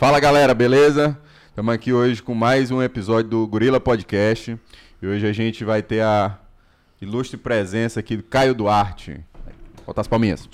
[0.00, 1.14] Fala galera, beleza?
[1.50, 4.58] Estamos aqui hoje com mais um episódio do Gorila Podcast.
[5.02, 6.38] E hoje a gente vai ter a
[7.02, 9.20] ilustre presença aqui do Caio Duarte.
[9.84, 10.48] Falta as palminhas.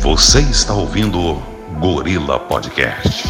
[0.00, 1.34] Você está ouvindo
[1.78, 3.24] Gorila Podcast.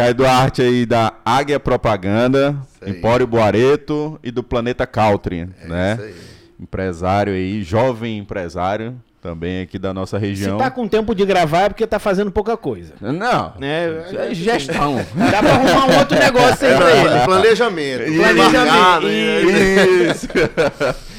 [0.00, 2.56] Caio Duarte aí da Águia Propaganda.
[2.86, 5.92] Empório Boareto e do Planeta Country, né?
[5.98, 6.14] isso aí.
[6.58, 10.56] Empresário aí, jovem empresário, também aqui da nossa Se região.
[10.56, 12.94] tá com tempo de gravar é porque tá fazendo pouca coisa.
[12.98, 14.04] Não, Né?
[14.06, 15.04] isso é gestão.
[15.14, 17.24] Dá pra arrumar um outro negócio aí pra É, ele.
[17.26, 18.04] planejamento.
[18.16, 20.10] Planejamento, né?
[20.10, 20.28] Isso.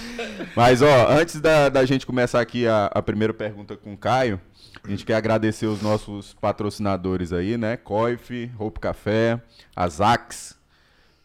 [0.56, 4.40] Mas, ó, antes da, da gente começar aqui a, a primeira pergunta com o Caio,
[4.84, 7.78] a gente quer agradecer os nossos patrocinadores aí, né?
[7.78, 9.42] Coif, Roupa Café,
[9.76, 10.58] Azax.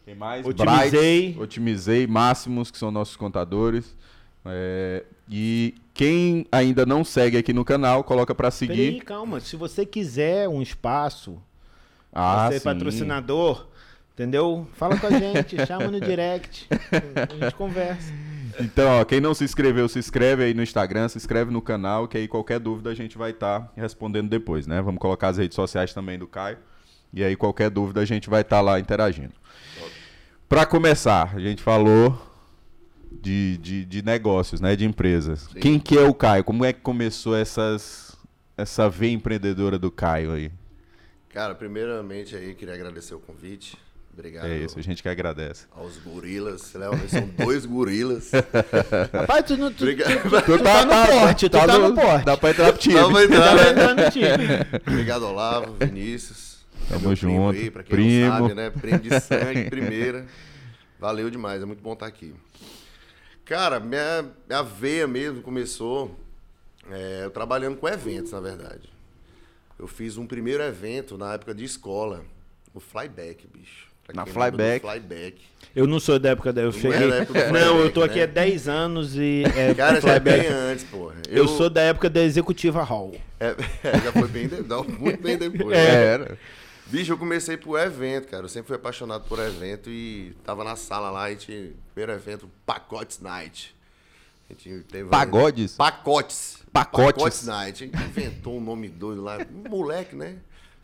[0.05, 0.47] Tem mais?
[0.47, 1.23] Otimizei.
[1.29, 3.97] Bright, Otimizei, Máximos, que são nossos contadores.
[4.45, 9.01] É, e quem ainda não segue aqui no canal, coloca pra Peraí, seguir.
[9.05, 9.41] calma.
[9.41, 11.41] Se você quiser um espaço,
[12.13, 12.65] Ah, você é sim.
[12.65, 13.67] patrocinador,
[14.15, 14.69] entendeu?
[14.75, 16.69] Fala com a gente, chama no direct.
[16.70, 18.13] A gente conversa.
[18.61, 22.09] Então, ó, quem não se inscreveu, se inscreve aí no Instagram, se inscreve no canal,
[22.09, 24.81] que aí qualquer dúvida a gente vai estar respondendo depois, né?
[24.81, 26.59] Vamos colocar as redes sociais também do Caio.
[27.13, 29.33] E aí qualquer dúvida a gente vai estar lá interagindo.
[30.48, 32.17] Pra começar, a gente falou
[33.11, 34.77] de, de, de negócios, né?
[34.77, 35.48] De empresas.
[35.61, 36.45] Quem que é o Caio?
[36.45, 38.17] Como é que começou essas,
[38.57, 40.53] essa veia empreendedora do Caio aí?
[41.31, 43.77] Cara, primeiramente aí, queria agradecer o convite.
[44.19, 45.67] Obrigado É isso, a gente que agradece.
[45.72, 46.72] aos gorilas.
[46.72, 48.31] Léo, são dois gorilas.
[49.12, 50.45] Rapaz, tu, não, tu, tu, Obrigado.
[50.47, 52.25] tu tá no porte, tu tá no porte.
[52.25, 52.95] Dá pra entrar pro time.
[52.95, 54.05] Dá pra entrar, Tá né?
[54.05, 54.81] no time.
[54.86, 56.64] Obrigado, Olavo, Vinícius.
[56.86, 57.58] É Tamo primo junto.
[57.58, 58.31] Aí, pra quem Primo.
[58.31, 58.70] não sabe, né?
[58.70, 60.27] Primo de sangue, primeira.
[60.98, 62.33] Valeu demais, é muito bom estar aqui.
[63.45, 66.18] Cara, minha, minha veia mesmo começou
[66.91, 68.89] é, eu trabalhando com eventos, na verdade.
[69.79, 72.24] Eu fiz um primeiro evento na época de escola,
[72.73, 73.89] no Flyback, bicho.
[74.14, 74.86] Na Flyback.
[74.86, 75.36] Flyback.
[75.74, 76.62] Eu não sou da época da.
[76.62, 77.11] Eu é cheguei.
[77.12, 78.22] época Não, eu tô aqui né?
[78.22, 79.42] há 10 anos e.
[79.56, 81.17] É, Cara, já é bem antes, porra.
[81.28, 83.14] Eu sou da época da Executiva Hall.
[83.39, 83.55] É,
[84.02, 85.77] já foi bem, de- não, muito bem depois.
[85.77, 86.05] É, né?
[86.06, 86.39] era.
[86.86, 88.44] Bicho, eu comecei por evento, cara.
[88.44, 92.48] Eu sempre fui apaixonado por evento e tava na sala lá e tinha primeiro evento,
[92.64, 93.77] Pacotes Night.
[94.48, 95.74] A gente teve Pagodes?
[95.74, 96.58] Pacotes.
[96.73, 97.44] Pacotes.
[97.44, 97.90] Night.
[97.92, 99.38] A gente inventou um nome doido lá.
[99.52, 100.36] Um moleque, né?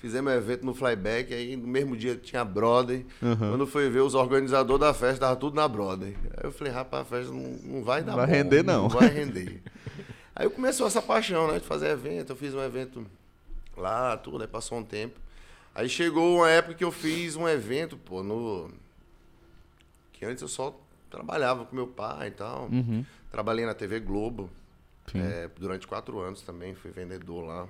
[0.02, 3.06] Fizemos um evento no Flyback, aí no mesmo dia tinha Brother.
[3.38, 6.16] Quando foi ver, os organizadores da festa estavam tudo na Brother.
[6.36, 8.82] Aí eu falei, rapaz, a festa não, não vai dar vai bom, render, não.
[8.82, 9.62] Não vai render.
[10.34, 11.60] aí começou essa paixão, né?
[11.60, 12.30] De fazer evento.
[12.30, 13.06] Eu fiz um evento
[13.76, 15.20] lá, tudo, aí passou um tempo.
[15.72, 18.72] Aí chegou uma época que eu fiz um evento, pô, no.
[20.14, 20.76] Que antes eu só
[21.08, 22.68] trabalhava com meu pai e tal.
[23.30, 24.50] Trabalhei na TV Globo
[25.14, 27.68] é, durante quatro anos também, fui vendedor lá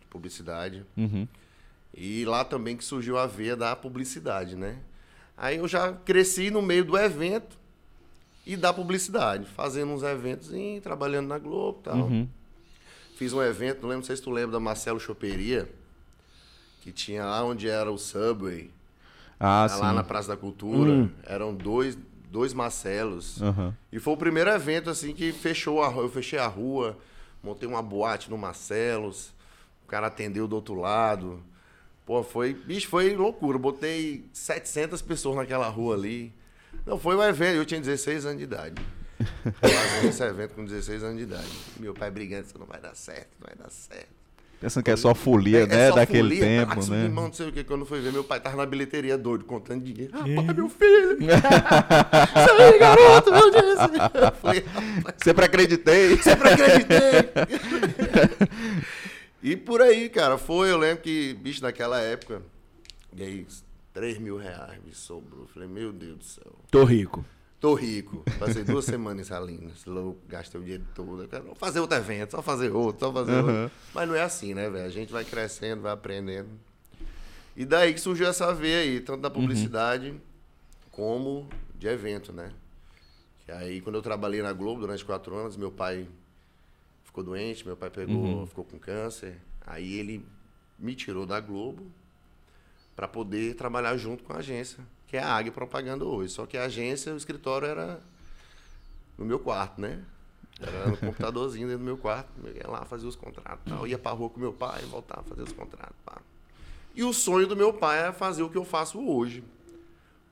[0.00, 0.84] de publicidade.
[0.96, 1.26] Uhum.
[1.94, 4.78] E lá também que surgiu a veia da publicidade, né?
[5.36, 7.58] Aí eu já cresci no meio do evento
[8.46, 11.96] e da publicidade, fazendo uns eventos e trabalhando na Globo e tal.
[11.96, 12.28] Uhum.
[13.16, 15.68] Fiz um evento, não lembro não sei se tu lembra da Marcelo Choperia,
[16.80, 18.70] que tinha lá onde era o Subway,
[19.38, 19.94] Ah, lá sim.
[19.96, 20.90] na Praça da Cultura.
[20.90, 21.10] Hum.
[21.24, 21.96] Eram dois,
[22.30, 23.40] dois Marcelos.
[23.40, 23.76] Aham.
[23.92, 26.04] E foi o primeiro evento assim que fechou a rua.
[26.04, 26.98] Eu fechei a rua,
[27.42, 29.32] montei uma boate no Marcelos,
[29.84, 31.40] o cara atendeu do outro lado.
[32.12, 33.56] Pô, foi, bicho, foi loucura.
[33.56, 36.30] Botei 700 pessoas naquela rua ali.
[36.84, 38.82] Não, foi um evento, eu tinha 16 anos de idade.
[39.58, 41.48] Fazendo esse evento com 16 anos de idade.
[41.80, 44.08] Meu pai brigando, isso não vai dar certo, não vai dar certo.
[44.60, 45.88] Pensando que é só folia, É- é né?
[45.88, 47.04] só Daquele folia, tempo, caraca, né?
[47.04, 49.82] Irmão, não sei o que, quando foi ver, meu pai tava na bilheteria doido, contando
[49.82, 50.12] dinheiro.
[50.12, 51.16] Rapaz, meu filho!
[52.60, 53.78] Aí, garoto, meu Deus!
[53.80, 56.16] Eu falei, rapaz, Sempre acreditei.
[56.18, 57.30] sempre acreditei!
[59.42, 62.42] E por aí, cara, foi, eu lembro que, bicho, naquela época,
[63.12, 63.46] ganhei
[63.92, 65.46] 3 mil reais, me sobrou.
[65.48, 66.52] Falei, meu Deus do céu.
[66.70, 67.24] Tô rico.
[67.60, 68.24] Tô rico.
[68.38, 69.84] Passei duas semanas em Salinas.
[69.84, 71.28] Louco, gastei o dinheiro todo.
[71.28, 73.62] Quero só fazer outro evento, só fazer outro, só fazer Uhum.
[73.62, 73.76] outro.
[73.94, 74.84] Mas não é assim, né, velho?
[74.84, 76.48] A gente vai crescendo, vai aprendendo.
[77.56, 80.14] E daí que surgiu essa veia aí, tanto da publicidade
[80.90, 81.48] como
[81.78, 82.50] de evento, né?
[83.44, 86.06] Que aí, quando eu trabalhei na Globo durante quatro anos, meu pai
[87.12, 89.36] ficou doente, meu pai pegou, ficou com câncer.
[89.66, 90.24] Aí ele
[90.78, 91.86] me tirou da Globo
[92.96, 96.32] para poder trabalhar junto com a agência, que é a Águia Propaganda hoje.
[96.32, 98.00] Só que a agência, o escritório era
[99.18, 100.02] no meu quarto, né?
[100.58, 102.30] Era no computadorzinho dentro do meu quarto.
[102.42, 103.60] Eu ia lá fazer os contratos.
[103.66, 103.86] Tal.
[103.86, 105.96] Ia pra rua com meu pai, voltava a fazer os contratos.
[106.06, 106.18] Pá.
[106.94, 109.44] E o sonho do meu pai é fazer o que eu faço hoje.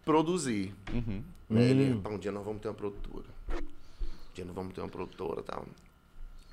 [0.04, 0.74] Produzir.
[0.92, 1.22] Uhum.
[1.48, 1.62] Né?
[1.62, 3.26] Ele, "Pá, um dia nós vamos ter uma produtora.
[3.52, 5.66] Um dia nós vamos ter uma produtora e tal.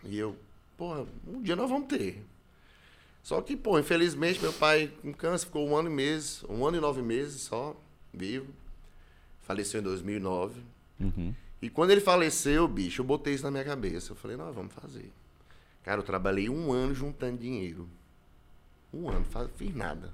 [0.07, 0.35] E eu,
[0.77, 2.23] porra, um dia nós vamos ter.
[3.21, 6.77] Só que, pô, infelizmente, meu pai com câncer ficou um ano e meses, um ano
[6.77, 7.75] e nove meses só,
[8.13, 8.47] vivo.
[9.41, 10.61] Faleceu em 2009.
[10.99, 11.33] Uhum.
[11.61, 14.11] E quando ele faleceu, bicho, eu botei isso na minha cabeça.
[14.11, 15.11] Eu falei, nós vamos fazer.
[15.83, 17.87] Cara, eu trabalhei um ano juntando dinheiro.
[18.93, 20.13] Um ano, fa- fiz nada.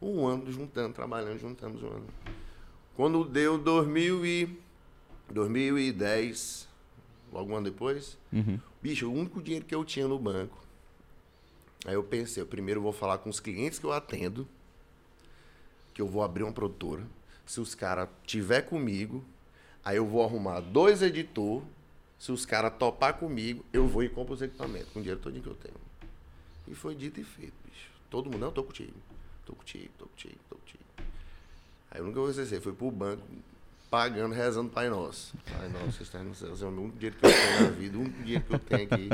[0.00, 2.06] Um ano juntando, trabalhando, juntando, juntando.
[2.94, 4.58] Quando deu 2000 e
[5.30, 6.67] 2010,
[7.32, 8.58] logo um ano depois, Uhum.
[8.82, 10.58] bicho, o único dinheiro que eu tinha no banco.
[11.84, 14.46] Aí eu pensei, eu primeiro vou falar com os clientes que eu atendo,
[15.94, 17.04] que eu vou abrir uma produtora.
[17.46, 19.24] Se os caras tiver comigo,
[19.84, 21.62] aí eu vou arrumar dois editor.
[22.18, 25.40] Se os caras topar comigo, eu vou e compro os equipamentos, com o dinheiro todo
[25.40, 25.76] que eu tenho.
[26.66, 27.88] E foi dito e feito, bicho.
[28.10, 28.92] Todo mundo, não, tô contigo.
[29.46, 30.82] Tô contigo, tô contigo, tô contigo.
[31.90, 33.22] Aí eu nunca vou esquecer, fui pro banco,
[33.90, 35.34] pagando, rezando Pai Nosso.
[35.50, 37.96] Pai Nosso, vocês estão no céu, é o único dinheiro que eu tenho na vida,
[37.96, 39.08] o único dinheiro que eu tenho aqui.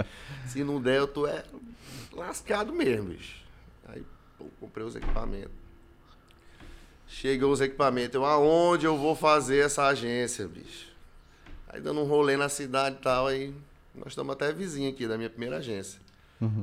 [0.47, 1.44] Se não der, eu tô é,
[2.12, 3.43] lascado mesmo, bicho.
[3.87, 4.05] Aí,
[4.38, 5.53] pô, comprei os equipamentos.
[7.06, 10.93] Chegou os equipamentos, eu, aonde eu vou fazer essa agência, bicho?
[11.69, 13.55] Aí dando um rolê na cidade e tal, aí
[13.94, 16.00] nós estamos até vizinho aqui da minha primeira agência.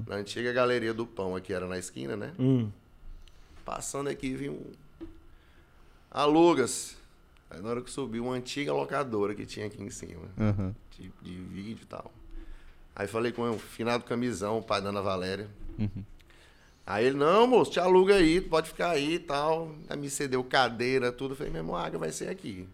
[0.06, 2.34] Na antiga Galeria do Pão, aqui era na esquina, né?
[2.38, 2.69] Hum.
[3.66, 4.62] Passando aqui, vi um.
[6.10, 6.98] Alugas.
[7.51, 10.24] Aí na hora que subiu, uma antiga locadora que tinha aqui em cima.
[10.38, 10.74] Uhum.
[10.92, 12.12] De, de vídeo e tal.
[12.95, 15.50] Aí falei com o finado camisão, o pai da Ana Valéria.
[16.86, 19.75] Aí ele, não, moço, te aluga aí, pode ficar aí e tal.
[19.89, 21.33] Aí me cedeu cadeira, tudo.
[21.33, 22.68] Eu falei, meu irmão, a água vai ser aqui.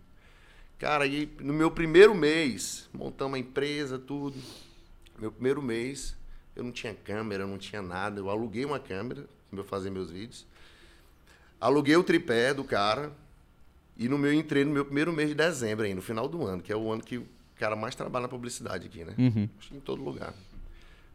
[0.78, 4.38] Cara, aí no meu primeiro mês, montamos a empresa, tudo.
[5.20, 6.16] Meu primeiro mês,
[6.56, 8.20] eu não tinha câmera, não tinha nada.
[8.20, 10.46] Eu aluguei uma câmera para eu fazer meus vídeos.
[11.60, 13.12] Aluguei o tripé do cara.
[13.98, 16.62] E no meu entrei no meu primeiro mês de dezembro aí, no final do ano,
[16.62, 17.28] que é o ano que o
[17.58, 19.14] cara mais trabalha na publicidade aqui, né?
[19.18, 19.50] Uhum.
[19.60, 20.34] Acho que em todo lugar.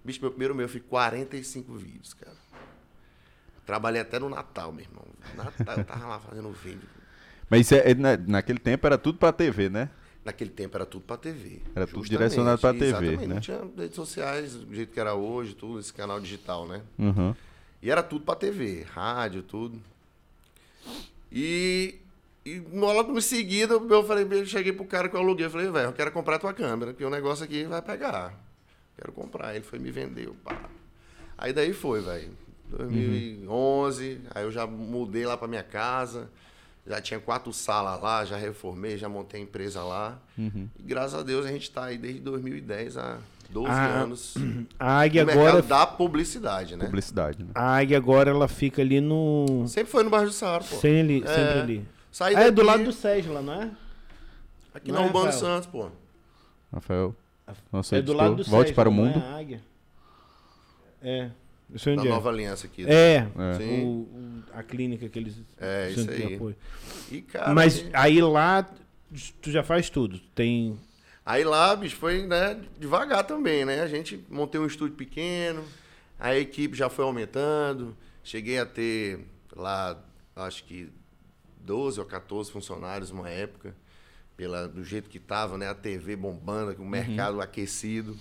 [0.05, 2.37] Bicho, meu primeiro mês eu fiz 45 vídeos, cara.
[3.65, 5.05] Trabalhei até no Natal, meu irmão.
[5.37, 6.89] Natal eu tava lá fazendo vídeo.
[7.49, 9.89] Mas é, na- naquele tempo era tudo pra TV, né?
[10.25, 11.61] Naquele tempo era tudo pra TV.
[11.75, 13.27] Era tudo direcionado pra TV, exatamente.
[13.29, 13.35] né?
[13.35, 16.83] Não tinha redes sociais do jeito que era hoje, tudo, esse canal digital, né?
[16.99, 17.35] Uhum.
[17.81, 19.81] E era tudo pra TV, rádio, tudo.
[21.31, 21.97] E,
[22.45, 25.71] e logo em seguida eu falei, eu cheguei pro cara que eu aluguei, eu falei,
[25.71, 28.35] velho, eu quero comprar tua câmera, que o negócio aqui vai pegar.
[28.97, 29.55] Quero comprar.
[29.55, 30.57] Ele foi me vender, eu, pá.
[31.39, 32.31] Aí daí foi, velho.
[32.71, 36.29] 2011, aí eu já mudei lá pra minha casa.
[36.87, 40.19] Já tinha quatro salas lá, já reformei, já montei a empresa lá.
[40.37, 40.69] Uhum.
[40.79, 43.19] E graças a Deus a gente tá aí desde 2010 há
[43.51, 44.35] 12 Ah, anos.
[44.81, 45.63] A águia agora.
[45.63, 46.87] da publicidade, né?
[46.87, 47.51] Publicidade, né?
[47.55, 49.65] A águia agora ela fica ali no.
[49.69, 50.75] Sempre foi no bairro do Saara, pô.
[50.77, 51.27] Sem ali, É.
[51.29, 51.89] sempre ali.
[52.13, 53.71] Saí Ah, é do daqui, lado do Sérgio lá, não é?
[54.75, 55.41] Aqui não na é, Urbano Rafael?
[55.41, 55.91] Santos, pô.
[56.73, 57.17] Rafael.
[57.73, 59.19] Nosso é do lado do Volte Sérgio, para o não mundo.
[59.19, 59.63] É a águia.
[61.03, 61.31] É.
[61.73, 62.15] Eu sei Da onde é.
[62.15, 62.85] Nova Aliança aqui.
[62.87, 63.55] É, É.
[63.59, 63.83] Sim.
[63.85, 66.35] o- o- a clínica que eles É, isso aí.
[66.35, 66.57] apoio.
[67.11, 68.69] E, cara, Mas aí- aí lá
[69.41, 70.19] tu já faz tudo.
[70.35, 70.79] Tem.
[71.25, 73.81] Aí lá, bicho, foi né, devagar também, né?
[73.81, 75.65] A gente montei um estúdio pequeno,
[76.19, 77.97] a equipe já foi aumentando.
[78.23, 79.21] Cheguei a ter
[79.57, 79.99] lá,
[80.37, 80.91] acho que
[81.65, 83.75] 12 ou 14 funcionários uma época,
[84.37, 85.69] pela, do jeito que tava, né?
[85.69, 88.17] A TV bombando, o mercado aquecido.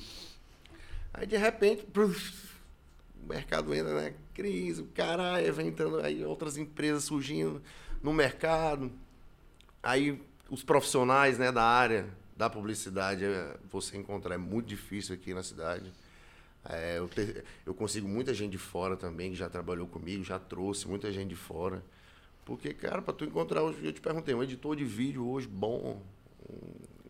[1.14, 4.14] Aí de repente, o mercado entra, né?
[4.34, 7.62] Crise, o caralho, vem entrando aí outras empresas surgindo
[8.02, 8.92] no mercado.
[9.84, 15.34] Aí os profissionais né, da área da publicidade, é, você encontrar é muito difícil aqui
[15.34, 15.92] na cidade.
[16.68, 20.40] É, eu, te- eu consigo muita gente de fora também, que já trabalhou comigo, já
[20.40, 21.84] trouxe muita gente de fora.
[22.52, 26.02] Porque, cara, para tu encontrar, hoje, eu te perguntei, um editor de vídeo hoje bom,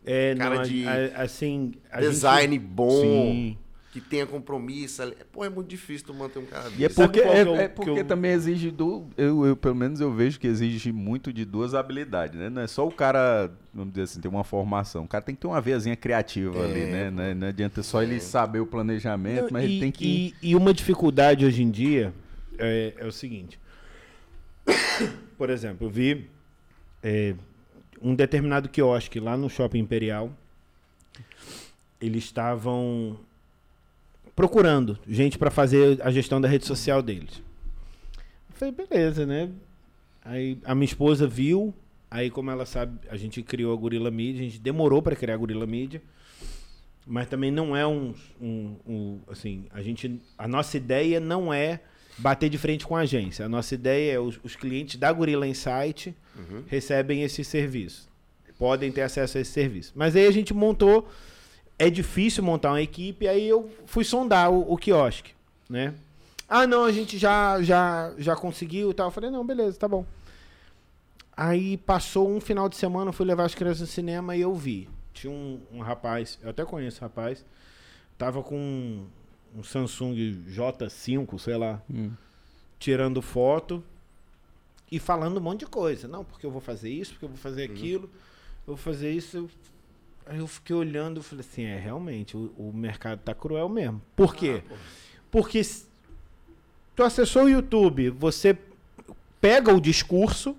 [0.06, 1.72] É, Cara não, de a- assim.
[1.90, 3.58] a design gente- bom, Sim.
[3.92, 5.02] que tenha compromisso.
[5.32, 6.94] Pô, é muito difícil tu manter um cara E é desse.
[6.94, 9.04] Porque, é, é é porque eu- também exige do.
[9.16, 12.48] Eu, eu, pelo menos eu vejo que exige muito de duas habilidades, né?
[12.48, 15.02] Não é só o cara, vamos dizer assim, ter uma formação.
[15.04, 17.10] O cara tem que ter uma veiazinha criativa É, ali, né?
[17.10, 20.34] Não, é- não adianta só ele saber o planejamento, Não, mas e, ele tem que.
[20.40, 22.12] e, e uma dificuldade hoje em dia
[22.58, 23.58] é, é o seguinte.
[25.42, 26.30] Por exemplo, eu vi
[27.02, 27.34] é,
[28.00, 30.30] um determinado quiosque lá no Shopping Imperial.
[32.00, 33.18] Eles estavam
[34.36, 37.42] procurando gente para fazer a gestão da rede social deles.
[38.50, 39.50] Eu falei, beleza, né?
[40.24, 41.74] Aí a minha esposa viu,
[42.08, 45.34] aí como ela sabe, a gente criou a Gorila Media, a gente demorou para criar
[45.34, 46.00] a Gorila Media.
[47.04, 51.80] mas também não é um, um, um, assim, a gente, a nossa ideia não é
[52.22, 53.44] bater de frente com a agência.
[53.44, 56.14] A nossa ideia é os, os clientes da Gorilla Insight
[56.68, 58.08] recebem esse serviço,
[58.56, 59.92] podem ter acesso a esse serviço.
[59.94, 61.08] Mas aí a gente montou,
[61.78, 65.32] é difícil montar uma equipe, aí eu fui sondar o, o quiosque,
[65.68, 65.94] né?
[66.48, 69.08] Ah, não, a gente já já já conseguiu e tal.
[69.08, 70.06] Eu falei, não, beleza, tá bom.
[71.36, 74.54] Aí passou um final de semana, eu fui levar as crianças no cinema e eu
[74.54, 74.88] vi.
[75.12, 77.44] Tinha um, um rapaz, eu até conheço o rapaz,
[78.16, 79.06] tava com
[79.56, 80.14] um, Samsung
[80.48, 81.82] J5, sei lá,
[82.78, 83.82] tirando foto
[84.90, 86.06] e falando um monte de coisa.
[86.08, 88.04] Não, porque eu vou fazer isso, porque eu vou fazer aquilo,
[88.66, 89.36] eu vou fazer isso.
[89.36, 89.50] eu-
[90.24, 94.00] Aí eu fiquei olhando e falei assim, é, realmente, o, o mercado tá cruel mesmo.
[94.14, 94.62] Por quê?
[95.32, 95.86] Porque s-
[96.94, 98.56] tu acessou o YouTube, você
[99.40, 100.56] pega o discurso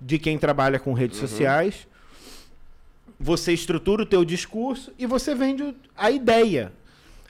[0.00, 1.88] de quem trabalha com redes sociais,
[3.18, 6.72] você estrutura o teu discurso e você vende a ideia.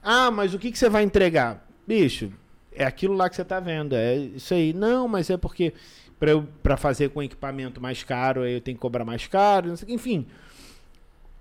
[0.09, 1.67] Ah, mas o que, que você vai entregar?
[1.85, 2.33] Bicho,
[2.73, 4.73] é aquilo lá que você tá vendo, é isso aí.
[4.73, 5.75] Não, mas é porque
[6.63, 9.93] para fazer com equipamento mais caro, aí eu tenho que cobrar mais caro, não sei,
[9.93, 10.25] enfim.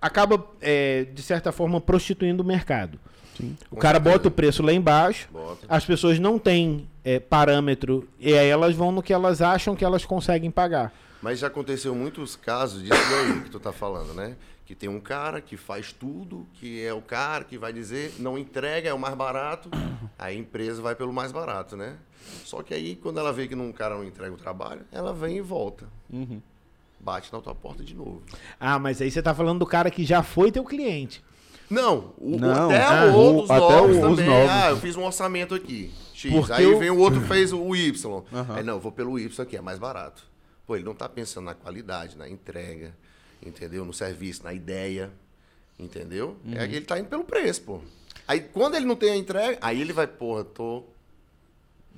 [0.01, 2.99] Acaba, é, de certa forma, prostituindo o mercado.
[3.39, 4.17] O Com cara certeza.
[4.17, 5.67] bota o preço lá embaixo, Bota.
[5.69, 9.85] as pessoas não têm é, parâmetro e aí elas vão no que elas acham que
[9.85, 10.91] elas conseguem pagar.
[11.21, 14.35] Mas já aconteceu muitos casos disso daí que tu tá falando, né?
[14.65, 18.35] Que tem um cara que faz tudo, que é o cara que vai dizer, não
[18.37, 19.69] entrega, é o mais barato,
[20.17, 21.97] aí a empresa vai pelo mais barato, né?
[22.43, 25.37] Só que aí, quando ela vê que um cara não entrega o trabalho, ela vem
[25.37, 25.87] e volta.
[26.99, 28.23] Bate na tua porta de novo.
[28.59, 31.23] Ah, mas aí você tá falando do cara que já foi teu cliente.
[31.69, 34.25] Não, o, Não, até ah, o outros o- até novos os também.
[34.27, 34.49] novos.
[34.51, 35.91] Ah, eu fiz um orçamento aqui.
[36.13, 36.31] X.
[36.33, 38.23] Porque aí eu- vem o outro fez o Y.
[38.33, 38.55] Aham.
[38.55, 40.23] Aí não, eu vou pelo Y aqui, é mais barato.
[40.65, 42.95] Pô, ele não tá pensando na qualidade, na entrega,
[43.45, 43.85] entendeu?
[43.85, 45.11] No serviço, na ideia,
[45.79, 46.35] entendeu?
[46.45, 46.53] Uhum.
[46.57, 47.81] É que ele tá indo pelo preço, pô.
[48.27, 50.83] Aí quando ele não tem a entrega, aí ele vai, porra, tô.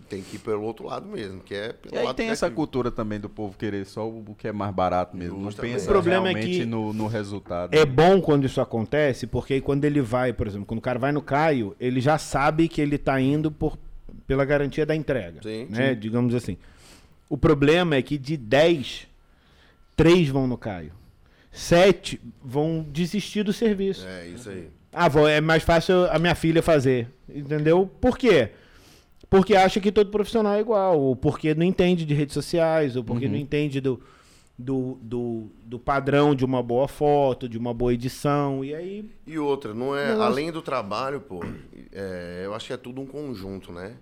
[0.10, 2.46] Tem que ir pelo outro lado mesmo, que é pelo E aí lado tem essa
[2.46, 2.56] criativo.
[2.56, 5.38] cultura também do povo querer só o que é mais barato mesmo.
[5.38, 7.74] Não pensa O problema é realmente que- no, no resultado.
[7.74, 10.98] É bom quando isso acontece, porque aí quando ele vai, por exemplo, quando o cara
[10.98, 13.78] vai no Caio, ele já sabe que ele tá indo por,
[14.26, 15.42] pela garantia da entrega.
[15.44, 15.94] Sim, né?
[15.94, 16.58] Digamos assim.
[17.28, 19.08] O problema é que de 10,
[19.94, 20.94] 3 vão no Caio.
[21.58, 24.06] 7 vão desistir do serviço.
[24.08, 24.70] É, isso aí.
[24.94, 27.08] Ah, vou, é mais fácil a minha filha fazer.
[27.30, 27.90] Entendeu?
[28.00, 28.52] Por quê?
[29.30, 33.04] Porque acha que todo profissional é igual, ou porque não entende de redes sociais, ou
[33.04, 34.02] porque não entende do,
[34.58, 38.64] do, do, do padrão de uma boa foto, de uma boa edição.
[38.64, 39.10] E aí.
[39.26, 41.44] E outra, não é, Negócio- além do trabalho, pô,
[41.92, 43.96] é, eu acho que é tudo um conjunto, né?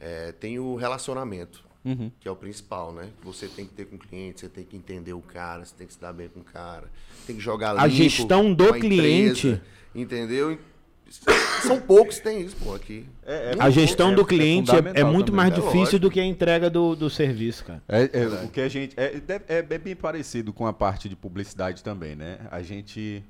[0.00, 2.10] É, tem o relacionamento, Uhum.
[2.18, 3.10] que é o principal, né?
[3.20, 5.74] Que Você tem que ter com o cliente, você tem que entender o cara, você
[5.76, 6.90] tem que se dar bem com o cara,
[7.26, 9.48] tem que jogar A limpo gestão do a cliente.
[9.48, 9.62] empresa,
[9.94, 10.58] entendeu?
[11.62, 13.04] São poucos que tem isso, pô, aqui.
[13.24, 15.36] É, A gestão é- do é cliente é, é muito também.
[15.36, 15.98] mais É difícil lógico.
[16.00, 17.82] do que a entrega do, do serviço, cara.
[17.86, 21.14] É, é, o que a gente é, é, é bem parecido com a parte de
[21.14, 22.38] publicidade também, né?
[22.50, 23.22] A gente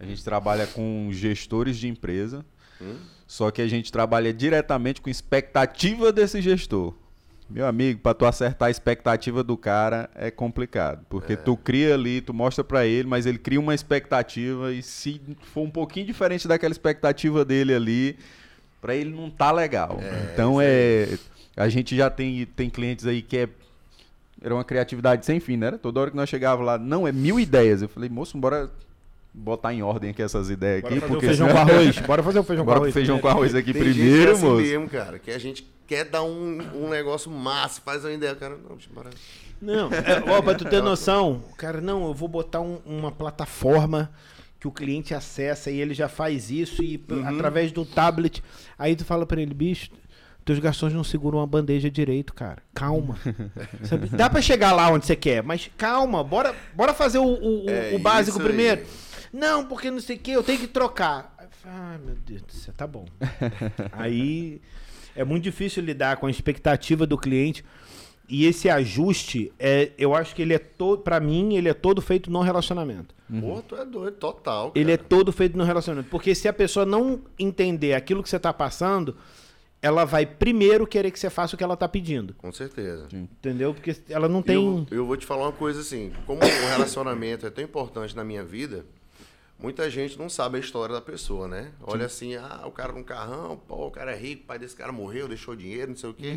[0.00, 2.44] a gente trabalha com gestores de empresa,
[3.24, 6.92] só que a gente trabalha diretamente com expectativa desse gestor.
[7.52, 12.20] Meu amigo, para tu acertar a expectativa do cara é complicado, porque tu cria ali,
[12.20, 15.20] tu mostra para ele, mas ele cria uma expectativa e se
[15.52, 18.16] for um pouquinho diferente daquela expectativa dele ali,
[18.80, 19.98] para ele não tá legal.
[20.32, 21.18] então é
[21.54, 23.48] a gente já tem tem clientes aí que é
[24.42, 25.78] era uma criatividade sem fim, né?
[25.80, 27.80] Toda hora que nós chegava lá, não, é mil ideias.
[27.80, 28.68] Eu falei, moço, bora
[29.34, 31.98] botar em ordem aqui essas ideias Bora aqui, fazer o porque feijão senão- com arroz.
[32.00, 32.94] Bora fazer o feijão Bora com pro arroz.
[32.94, 34.56] feijão com arroz aqui Tem gente que é primeiro, assim moço.
[34.62, 38.56] mesmo, cara, que a gente quer dar um, um negócio massa, faz uma ideia, cara,
[38.56, 39.10] não, bora.
[39.60, 44.10] Não, é, ó, pra tu ter noção, cara, não, eu vou botar um- uma plataforma
[44.60, 48.42] que o cliente acessa e ele já faz isso e p- através do tablet.
[48.78, 49.90] Aí tu fala pra ele, bicho,
[50.44, 52.62] teus garçons não seguram uma bandeja direito, cara.
[52.74, 53.16] Calma.
[53.82, 54.08] Sabe?
[54.08, 57.70] Dá pra chegar lá onde você quer, mas calma, bora, bora fazer o, o- o-
[57.70, 58.54] É o básico isso aí.
[59.32, 61.34] Não, porque não sei o que, eu tenho que trocar.
[61.64, 63.06] Ai, meu Deus do céu, tá bom.
[63.92, 64.60] Aí
[65.14, 67.64] é muito difícil lidar com a expectativa do cliente.
[68.28, 72.00] E esse ajuste, é, eu acho que ele é todo, para mim, ele é todo
[72.00, 73.14] feito no relacionamento.
[73.40, 74.80] Pô, tu é doido, total, cara.
[74.80, 76.08] Ele é todo feito no relacionamento.
[76.10, 79.16] Porque se a pessoa não entender aquilo que você tá passando,
[79.80, 82.34] ela vai primeiro querer que você faça o que ela tá pedindo.
[82.34, 83.08] Com certeza.
[83.12, 83.74] Entendeu?
[83.74, 84.56] Porque ela não tem.
[84.56, 88.22] Eu, eu vou te falar uma coisa assim, como o relacionamento é tão importante na
[88.22, 88.86] minha vida,
[89.62, 91.72] muita gente não sabe a história da pessoa, né?
[91.82, 94.74] Olha assim, ah, o cara num carrão, pô, o cara é rico, o pai desse
[94.74, 96.36] cara morreu, deixou dinheiro, não sei o quê.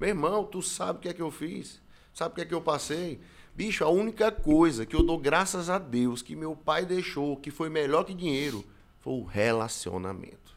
[0.00, 1.80] Meu irmão, tu sabe o que é que eu fiz?
[2.12, 3.20] Sabe o que é que eu passei?
[3.54, 7.50] Bicho, a única coisa que eu dou graças a Deus que meu pai deixou, que
[7.50, 8.64] foi melhor que dinheiro,
[9.00, 10.56] Foi o relacionamento.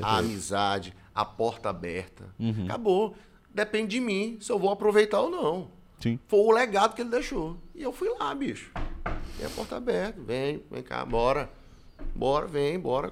[0.00, 2.24] A amizade, a porta aberta.
[2.38, 2.64] Uhum.
[2.64, 3.16] Acabou.
[3.54, 5.70] Depende de mim se eu vou aproveitar ou não.
[6.04, 6.18] Sim.
[6.28, 7.56] Foi o legado que ele deixou.
[7.74, 8.70] E eu fui lá, bicho.
[9.40, 10.20] E a porta aberta.
[10.20, 11.48] Vem, vem cá, bora.
[12.14, 13.10] Bora, vem, bora.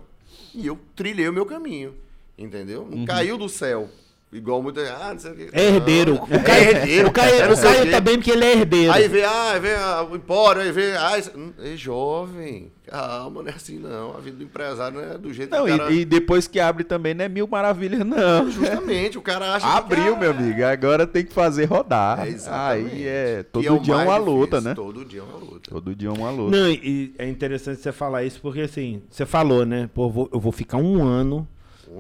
[0.55, 1.97] E eu trilhei o meu caminho.
[2.37, 2.87] Entendeu?
[2.87, 3.89] Não caiu do céu.
[4.33, 4.81] Igual muita.
[4.95, 5.49] Ah, não sei o quê.
[5.53, 6.15] É herdeiro.
[6.15, 7.09] Não, O Caio, é herdeiro.
[7.09, 8.91] o Caio, É não o sei o Caio tá bem porque ele é herdeiro.
[8.93, 10.93] Aí vem, ah, vem ah, o empório, aí vem.
[10.97, 12.73] Ah, isso- Hum, é jovem.
[12.87, 14.17] Calma, não é assim não.
[14.17, 15.93] A vida do empresário não é do jeito Não, que o cara.
[15.93, 18.51] e, e depois que abre também não é mil maravilhas, não.
[18.51, 19.77] Justamente, o cara acha que.
[19.79, 20.65] Abriu, cara, meu amigo.
[20.65, 22.21] Agora tem que fazer rodar.
[22.27, 22.93] É exatamente.
[22.95, 23.45] Aí é.
[23.45, 24.75] Que Todo o dia é uma difícil, luta, né?
[24.75, 25.71] Todo dia é uma luta.
[25.71, 26.57] Todo dia é uma luta.
[26.57, 29.91] Não, e é interessante você falar isso porque assim, você falou, né?
[29.95, 31.47] Pô, eu vou, eu vou ficar um ano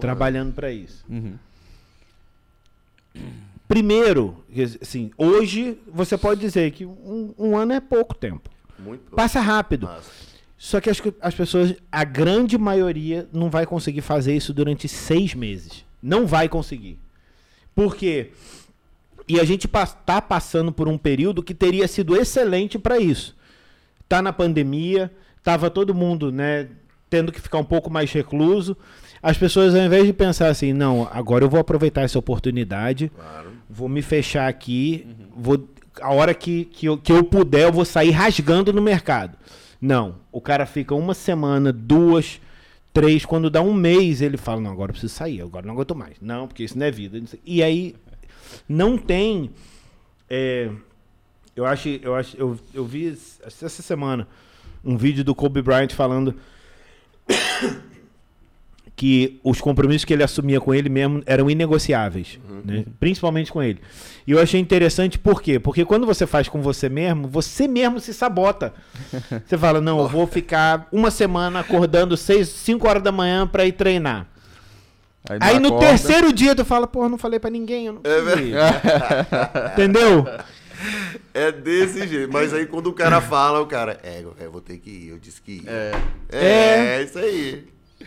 [0.00, 1.04] trabalhando pra isso.
[1.10, 1.34] Uhum.
[3.66, 4.44] Primeiro,
[4.80, 8.50] assim, hoje você pode dizer que um, um ano é pouco tempo.
[8.78, 9.88] Muito Passa rápido.
[10.58, 14.86] Só que acho que as pessoas, a grande maioria, não vai conseguir fazer isso durante
[14.88, 15.84] seis meses.
[16.02, 16.98] Não vai conseguir.
[17.74, 18.32] Por quê?
[19.26, 23.36] E a gente está passando por um período que teria sido excelente para isso.
[24.08, 25.10] Tá na pandemia,
[25.42, 26.68] tava todo mundo, né,
[27.08, 28.76] tendo que ficar um pouco mais recluso.
[29.22, 33.52] As pessoas, ao invés de pensar assim, não, agora eu vou aproveitar essa oportunidade, Claro.
[33.70, 35.68] vou me fechar aqui, vou
[36.00, 39.36] a hora que, que, eu, que eu puder, eu vou sair rasgando no mercado.
[39.80, 42.40] Não, o cara fica uma semana, duas,
[42.92, 45.94] três, quando dá um mês, ele fala, não, agora eu preciso sair, agora não aguento
[45.94, 46.16] mais.
[46.20, 47.20] Não, porque isso não é vida.
[47.44, 47.94] E aí,
[48.68, 49.50] não tem...
[50.30, 50.70] é,
[51.54, 53.08] eu acho, eu acho, eu, eu vi
[53.44, 54.26] essa semana
[54.82, 56.34] um vídeo do Kobe Bryant falando
[59.02, 62.84] que os compromissos que ele assumia com ele mesmo eram inegociáveis, né?
[63.00, 63.80] principalmente com ele.
[64.24, 65.58] E eu achei interessante por quê?
[65.58, 68.72] Porque quando você faz com você mesmo, você mesmo se sabota.
[69.44, 73.66] Você fala, não, eu vou ficar uma semana acordando 6, 5 horas da manhã para
[73.66, 74.28] ir treinar.
[75.28, 75.88] não Aí no acorda.
[75.88, 78.78] terceiro dia tu fala, porra, não falei pra ninguém, eu não É verdade.
[79.72, 80.24] Entendeu?
[81.34, 82.32] É desse jeito.
[82.32, 85.18] Mas aí quando o cara fala, o cara, é, eu vou ter que ir, eu
[85.18, 85.70] disse que ia.
[85.70, 85.92] É,
[86.30, 86.76] É.
[86.98, 87.64] é isso aí.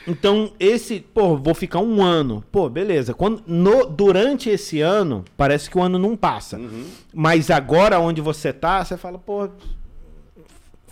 [0.08, 2.44] Então, esse, pô, vou ficar um ano.
[2.52, 3.13] Pô, beleza.
[3.13, 6.60] Quando, no, durante esse ano, parece que o ano não passa.
[7.13, 9.50] Mas agora, onde você tá, você fala, pô,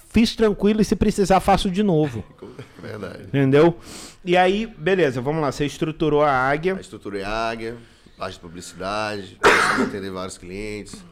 [0.10, 2.23] fiz tranquilo e se precisar, faço de novo.
[2.82, 3.23] Verdade.
[3.23, 3.78] Entendeu?
[4.26, 5.52] E aí, beleza, vamos lá.
[5.52, 6.76] Você estruturou a águia.
[6.76, 7.78] A estrutura é águia,
[8.17, 9.38] parte de publicidade,
[9.82, 11.04] atender vários clientes.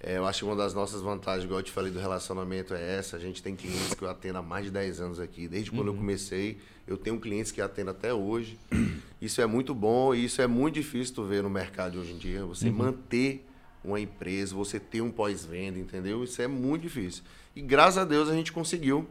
[0.00, 2.98] É, eu acho que uma das nossas vantagens, igual eu te falei do relacionamento, é
[2.98, 3.16] essa.
[3.16, 5.48] A gente tem clientes que eu atendo há mais de 10 anos aqui.
[5.48, 8.58] Desde quando eu comecei, eu tenho clientes que atendo até hoje.
[9.20, 12.18] Isso é muito bom e isso é muito difícil tu ver no mercado hoje em
[12.18, 12.44] dia.
[12.44, 13.44] Você manter
[13.82, 16.22] uma empresa, você ter um pós-venda, entendeu?
[16.22, 17.24] Isso é muito difícil.
[17.56, 19.08] E graças a Deus a gente conseguiu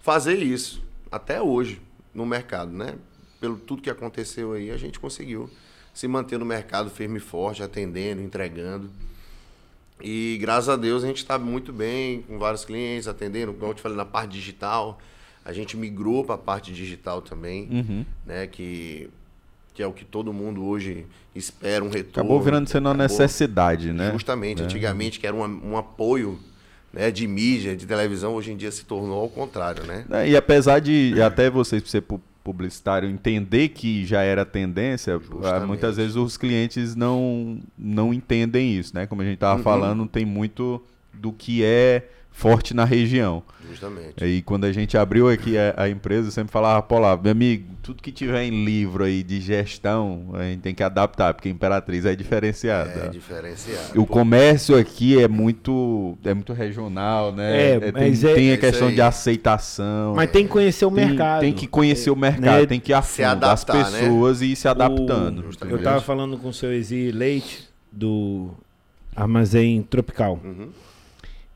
[0.00, 1.82] fazer isso até hoje
[2.14, 2.94] no mercado, né?
[3.40, 5.50] Pelo tudo que aconteceu aí, a gente conseguiu
[5.92, 8.88] se manter no mercado firme e forte, atendendo, entregando.
[10.02, 13.74] E graças a Deus a gente está muito bem com vários clientes, atendendo, como eu
[13.74, 14.98] te falei, na parte digital.
[15.44, 18.46] A gente migrou para a parte digital também, né?
[18.46, 19.08] Que,
[19.74, 22.28] que é o que todo mundo hoje espera, um retorno.
[22.28, 24.10] Acabou virando sendo uma necessidade, né?
[24.12, 26.38] Justamente, antigamente que era um, um apoio
[26.92, 30.04] né, de mídia, de televisão, hoje em dia se tornou ao contrário, né?
[30.10, 32.20] É, E apesar de até vocês, pu-
[32.52, 35.66] publicitário, entender que já era tendência, Justamente.
[35.66, 39.06] muitas vezes os clientes não, não entendem isso, né?
[39.06, 39.38] Como a gente Uhum.
[39.40, 40.82] tava falando, tem muito
[41.12, 43.42] do que é forte na região.
[43.68, 44.24] Justamente.
[44.24, 47.30] E quando a gente abriu aqui a, a empresa, eu sempre falava, pô lá, meu
[47.30, 51.48] amigo, tudo que tiver em livro aí de gestão, a gente tem que adaptar, porque
[51.48, 53.04] Imperatriz é diferenciada.
[53.06, 54.00] É diferenciado.
[54.00, 57.72] O comércio aqui é muito, é muito regional, né?
[57.74, 58.94] É, tem, mas é- tem é a questão aí.
[58.94, 60.14] de aceitação.
[60.16, 61.40] Mas tem que conhecer o tem, mercado.
[61.40, 62.66] tem que conhecer o mercado, né?
[62.66, 64.00] tem que ir a Se fundo adaptar, né?
[64.00, 65.40] pessoas e ir se adaptando.
[65.40, 65.76] O- Justamente.
[65.76, 68.50] eu tava falando com o seu Ezi Leite, do
[69.14, 70.40] Armazém Tropical.
[70.44, 70.70] Uhum.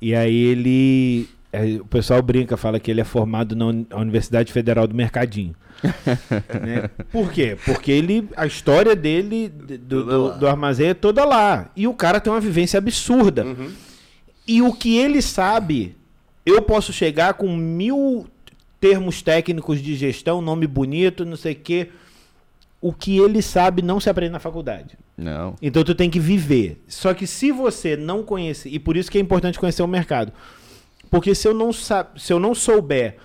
[0.07, 1.27] E aí ele.
[1.51, 5.55] é, o pessoal brinca, fala que ele é formado na Uni- Universidade Federal do Mercadinho.
[6.63, 6.91] né?
[7.11, 7.57] Por quê?
[7.65, 8.29] Porque ele.
[8.37, 11.71] A história dele, do, do, do armazém é toda lá.
[11.75, 13.47] E o cara tem uma vivência absurda.
[13.47, 13.71] Uhum.
[14.47, 15.97] E o que ele sabe,
[16.45, 18.27] eu posso chegar com mil
[18.79, 21.89] termos técnicos de gestão, nome bonito, não sei o quê.
[22.87, 24.99] O que ele sabe não se aprende na faculdade.
[25.17, 25.55] Não.
[25.63, 26.83] Então tu tem que viver.
[26.87, 30.31] Só que se você não conhecer, e por isso que é importante conhecer o mercado.
[31.11, 31.95] Porque se eu não, se
[32.31, 33.17] eu não souber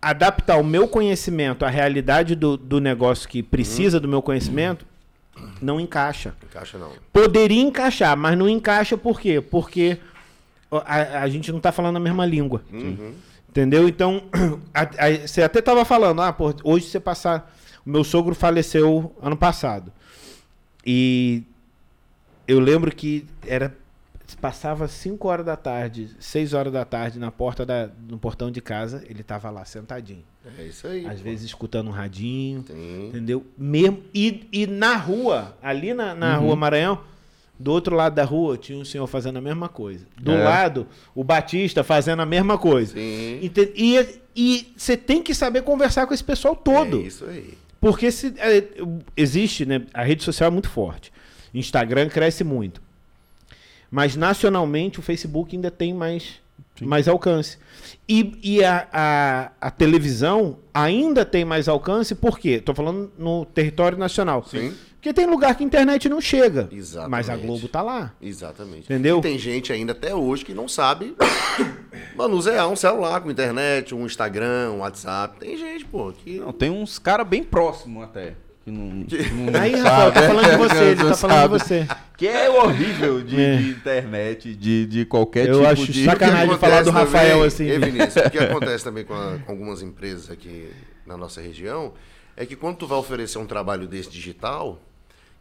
[0.00, 4.84] adaptar o meu conhecimento à realidade do, do negócio que precisa do meu conhecimento,
[5.60, 6.34] não encaixa.
[6.44, 6.92] Encaixa não.
[7.12, 9.40] Poderia encaixar, mas não encaixa por quê?
[9.40, 9.98] Porque
[10.70, 12.62] a, a gente não está falando a mesma língua.
[12.72, 13.14] Uhum.
[13.48, 13.88] Entendeu?
[13.88, 14.22] Então,
[14.74, 17.55] a- a- você até tava falando, ah, pô, hoje você passar.
[17.86, 19.92] Meu sogro faleceu ano passado.
[20.84, 21.44] E
[22.46, 23.74] eu lembro que era.
[24.40, 28.60] Passava 5 horas da tarde, 6 horas da tarde na porta da, no portão de
[28.60, 30.24] casa, ele tava lá sentadinho.
[30.58, 31.06] É isso aí.
[31.06, 31.24] Às pô.
[31.24, 33.06] vezes escutando um radinho, Tem.
[33.08, 33.46] entendeu?
[33.56, 37.00] Mesmo, e, e na rua, ali na, na rua Maranhão,
[37.56, 40.04] do outro lado da rua, tinha um senhor fazendo a mesma coisa.
[40.20, 40.42] Do É.
[40.42, 42.94] lado, o Batista fazendo a mesma coisa.
[42.94, 43.38] Sim.
[43.40, 46.98] E e você tem que saber conversar com esse pessoal todo.
[46.98, 47.56] É isso aí.
[47.80, 48.64] Porque se, é,
[49.16, 49.82] existe, né?
[49.92, 51.12] A rede social é muito forte.
[51.54, 52.82] Instagram cresce muito.
[53.90, 56.40] Mas nacionalmente o Facebook ainda tem mais,
[56.80, 57.58] mais alcance.
[58.08, 62.50] E, e a, a, a televisão ainda tem mais alcance, por quê?
[62.50, 64.44] Estou falando no território nacional.
[64.44, 64.74] Sim.
[65.06, 66.68] Porque tem lugar que a internet não chega.
[66.72, 67.10] Exatamente.
[67.10, 68.12] Mas a Globo tá lá.
[68.20, 68.84] Exatamente.
[68.86, 69.18] Entendeu?
[69.18, 71.14] E tem gente ainda até hoje que não sabe
[72.16, 75.38] manusear um celular com internet, um Instagram, um WhatsApp.
[75.38, 76.38] Tem gente, pô, que.
[76.40, 78.34] Não, tem uns caras bem próximos até.
[78.64, 81.86] Que não, que não Aí, Rafael, tá falando de você, ele tá falando de sabe.
[81.86, 81.88] você.
[82.16, 83.56] Que é horrível de, É.
[83.58, 86.04] de internet, de, de qualquer Eu tipo acho de.
[86.04, 87.64] saca- Sacanagem falar do Rafael também, assim.
[87.66, 90.68] Ei, Vinícius, o que acontece também com, a- com algumas empresas aqui
[91.06, 91.92] na nossa região
[92.36, 94.78] é que quando tu vai oferecer um trabalho desse digital,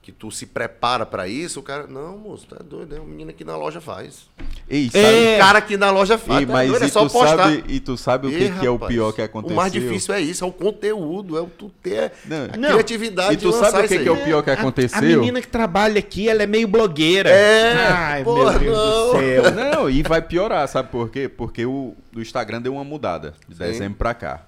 [0.05, 3.31] que tu se prepara pra isso, o cara, não, moço, tá doido, é um menino
[3.31, 4.27] aqui na loja faz.
[4.69, 5.03] Ei, sabe?
[5.03, 5.35] É.
[5.37, 7.37] O cara aqui na loja faz, Ei, tá mas doido, é e, só tu postar.
[7.37, 9.53] sabe, e tu sabe o que, que é o rapaz, pior que aconteceu?
[9.53, 12.43] O mais difícil é isso, é o conteúdo, é o tu ter Não.
[12.53, 12.69] a Não.
[12.69, 14.99] criatividade E tu sabe o que, que é o pior que A- aconteceu?
[14.99, 17.27] A, menina que trabalha aqui, ela é meio blogueira.
[17.31, 19.05] É, Ai, porra, meu Deus não.
[19.07, 19.51] do céu.
[19.51, 21.27] Não, e vai piorar, sabe por quê?
[21.27, 23.63] Porque o, o Instagram deu uma mudada de Sim.
[23.63, 24.41] dezembro pra cá.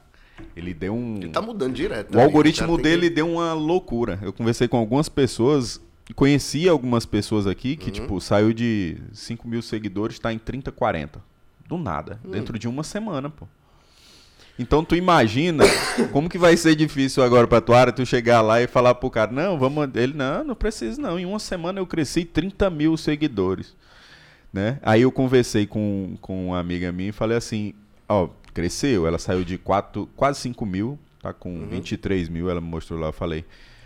[0.56, 1.17] Ele deu um.
[1.17, 2.10] Ele tá mudando direto.
[2.10, 4.19] O também, algoritmo cara, tem dele deu uma loucura.
[4.21, 5.82] Eu conversei com algumas pessoas,
[6.15, 7.78] conheci algumas pessoas aqui Uhum.
[7.78, 11.21] que, tipo, saiu de 5 mil seguidores, tá em 30, 40.
[11.67, 12.19] Do nada.
[12.26, 12.32] Hum.
[12.32, 13.47] Dentro de uma semana, pô.
[14.60, 15.63] Então tu imagina
[16.12, 19.10] como que vai ser difícil agora pra tua área tu chegar lá e falar pro
[19.10, 19.88] cara, não, vamos.
[19.93, 21.19] Ele, não, não precisa não.
[21.19, 23.76] Em uma semana eu cresci 30 mil seguidores.
[24.52, 24.80] Né?
[24.82, 27.73] Aí eu conversei com, com uma amiga minha e falei assim,
[28.10, 31.67] ó, cresceu, ela saiu de quatro, quase 5 mil, tá com Uhum.
[31.67, 33.46] 23 mil, ela me mostrou lá, eu falei,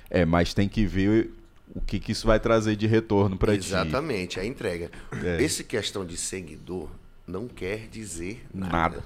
[0.09, 1.29] é, mas tem que ver
[1.75, 3.59] o que, que isso vai trazer de retorno pra ti.
[3.59, 4.89] Exatamente, a entrega.
[5.23, 5.43] É.
[5.43, 6.89] Esse questão de seguidor
[7.27, 8.71] não quer dizer nada.
[8.71, 9.03] Nada.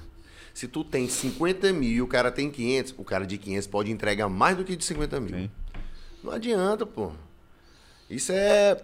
[0.53, 3.91] Se tu tem 50 mil e o cara tem 500, o cara de 500 pode
[3.91, 5.35] entregar mais do que de 50 mil.
[5.35, 5.49] Sim.
[6.23, 7.11] Não adianta, pô.
[8.15, 8.77] Isso é.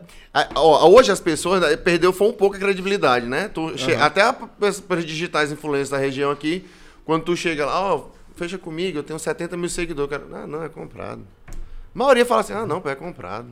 [0.56, 3.48] ó, hoje as pessoas né, perdeu foi um pouco a credibilidade, né?
[3.48, 4.24] Tu che- Até
[4.60, 6.66] os digitais influentes da região aqui,
[7.06, 10.10] quando tu chega lá, ó, fecha comigo, eu tenho 70 mil seguidores.
[10.10, 11.22] Cara, ah, não, é comprado.
[11.50, 11.54] A
[11.94, 13.48] maioria fala assim, ah, não, é comprado.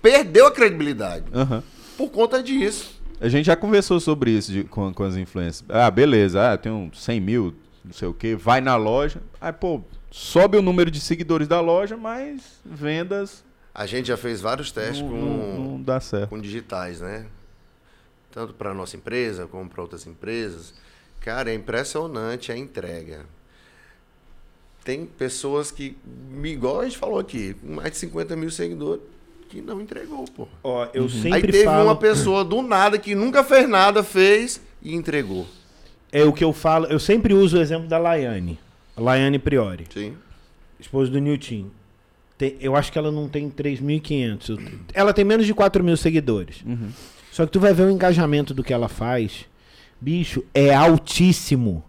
[0.00, 1.62] Perdeu a credibilidade Aham.
[1.96, 2.98] por conta disso.
[3.20, 5.64] A gente já conversou sobre isso de- com, com as influências.
[5.68, 9.52] Ah, beleza, ah, eu tenho 100 mil, não sei o que, vai na loja, aí,
[9.52, 9.80] pô,
[10.10, 13.44] sobe o número de seguidores da loja, mas vendas
[13.78, 16.30] A gente já fez vários testes não, com, não- não dá certo.
[16.30, 17.26] com digitais, né?
[18.32, 20.74] Tanto para nossa empresa como para outras empresas.
[21.20, 23.24] Cara, é impressionante a entrega.
[24.84, 25.96] Tem pessoas que,
[26.42, 29.02] igual a gente falou aqui, mais de 50 mil seguidores,
[29.48, 30.48] que não entregou, pô.
[30.62, 31.84] Ó, eu Aí sempre teve falo.
[31.84, 35.46] uma pessoa do nada que nunca fez nada, fez e entregou.
[36.10, 36.86] É o que eu falo.
[36.86, 38.58] Eu sempre uso o exemplo da Laiane.
[38.96, 40.16] Laiane Priori, Sim.
[40.80, 41.70] esposa do Nilton.
[42.38, 44.56] Tem- eu acho que ela não tem 3.500.
[44.94, 46.62] Ela tem menos de 4 mil seguidores.
[46.64, 46.88] Uhum.
[47.32, 49.44] Só que tu vai ver o engajamento do que ela faz.
[50.00, 51.84] Bicho, é altíssimo.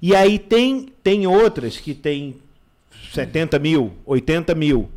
[0.00, 2.36] E aí tem, tem outras que tem
[3.12, 4.90] 70 mil, 80 mil.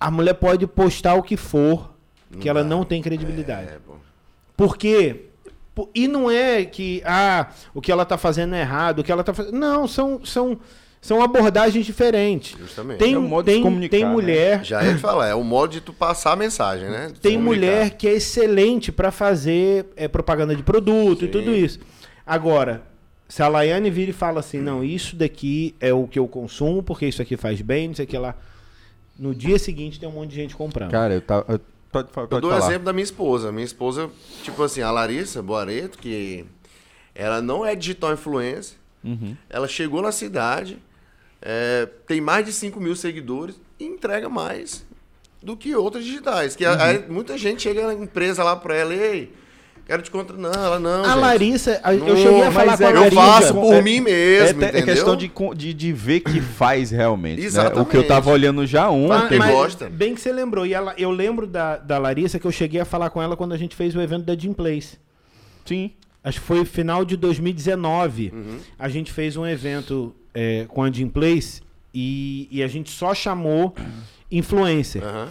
[0.00, 1.92] A mulher pode postar o que for,
[2.40, 2.68] que ela dá.
[2.68, 3.68] não tem credibilidade.
[3.68, 3.94] É, pô.
[4.56, 5.26] Por quê?
[5.74, 9.12] Po- E não é que ah, o que ela tá fazendo é errado, o que
[9.12, 9.58] ela tá fazendo.
[9.58, 10.58] Não, são, são,
[11.02, 12.56] são abordagens diferentes.
[12.58, 12.98] Justamente.
[13.00, 14.10] Tem, É um modo de tem, comunicar, tem né?
[14.10, 17.08] mulher, Já ia falar, é o modo de tu passar a mensagem, né?
[17.12, 17.66] De tem comunicar.
[17.66, 21.32] mulher que é excelente para fazer é, propaganda de produto e Sim.
[21.32, 21.80] tudo isso.
[22.24, 22.82] Agora,
[23.28, 26.82] se a Laiane vira e fala assim, não, isso daqui é o que eu consumo,
[26.82, 28.34] porque isso aqui faz bem, não sei o que lá.
[29.18, 30.90] No dia seguinte tem um monte de gente comprando.
[30.90, 31.44] Cara, eu tava.
[31.48, 31.60] eu-
[31.92, 32.66] Pode, Eu pode dou o falar.
[32.70, 33.52] exemplo da minha esposa.
[33.52, 34.08] Minha esposa,
[34.42, 36.46] tipo assim, a Larissa Boareto, que
[37.14, 38.78] ela não é digital influencer.
[39.04, 39.36] Uhum.
[39.50, 40.78] Ela chegou na cidade,
[41.42, 44.86] é, tem mais de 5 mil seguidores e entrega mais
[45.42, 46.54] do que outras digitais.
[46.56, 46.80] Que a- Uhum.
[46.80, 49.32] aí muita gente chega na empresa lá pra ela, ei,
[49.84, 50.34] quero te contar.
[50.34, 51.02] Não, ela não.
[51.04, 51.18] a gente.
[51.20, 53.16] Larissa, a- eu Não, cheguei a mas falar com a é- Eu Larissa.
[53.20, 54.84] faço por É- mim É, mesmo, é entendeu?
[54.94, 57.40] questão de, de, de ver que faz realmente.
[57.40, 57.46] Né?
[57.46, 58.06] O que eu Exatamente.
[58.08, 59.40] tava olhando já Mas- ontem.
[59.40, 59.90] Quem gosta.
[59.90, 60.64] Bem que você lembrou.
[60.64, 63.52] E ela, eu lembro da, da Larissa que eu cheguei a falar com ela quando
[63.52, 64.96] a gente fez o evento da Gym Place.
[65.64, 65.90] Sim.
[66.24, 68.30] acho que foi final de 2019.
[68.32, 68.58] Uhum.
[68.78, 71.60] A gente fez um evento é, com a Jim Place
[71.94, 73.74] e, e a gente só chamou
[74.30, 75.02] influencer.
[75.04, 75.28] Aham.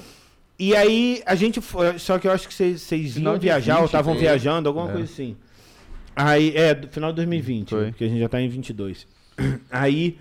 [0.59, 1.97] E aí a gente foi.
[1.97, 4.93] Só que eu acho que vocês- iam viajar 20, ou estavam viajando, alguma É.
[4.93, 5.35] coisa assim.
[6.15, 7.87] Aí, é, do final de 2020, Foi.
[7.87, 9.07] porque a gente já tá em 22.
[9.71, 10.19] Aí,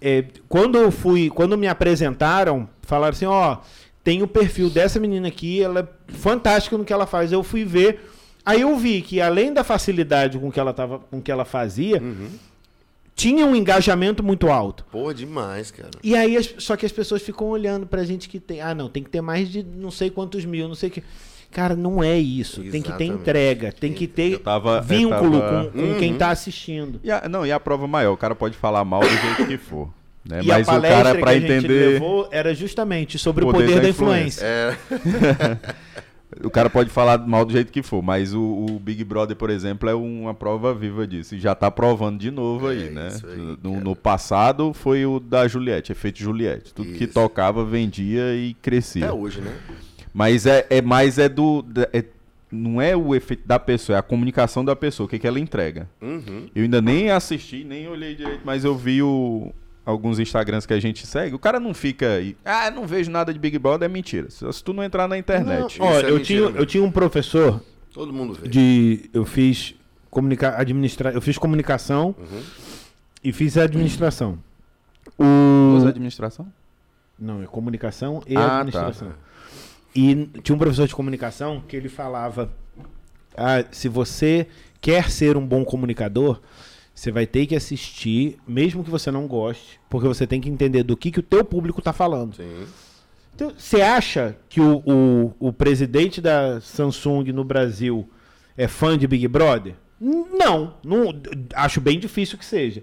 [0.00, 3.58] é, quando eu fui, quando me apresentaram, falaram assim, ó,
[4.04, 7.32] tem o perfil dessa menina aqui, ela é fantástica no que ela faz.
[7.32, 8.08] Eu fui ver,
[8.44, 12.00] aí eu vi que além da facilidade com que ela tava, com que ela fazia,
[12.00, 12.28] Uhum.
[13.16, 14.84] Tinha um engajamento muito alto.
[14.92, 15.90] Pô, demais, cara.
[16.04, 18.60] E aí, só que as pessoas ficam olhando pra gente que tem.
[18.60, 21.02] Ah, não, tem que ter mais de não sei quantos mil, não sei o que.
[21.50, 22.60] Cara, não é isso.
[22.60, 23.14] Tem que ter Exatamente.
[23.22, 26.18] entrega, tem que ter tava- vínculo tava- com, com quem Uhum.
[26.18, 27.00] tá assistindo.
[27.02, 29.56] E a, não, e a prova maior, o cara pode falar mal do jeito que
[29.56, 29.88] for.
[30.28, 30.40] Né?
[30.42, 33.52] E Mas a o palestra cara, pra que a gente levou era justamente sobre o
[33.52, 34.44] poder, da influência.
[34.44, 34.76] É,
[36.42, 39.48] O cara pode falar mal do jeito que for, mas o, o Big Brother, por
[39.48, 41.34] exemplo, é uma prova viva disso.
[41.36, 43.08] E já tá provando de novo aí, É né?
[43.08, 46.74] isso aí, no, no passado foi o da Juliette, efeito Juliette.
[46.74, 47.12] Tudo que Isso.
[47.14, 49.06] tocava, vendia e crescia.
[49.06, 49.54] é hoje, né?
[50.12, 51.64] Mas é, é mais é do.
[51.92, 52.04] é-
[52.50, 55.38] não é o efeito da pessoa, é a comunicação da pessoa, o que, que ela
[55.38, 55.88] entrega.
[56.00, 56.46] Uhum.
[56.54, 59.52] Eu ainda nem assisti, nem olhei direito, mas eu vi o-
[59.86, 61.34] alguns Instagrams que a gente segue.
[61.34, 62.36] O cara não fica aí.
[62.44, 64.28] Ah, não vejo nada de Big Brother, é mentira.
[64.30, 65.78] Se, se tu não entrar na internet.
[65.78, 66.58] Não, Ó, é eu, mentira tinha, mesmo.
[66.58, 67.62] eu tinha um professor
[67.94, 68.48] Todo mundo vê.
[68.48, 69.08] de.
[69.14, 69.74] Eu fiz
[70.10, 72.42] comunica, administra, eu fiz comunicação Uhum.
[73.22, 74.38] e fiz administração.
[75.18, 76.46] Usa O, administração?
[77.18, 78.56] não, é comunicação e Ah, tá.
[78.60, 79.12] administração.
[79.94, 82.50] E tinha um professor de comunicação que ele falava:
[83.36, 84.46] ah, se você
[84.80, 86.40] quer ser um bom comunicador,
[86.96, 90.82] você vai ter que assistir, mesmo que você não goste, porque você tem que entender
[90.82, 92.36] do que, que o teu público está falando.
[92.36, 92.66] Sim.
[93.34, 98.08] Então, você acha que o, o, o presidente da Samsung no Brasil
[98.56, 99.74] é fã de Big Brother?
[100.00, 101.12] Não, não
[101.54, 102.82] acho bem difícil que seja.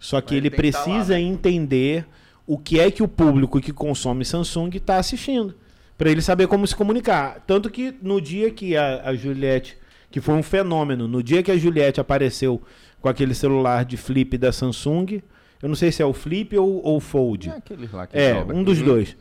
[0.00, 2.04] Só que Mas ele que tá lá, precisa entender
[2.44, 5.54] o que é que o público que consome Samsung está assistindo.
[5.96, 7.40] Para ele saber como se comunicar.
[7.46, 9.78] Tanto que no dia que a, a Juliette,
[10.10, 12.60] que foi um fenômeno, no dia que a Juliette apareceu
[13.02, 15.20] com aquele celular de flip da Samsung,
[15.60, 17.50] eu não sei se é o flip ou o fold.
[17.50, 18.84] É aqueles lá que É, um dos Uhum.
[18.86, 19.16] dois.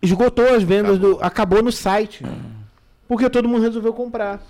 [0.00, 1.18] Esgotou as vendas do.
[1.22, 2.22] Acabou no site.
[3.08, 4.44] Porque todo mundo resolveu comprar.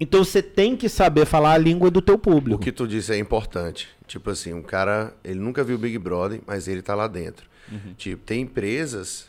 [0.00, 2.60] Então você tem que saber falar a língua do teu O público.
[2.60, 3.88] que tu disse é importante.
[4.06, 7.46] Tipo assim, um cara, ele nunca viu Big Brother, mas ele tá lá dentro.
[7.70, 7.94] Uhum.
[7.96, 9.28] Tipo, tem empresas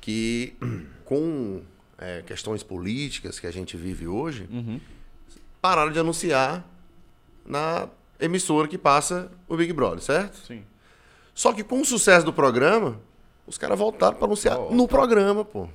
[0.00, 0.54] que,
[1.04, 1.62] com
[1.98, 4.78] é, questões políticas que a gente vive hoje, Uhum.
[5.60, 6.64] pararam de anunciar
[7.50, 7.88] na
[8.20, 10.38] emissora que passa o Big Brother, certo?
[10.46, 10.62] Sim.
[11.34, 13.00] Só que com o sucesso do programa,
[13.46, 14.74] os caras voltaram para anunciar Volta.
[14.74, 15.68] no programa, pô.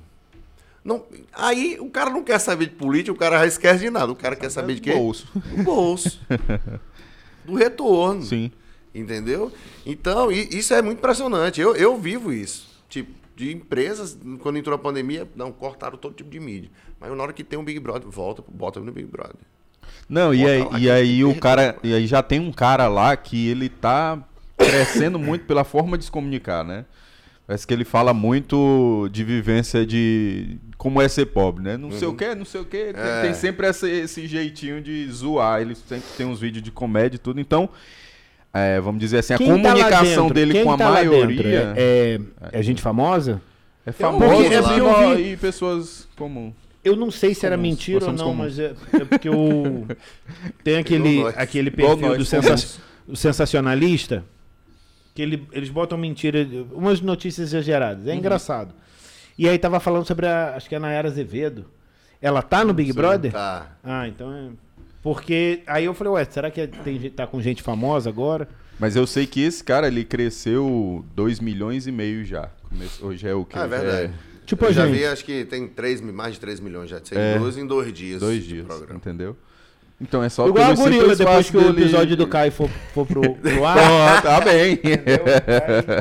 [0.82, 4.10] Não, aí o cara não quer saber de política, o cara já esquece de nada.
[4.10, 4.92] O cara quer saber de quê?
[4.92, 5.28] Bolso.
[5.34, 6.20] Do bolso.
[7.44, 8.22] do retorno.
[8.22, 8.52] Sim.
[8.94, 9.52] Entendeu?
[9.84, 11.60] Então, isso é muito impressionante.
[11.60, 12.68] Eu, eu vivo isso.
[12.88, 16.70] Tipo, de empresas, quando entrou a pandemia, não, cortaram todo tipo de mídia.
[16.98, 19.36] Mas na hora que tem um Big Brother, volta, bota no Big Brother.
[20.08, 21.76] Não, e aí, e aí o cara.
[21.82, 24.18] E aí já tem um cara lá que ele tá
[24.56, 26.84] crescendo muito pela forma de se comunicar, né?
[27.46, 31.76] Parece que ele fala muito de vivência de como é ser pobre, né?
[31.76, 32.92] Não sei o que, não sei o que.
[32.92, 33.22] Tem, É.
[33.22, 35.60] tem sempre essa- esse jeitinho de zoar.
[35.60, 37.40] Ele sempre tem uns vídeos de comédia e tudo.
[37.40, 37.68] Então,
[38.52, 40.34] é, vamos dizer assim, a Quem tá lá comunicação dentro?
[40.34, 41.10] dele Quem com a tá dentro?
[41.18, 42.18] maioria É,
[42.52, 43.40] é, é gente famosa?
[43.86, 46.54] é famosa é e pessoas comuns.
[46.86, 48.38] Eu não sei se era Comuns, mentira ou não, comuns.
[48.38, 49.86] mas é, é porque o.
[50.62, 52.78] Tem aquele, Igual aquele perfil nós, do sensa-
[53.14, 54.24] sensacionalista
[55.14, 58.06] que ele, eles botam mentira, umas notícias exageradas.
[58.06, 58.18] É Uhum.
[58.18, 58.74] engraçado.
[59.38, 60.54] E aí tava falando sobre a.
[60.56, 61.66] Acho que é a Nayara Azevedo.
[62.22, 63.32] Ela tá no Big Brother?
[63.32, 63.76] Tá.
[63.84, 64.48] Ah, então é.
[65.02, 68.48] Porque aí eu falei, ué, será que tem, gente- tá com gente famosa agora?
[68.78, 72.50] Mas eu sei que esse cara, ele cresceu 2 milhões e meio já.
[73.00, 73.58] Hoje é o quê?
[73.58, 74.12] Ah, é verdade.
[74.46, 74.96] Tipo eu a já gente.
[74.98, 77.32] vi, acho que tem três, mais de 3 milhões já de É.
[77.32, 78.20] seguidores em dois dias.
[78.20, 78.94] Dois dias, programa.
[78.94, 79.36] entendeu?
[80.00, 83.06] Então é só Igual a gorila, depois que o dele- episódio do Caio for, for
[83.06, 83.76] pro, pro ar.
[83.76, 84.78] Pronto, tá bem.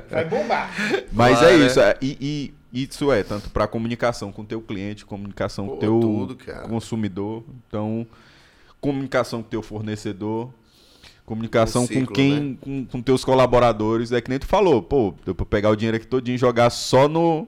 [0.09, 0.71] Vai, vai bombar.
[1.11, 1.65] Mas é né?
[1.65, 1.79] isso.
[1.79, 5.77] é, e, e isso é tanto para comunicação com o teu cliente, comunicação com Pô,
[5.77, 7.43] o teu tudo, consumidor.
[7.69, 8.05] Então,
[8.81, 10.49] comunicação com o teu fornecedor.
[11.25, 12.57] Comunicação ciclo, com quem, né?
[12.61, 14.11] com, com teus colaboradores.
[14.11, 16.69] É que nem tu falou, pô, deu pra pegar o dinheiro aqui todinho e jogar
[16.69, 17.47] só no,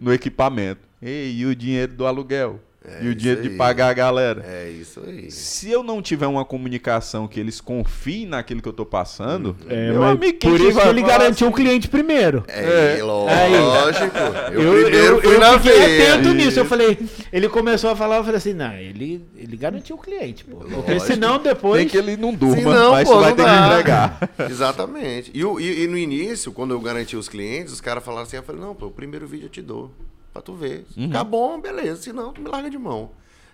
[0.00, 0.80] no equipamento.
[1.02, 2.60] E o dinheiro do aluguel?
[2.88, 3.56] É e o dinheiro de aí.
[3.56, 4.44] pagar a galera.
[4.46, 5.30] É isso aí.
[5.30, 9.90] Se eu não tiver uma comunicação que eles confiem naquilo que eu tô passando, É,
[9.90, 11.62] meu mas amigo, por que isso que ele garantiu o assim?
[11.62, 12.44] cliente primeiro.
[12.48, 13.02] É, É.
[13.02, 14.16] lógico.
[14.52, 16.14] Eu, Eu, primeiro eu, fui eu na fiquei veia.
[16.14, 16.58] atento nisso.
[16.60, 16.98] Eu falei,
[17.32, 20.56] ele começou a falar, eu falei assim, não, ele, ele garantiu o cliente, pô.
[20.58, 21.00] Porque Lógico.
[21.06, 21.80] senão depois.
[21.80, 23.66] Nem que ele não durma, Se não, mas pô, tu vai ter que dá.
[23.66, 24.30] entregar.
[24.50, 25.30] Exatamente.
[25.34, 28.36] E, o- e- e no início, quando eu garanti os clientes, os caras falaram assim,
[28.36, 29.90] eu falei, não, pô, o primeiro vídeo eu te dou,
[30.36, 30.84] pra tu ver.
[30.92, 31.06] Se Uhum.
[31.06, 33.10] ficar bom, beleza, se não, tu me larga de mão.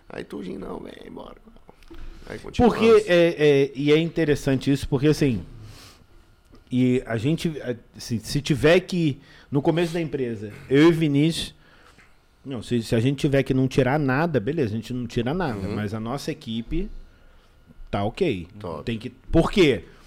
[0.09, 1.37] Aí tu, Gin, não, vem, bora.
[2.27, 2.39] Aí.
[2.39, 5.43] Porque é, é- e é interessante isso, porque assim,
[6.71, 7.53] e a gente,
[7.97, 11.55] assim, se tiver que, no começo da empresa, eu e Vinícius,
[12.45, 15.33] não, se, se a gente tiver que não tirar nada, beleza, a gente não tira
[15.35, 16.91] nada, mas a nossa equipe
[17.91, 18.49] tá ok.
[18.59, 18.85] Top.
[18.85, 19.85] Tem que, por quê?
[19.85, 20.02] Porque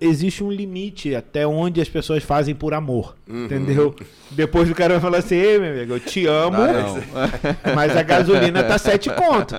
[0.00, 3.94] existe um limite até onde as pessoas fazem por amor, entendeu?
[4.30, 6.98] Depois o cara vai falar assim, Ei, meu amigo, eu te amo, Ah, não.
[7.74, 9.54] mas a gasolina tá sete conto,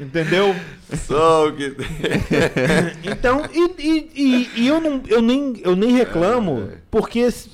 [0.00, 0.54] entendeu?
[1.06, 1.74] Só o que...
[3.02, 7.48] Então, e, e, e, e eu, não, eu, nem, eu nem reclamo, porque s-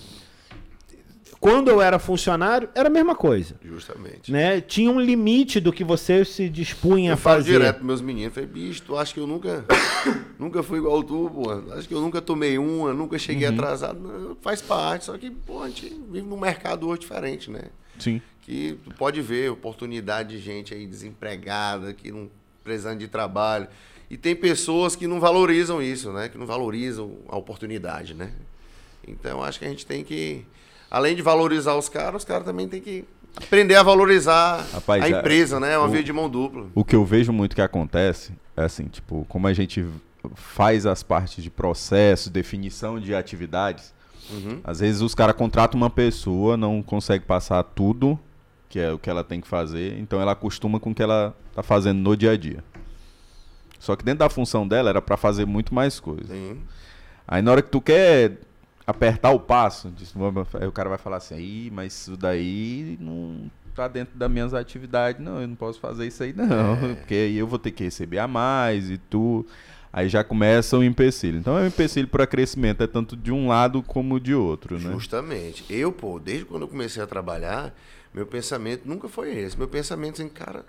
[1.43, 3.57] quando eu era funcionário, era a mesma coisa.
[3.65, 4.31] Justamente.
[4.31, 4.61] Né?
[4.61, 7.51] Tinha um limite do que você se dispunha Eu a falo fazer.
[7.59, 9.65] direto pros meus meninos, falei, bicho, tu acha que eu nunca,
[10.39, 11.51] nunca fui igual tu, pô?
[11.75, 13.55] Acho que eu nunca tomei uma, nunca cheguei Uhum.
[13.55, 13.99] atrasado.
[13.99, 17.63] Não, faz parte, só que, pô, a gente vive num mercado hoje diferente, né?
[17.99, 18.23] Sim.
[18.43, 22.31] que tu pode ver oportunidade de gente aí desempregada, que não
[22.63, 23.67] precisando de trabalho.
[24.09, 26.29] E tem pessoas que não valorizam isso, né?
[26.29, 28.31] Que não valorizam a oportunidade, né?
[29.07, 30.45] Então acho que a gente tem que,
[30.93, 35.09] além de valorizar os caras, os caras também tem que aprender a valorizar Rapaz, a
[35.09, 35.73] é- empresa, né?
[35.73, 36.67] É uma o- via de mão dupla.
[36.75, 39.87] O que eu vejo muito que acontece é assim, tipo, como a gente
[40.35, 43.93] faz as partes de processo, definição de atividades,
[44.31, 44.61] Uhum.
[44.63, 48.21] às vezes os caras contratam uma pessoa, não consegue passar tudo
[48.69, 51.35] que é o que ela tem que fazer, então ela acostuma com o que ela
[51.55, 52.63] tá fazendo no dia a dia.
[53.79, 56.33] Só que dentro da função dela era para fazer muito mais coisa.
[56.33, 56.59] Sim.
[57.27, 58.39] Aí na hora que tu quer
[58.87, 59.93] apertar o passo,
[60.61, 64.53] aí o cara vai falar assim, aí, mas isso daí não tá dentro das minhas
[64.53, 67.85] atividades, não, eu não posso fazer isso aí não, porque aí eu vou ter que
[67.85, 69.47] receber a mais e tu.
[69.95, 71.39] Aí já começa o empecilho.
[71.39, 74.91] Então é um empecilho para crescimento, é tanto de um lado como de outro, né?
[74.91, 75.67] Justamente.
[75.69, 77.75] Eu, pô, desde quando eu comecei a trabalhar,
[78.15, 79.59] meu pensamento nunca foi esse.
[79.59, 80.65] Meu pensamento assim, cara,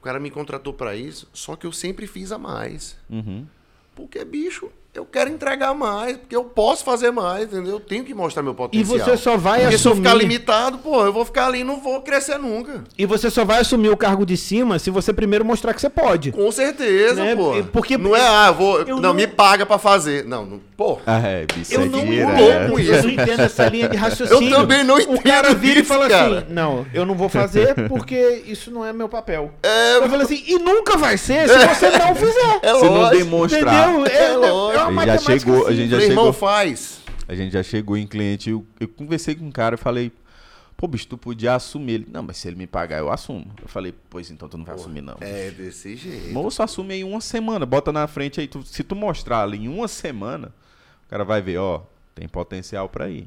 [0.00, 2.96] o cara me contratou pra isso, só que eu sempre fiz a mais.
[3.08, 3.46] Uhum.
[3.94, 7.74] Porque, bicho, eu quero entregar mais, porque eu posso fazer mais, entendeu?
[7.74, 8.98] Eu tenho que mostrar meu E potencial.
[8.98, 10.22] você só vai Porque se eu ficar assumir.
[10.24, 12.84] limitado, pô, eu vou ficar ali e não vou crescer nunca.
[12.98, 15.90] E você só vai assumir o cargo de cima se você primeiro mostrar que você
[15.90, 16.32] pode.
[16.32, 17.36] Com certeza, Né?
[17.36, 17.52] pô.
[17.72, 18.78] Porque- não é, ah, eu vou.
[18.80, 20.24] eu não, não- me paga pra fazer.
[20.24, 20.98] Não, não pô.
[21.06, 22.02] Ah, é, Eu não é.
[22.02, 23.02] com entendo, eu isso.
[23.06, 24.50] não entendo essa linha de raciocínio.
[24.52, 26.38] Eu também não O cara entendo vira e isso, fala cara.
[26.38, 29.52] assim: Não, eu não vou fazer porque isso não é meu papel.
[29.62, 32.58] É, Eu falo assim: E nunca vai ser se você não fizer.
[32.62, 33.16] é Se não lógico.
[33.24, 33.90] demonstrar.
[33.90, 34.06] Entendeu?
[34.06, 34.85] É É, lógico.
[34.88, 36.32] Uma Ele já chegou, a gente já Meu irmão chegou.
[36.32, 37.00] faz.
[37.28, 40.12] A gente já chegou em cliente, eu, eu conversei com um cara e falei,
[40.76, 42.08] pô, bicho, tu podia assumir ele.
[42.10, 43.50] Não, mas se ele me pagar, eu assumo.
[43.60, 45.16] Eu falei, pois então tu não vai assumir, não.
[45.20, 46.32] É desse jeito.
[46.32, 48.46] Moço, assume aí uma semana, bota na frente aí.
[48.46, 50.52] tu- se tu mostrar ali em uma semana,
[51.06, 51.82] o cara vai ver, ó,
[52.14, 53.26] tem potencial pra ir.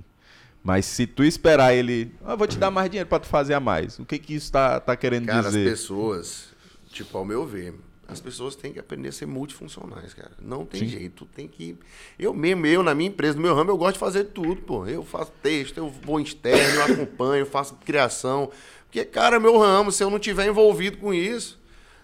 [0.64, 3.60] Mas se tu esperar ele, ah, vou te dar mais dinheiro pra tu fazer a
[3.60, 3.98] mais.
[4.00, 5.70] O que que isso tá, tá querendo Cara, as dizer?
[5.70, 6.50] pessoas,
[6.92, 7.74] tipo, ao meu ver,
[8.12, 10.32] as pessoas têm que aprender a ser multifuncionais, cara.
[10.42, 11.78] Não tem jeito, tem que.
[12.18, 14.86] Eu mesmo, eu, na minha empresa, no meu ramo, eu gosto de fazer tudo, pô.
[14.88, 18.52] Eu faço texto, eu vou externo, eu acompanho, faço criação.
[18.86, 21.60] Porque, cara, meu ramo, se eu não tiver envolvido com isso,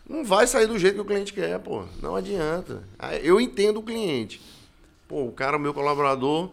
[0.08, 1.84] não vai sair do jeito que o cliente quer, pô.
[2.02, 2.84] Não adianta.
[3.24, 4.39] Eu entendo o cliente.
[5.08, 6.52] Pô, o cara, o meu colaborador,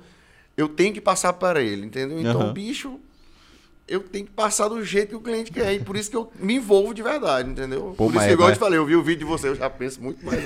[0.56, 2.18] eu tenho que passar para ele, entendeu?
[2.18, 2.52] Então, Aham.
[2.52, 2.98] bicho,
[3.92, 5.72] eu tenho que passar do jeito que o cliente quer.
[5.74, 7.94] E por isso que eu me envolvo de verdade, entendeu?
[7.96, 9.48] Pô, por isso que, igual eu vai- te falei, eu vi o vídeo de você,
[9.48, 10.40] eu já penso muito mais.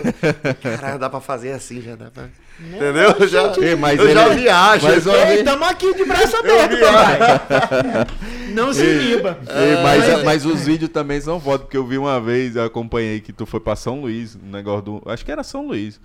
[0.62, 2.28] Caralho, dá pra fazer assim, já dá pra.
[2.60, 3.14] entendeu?
[3.20, 4.86] Eu já, Ei, mas eu ele- já viajo.
[4.88, 8.06] mas, ó, Ei, tamo aqui de braço aberto, papai.
[8.52, 9.38] Não se iniba.
[9.48, 13.20] Ei, mas, mas os vídeos também são foda, porque eu vi uma vez, eu acompanhei
[13.20, 15.02] que tu foi pra São Luís, um negócio do.
[15.06, 16.00] Acho que era São Luís.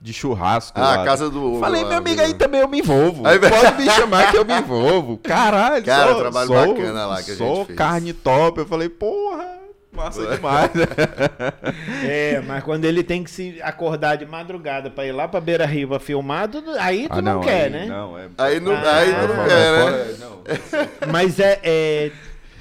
[0.00, 0.78] De churrasco.
[0.80, 1.04] Ah, lá.
[1.04, 2.24] casa do- Falei, lá, meu amigo, né?
[2.26, 3.26] aí também eu me envolvo.
[3.26, 5.18] Aí- Pode me chamar que eu me envolvo.
[5.24, 7.76] Caralho, Cara, só, trabalho só- bacana lá que a gente fez.
[7.78, 8.60] carne top.
[8.60, 9.44] Eu falei, porra,
[9.92, 10.70] massa demais.
[12.04, 15.66] É, mas quando ele tem que se acordar de madrugada pra ir lá pra Beira
[15.66, 17.86] Riva filmado, aí tu Ah, não, quer, aí, né?
[17.86, 18.28] Não, é.
[18.38, 19.82] Aí não, Ah, aí é não quer, né?
[19.82, 20.16] fora-
[21.06, 21.12] não.
[21.12, 22.12] Mas é, é-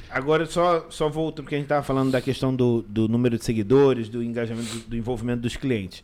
[0.09, 3.43] Agora, só, só volto, porque a gente tava falando da questão do, do número de
[3.43, 6.01] seguidores, do engajamento, do, do envolvimento dos clientes.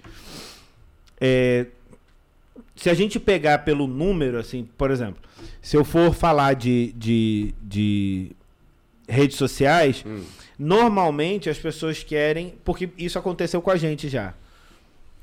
[1.19, 1.67] É,
[2.75, 5.21] se a gente pegar pelo número, assim, por exemplo,
[5.61, 8.31] se eu for falar de, de, de
[9.07, 10.03] redes sociais,
[10.57, 14.33] normalmente as pessoas querem, porque isso aconteceu com a gente já.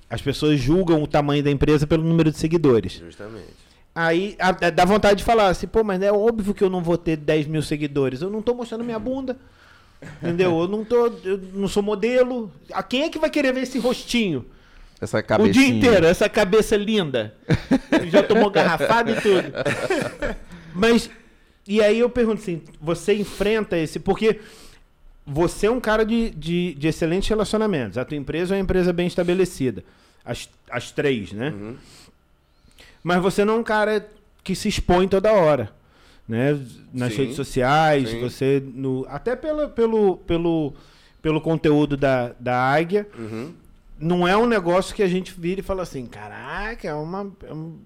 [0.08, 2.92] As pessoas julgam o tamanho da empresa pelo número de seguidores.
[2.94, 3.70] Justamente.
[3.94, 6.82] Aí a- a- dá vontade de falar assim, pô, mas é óbvio que eu não
[6.82, 8.20] vou ter 10 mil seguidores.
[8.22, 9.36] Eu não tô mostrando minha bunda.
[10.22, 10.58] Entendeu?
[10.60, 11.06] Eu não tô.
[11.24, 12.50] Eu não sou modelo.
[12.72, 14.46] A quem é que vai querer ver esse rostinho?
[15.00, 17.34] Essa O dia inteiro, essa cabeça linda.
[18.08, 19.50] Já tomou garrafada e tudo.
[20.74, 21.10] Mas.
[21.66, 23.98] E aí eu pergunto assim: você enfrenta esse.
[23.98, 24.40] Porque
[25.26, 27.96] você é um cara de, de, de excelentes relacionamentos.
[27.96, 29.82] A tua empresa é uma empresa bem estabelecida.
[30.22, 31.50] As, as três, né?
[31.50, 31.76] Uhum.
[33.02, 34.06] Mas você não é um cara
[34.44, 35.72] que se expõe toda hora.
[36.28, 36.60] Né?
[36.92, 38.20] Nas Sim, redes sociais, sim.
[38.20, 38.62] você.
[38.74, 40.74] No, até pelo, pelo, pelo,
[41.22, 43.08] pelo conteúdo da, da Águia.
[43.18, 43.54] Uhum.
[44.00, 47.30] Não é um negócio que a gente vira e fala assim: caraca, é uma.
[47.44, 47.78] é um-"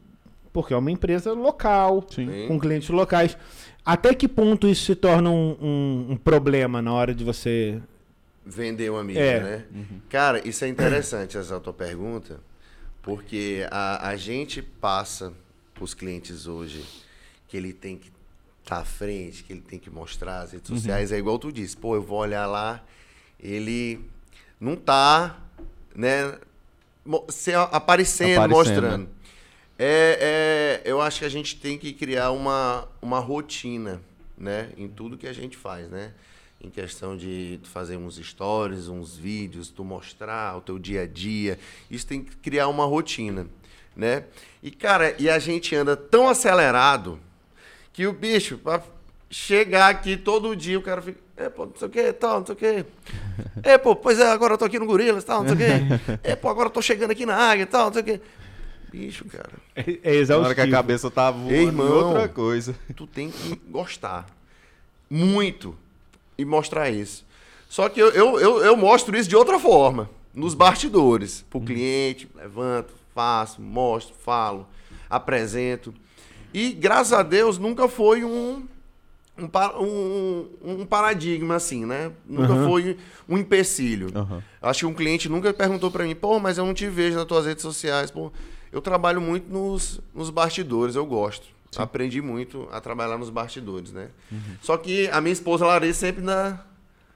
[0.52, 2.46] porque é uma empresa local, Sim.
[2.46, 3.36] Com clientes locais.
[3.84, 7.82] Até que ponto isso se torna um, um- um problema na hora de você.
[8.46, 9.40] Vender uma mídia, É.
[9.40, 9.64] né?
[10.08, 12.38] Cara, isso é interessante essa tua pergunta,
[13.02, 15.32] porque a, a gente passa
[15.74, 16.84] para os clientes hoje
[17.48, 18.12] que ele tem que
[18.62, 21.10] estar à frente, que ele tem que mostrar as redes sociais.
[21.10, 22.84] É igual tu disse, pô, eu vou olhar lá,
[23.40, 24.00] ele
[24.60, 25.38] não tá,
[25.94, 26.38] né,
[27.28, 29.08] se aparecendo, Aparecendo, mostrando.
[29.78, 34.00] É, é, eu acho que a gente tem que criar uma, uma rotina,
[34.36, 36.12] né, em tudo que a gente faz, né?
[36.60, 41.58] Em questão de fazer uns stories, uns vídeos, tu mostrar o teu dia a dia.
[41.90, 43.46] Isso tem que criar uma rotina,
[43.94, 44.24] né?
[44.62, 47.20] E, cara, e a gente anda tão acelerado
[47.92, 48.82] que o bicho, pra
[49.30, 52.46] chegar aqui todo dia, o cara fica, é, pô, não sei o que, tal, não
[52.46, 52.86] sei o que.
[53.62, 56.20] É, pô, pois é, agora eu tô aqui no Gorilas, tal, não sei o que.
[56.30, 58.20] É, pô, agora eu tô chegando aqui na Águia, tal, não sei o que.
[58.92, 60.70] Bicho, cara, É, é Na hora que a exaustivo.
[60.70, 62.08] cabeça tá voando Ei, irmão.
[62.08, 62.74] outra coisa.
[62.94, 64.26] tu tem que gostar
[65.10, 65.76] muito
[66.38, 67.24] e mostrar isso.
[67.68, 71.44] Só que eu, eu, eu, eu mostro isso de outra forma, nos bastidores.
[71.50, 74.66] Pro cliente, levanto, faço, mostro, falo,
[75.10, 75.92] apresento.
[76.52, 78.64] E graças a Deus nunca foi um,
[79.38, 79.48] um,
[80.64, 82.12] um, um paradigma assim, né?
[82.26, 82.68] Nunca Aham.
[82.68, 82.96] foi
[83.28, 84.08] um empecilho.
[84.14, 84.42] Aham.
[84.62, 87.24] Acho que um cliente nunca perguntou pra mim, pô, mas eu não te vejo nas
[87.26, 88.10] tuas redes sociais.
[88.10, 88.30] Pô,
[88.72, 91.48] eu trabalho muito nos, nos bastidores, eu gosto.
[91.76, 94.08] Aprendi muito a trabalhar nos bastidores, né?
[94.30, 94.38] Uhum.
[94.62, 96.60] Só que a minha esposa Larissa sempre na,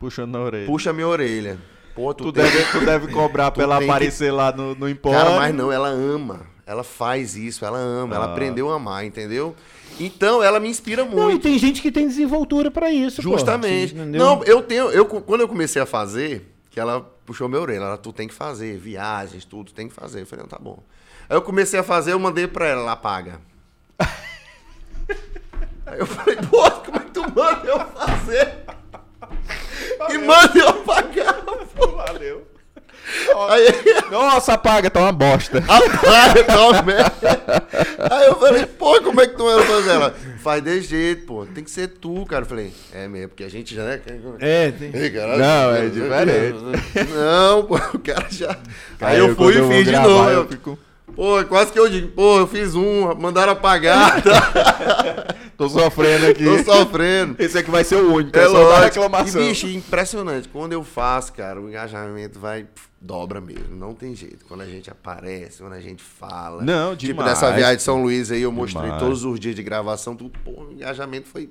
[0.01, 0.67] Puxando na orelha.
[0.67, 1.59] puxa a minha orelha.
[1.95, 4.75] Pô, tu, Tu tem- deve, tu deve cobrar pra ela tem que- aparecer lá no,
[4.75, 5.19] no empório.
[5.19, 6.47] Cara, mas não, ela ama.
[6.67, 8.15] Ela faz isso, ela ama.
[8.17, 8.33] Ela Ah.
[8.33, 9.55] aprendeu a amar, entendeu?
[10.01, 11.43] Então, ela me inspira Não, e muito.
[11.43, 13.21] tem gente que tem desenvoltura pra isso.
[13.21, 13.95] Justamente.
[13.95, 14.91] Não, eu tenho.
[14.91, 18.35] Eu, quando eu comecei a fazer, que ela puxou minha orelha, ela, tu tem que
[18.35, 20.23] fazer, viagens, tudo, tem que fazer.
[20.23, 20.83] Eu falei, não, tá bom.
[21.29, 23.41] Aí eu comecei a fazer, eu mandei pra ela, ela paga.
[25.87, 28.59] Aí eu falei, pô, como é que tu manda eu fazer?
[30.11, 31.35] E manda eu pagar,
[31.77, 31.89] pô.
[31.89, 32.47] Valeu.
[33.51, 35.59] Aí, Nossa, apaga, tá uma bosta.
[35.59, 37.13] apaga, tá uma merda.
[38.11, 39.91] Aí eu falei, pô, como é que tu manda fazer?
[39.91, 42.43] Ela, faz de jeito, pô, tem que ser tu, cara.
[42.45, 44.01] Eu falei, é mesmo, porque a gente já, né?
[44.41, 44.91] É, tem...
[44.95, 45.39] Ei, caralho.
[45.39, 46.59] Não, é diferente.
[47.15, 48.57] Não, pô, o cara já.
[48.99, 50.31] Cara, Aí eu fui e fiz de novo.
[50.31, 50.79] Eu- fico...
[51.15, 55.35] Pô, quase que eu digo, pô, eu fiz um, mandaram apagar, tá?
[55.59, 56.45] Tô sofrendo aqui.
[56.45, 57.35] Tô sofrendo.
[57.41, 58.39] Esse aqui vai ser o único.
[58.39, 58.85] É É só lógico.
[58.85, 59.43] reclamação.
[59.43, 60.49] E, bicho, impressionante.
[60.49, 62.63] Quando eu faço, cara, o engajamento vai.
[62.63, 63.75] pff, dobra mesmo.
[63.77, 64.45] Não tem jeito.
[64.47, 66.63] Quando a gente aparece, quando a gente fala.
[66.63, 67.31] Não, Tipo, demais.
[67.31, 69.03] nessa viagem de São Luís aí, eu mostrei Demais.
[69.03, 70.31] todos os dias de gravação, tudo.
[70.45, 71.51] Pô, o engajamento foi.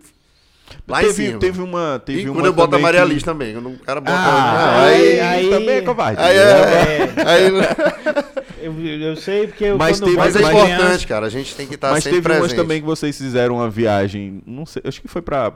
[0.87, 2.01] Lá teve, teve uma.
[2.05, 3.53] Teve e uma quando eu boto a Maria que- Liz também.
[3.53, 4.17] Quando o cara bota.
[4.17, 6.21] Ah, aí, aí- aí, Também é covarde.
[6.21, 6.43] aí, né?
[6.43, 7.51] é, aí,
[8.67, 11.25] Eu, eu sei porque eu, Mas teve- Mas é Mas- importante, cara.
[11.25, 12.57] A gente tem que estar Mas sempre teve umas presente.
[12.57, 14.41] também que vocês fizeram uma viagem.
[14.45, 15.53] Não sei, acho que foi pra,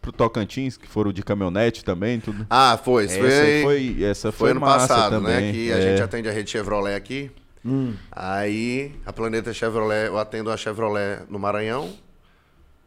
[0.00, 2.46] pro Tocantins, que foram de caminhonete também, tudo.
[2.50, 3.04] Ah, foi.
[3.04, 5.34] Essa foi, foi, essa foi, foi ano massa passado, também.
[5.46, 5.52] né?
[5.52, 5.80] Que a é.
[5.82, 7.30] gente atende a rede Chevrolet aqui.
[7.66, 7.94] Hum.
[8.12, 11.90] Aí, a Planeta Chevrolet, eu atendo a Chevrolet no Maranhão,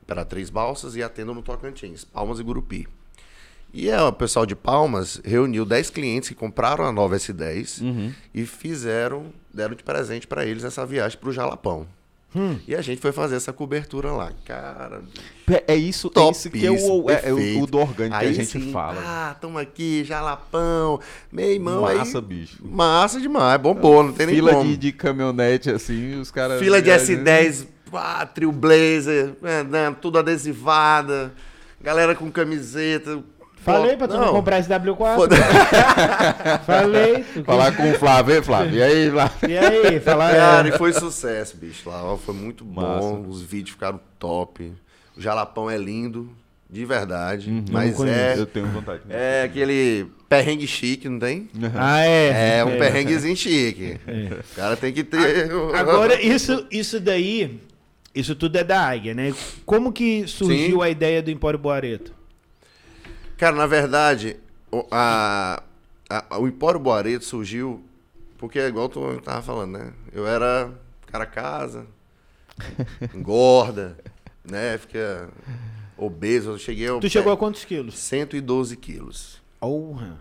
[0.03, 2.87] Imperatriz Balsas, e atendo no Tocantins, Palmas e Gurupi.
[3.73, 8.13] E é, o pessoal de Palmas reuniu 10 clientes que compraram a nova S10 Uhum.
[8.33, 9.25] e fizeram,
[9.57, 11.85] deram de presente para eles essa viagem pro Jalapão.
[12.35, 12.57] Hum.
[12.67, 14.31] E a gente foi fazer essa cobertura lá.
[14.45, 15.01] Cara,
[15.65, 18.25] É isso, é top isso que é o, é, é o, o do orgânico que
[18.25, 19.01] a gente sim, fala.
[19.03, 20.99] Ah, tamo aqui, Jalapão,
[21.31, 21.85] meu irmão.
[21.85, 22.57] aí- Massa, bicho.
[22.63, 24.65] Massa demais, bombou, não tem nem Fila como.
[24.69, 26.59] de, de caminhonete, assim, os caras.
[26.59, 27.23] Fila de viajando.
[27.23, 31.33] S10, pá, trio blazer, é, né, tudo adesivada,
[31.81, 33.23] galera com camiseta.
[33.73, 35.15] Falei pra tu não, comprar esse W4.
[35.15, 35.35] Foda-
[36.65, 37.23] Falei.
[37.33, 38.75] tu Falar com o Flávio, hein, Flávio?
[38.77, 39.49] E aí, Flávio?
[39.49, 40.35] E aí, falar.
[40.35, 41.89] Cara, é, e foi sucesso, bicho.
[41.89, 43.29] Lá ó, foi muito bom, Massa.
[43.29, 44.71] os vídeos ficaram top.
[45.15, 46.29] O Jalapão é lindo,
[46.69, 47.49] de verdade.
[47.49, 47.65] Uhum.
[47.71, 49.01] mas Não é, Eu tenho vontade.
[49.09, 51.49] é aquele perrengue chique, não tem?
[51.75, 52.59] Ah, é.
[52.59, 53.99] É um perrenguezinho chique.
[54.51, 55.49] O cara tem que ter.
[55.75, 57.59] Agora, isso, isso daí,
[58.13, 59.33] isso tudo é da Águia, né?
[59.65, 60.83] Como que surgiu Sim.
[60.83, 62.16] a ideia do Empório Boareto?
[63.37, 64.37] Cara, na verdade,
[64.71, 65.61] o, a,
[66.09, 67.83] a- o Empório Boareto surgiu
[68.37, 69.93] porque, igual tu tava falando, né?
[70.11, 70.71] Eu era
[71.07, 71.85] cara casa,
[73.13, 73.97] engorda,
[74.49, 74.77] né?
[74.77, 75.29] Fica
[75.97, 76.51] obeso.
[76.51, 77.97] Eu cheguei ao Tu chegou a quantos quilos?
[77.97, 79.41] 112 quilos.
[79.59, 80.17] Porra.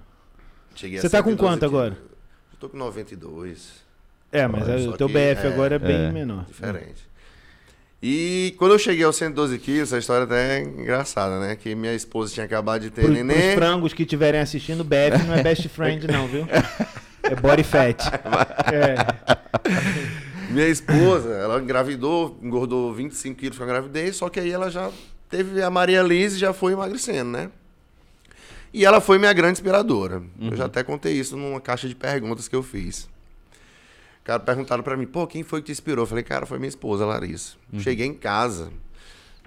[0.75, 1.75] Cheguei a Você tá com 112 quanto quilos.
[1.75, 1.99] agora?
[2.53, 3.85] Eu tô com 92.
[4.33, 6.13] É, mas Olha, o teu BF é- agora é bem é.
[6.13, 6.45] menor.
[6.47, 7.09] Diferente.
[8.09, 11.57] E quando eu cheguei aos 112 quilos, essa história até é engraçada, né?
[11.57, 13.57] Que minha esposa tinha acabado de ter Pro, neném.
[13.57, 16.47] frangos que estiverem assistindo, BF não é best friend não, viu?
[17.25, 18.01] É body fat.
[18.73, 18.95] É.
[20.51, 24.89] Minha esposa, ela engravidou, engordou 25 quilos com a gravidez, só que aí ela já
[25.29, 27.51] teve a Maria Liz e já foi emagrecendo, né?
[28.73, 30.23] E ela foi minha grande inspiradora.
[30.41, 33.09] Eu já até contei isso numa caixa de perguntas que eu fiz.
[34.27, 36.03] Cara, perguntaram pra mim, pô, quem foi que te inspirou?
[36.03, 37.55] Eu falei, cara, foi minha esposa, Larissa.
[37.79, 38.73] Cheguei em casa,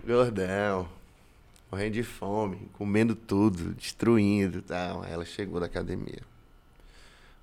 [0.08, 0.88] gordão,
[1.70, 5.04] morrendo de fome, comendo tudo, destruindo e tal.
[5.04, 6.22] Aí ela chegou da academia.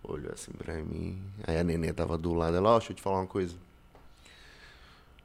[0.03, 1.21] Olhou assim pra mim.
[1.47, 2.57] Aí a neném tava do lado.
[2.57, 3.55] Ela, ó, deixa eu te falar uma coisa.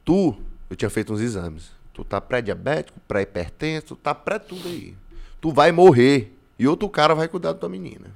[0.04, 0.36] Tu,
[0.68, 1.70] eu tinha feito uns exames.
[1.94, 4.94] Tu tá pré-diabético, pré-hipertenso, tu tá pré-tudo aí.
[5.40, 6.36] Tu vai morrer.
[6.58, 8.10] E outro cara vai cuidar da tua menina.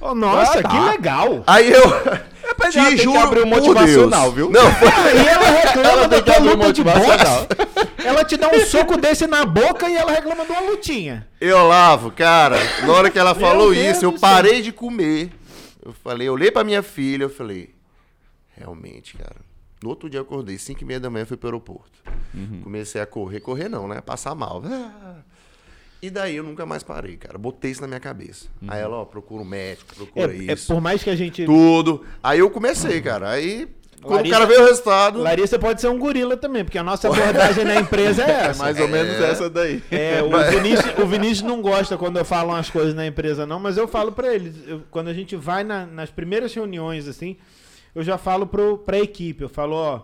[0.00, 0.68] Oh, nossa, Ah, tá.
[0.70, 1.44] que legal!
[1.46, 1.82] Aí eu.
[2.58, 4.50] Mas ela tem te que abrir um motivacional, viu?
[4.50, 7.84] Não, Aí ela reclama Ela da tua luta de boxe.
[8.04, 11.26] Ela te dá um soco desse na boca e ela reclama de uma lutinha.
[11.40, 12.58] Eu lavo, cara.
[12.82, 15.30] Na hora que ela falou Deus isso, eu parei de comer.
[15.82, 17.74] Eu falei, eu olhei pra minha filha, eu falei,
[18.54, 19.36] realmente, cara.
[19.82, 22.02] No outro dia eu acordei, 5 e meia da manhã, fui pro aeroporto.
[22.34, 22.60] Uhum.
[22.62, 24.02] Comecei a correr, correr não, né?
[24.02, 24.62] Passar mal.
[24.66, 25.16] Ah.
[26.04, 27.38] E daí eu nunca mais parei, cara.
[27.38, 28.46] Botei isso na minha cabeça.
[28.68, 30.72] Aí ela, ó, procura um médico, procura É, é isso.
[30.74, 31.44] por mais que a gente.
[31.46, 32.04] Tudo.
[32.22, 33.30] Aí eu comecei, cara.
[33.30, 33.66] Aí,
[34.02, 35.18] quando Larissa- o cara veio o resultado.
[35.20, 38.62] Larissa pode ser um gorila também, porque a nossa abordagem na empresa é É essa.
[38.62, 39.82] mais ou menos essa daí.
[39.90, 43.58] É, o Vinícius, o Vinícius não gosta quando eu falo umas coisas na empresa, não,
[43.58, 44.52] mas eu falo pra ele.
[44.66, 47.38] eu- quando a gente vai na- nas primeiras reuniões, assim,
[47.94, 49.42] eu já falo pro, pra equipe.
[49.42, 50.00] Eu falo, ó,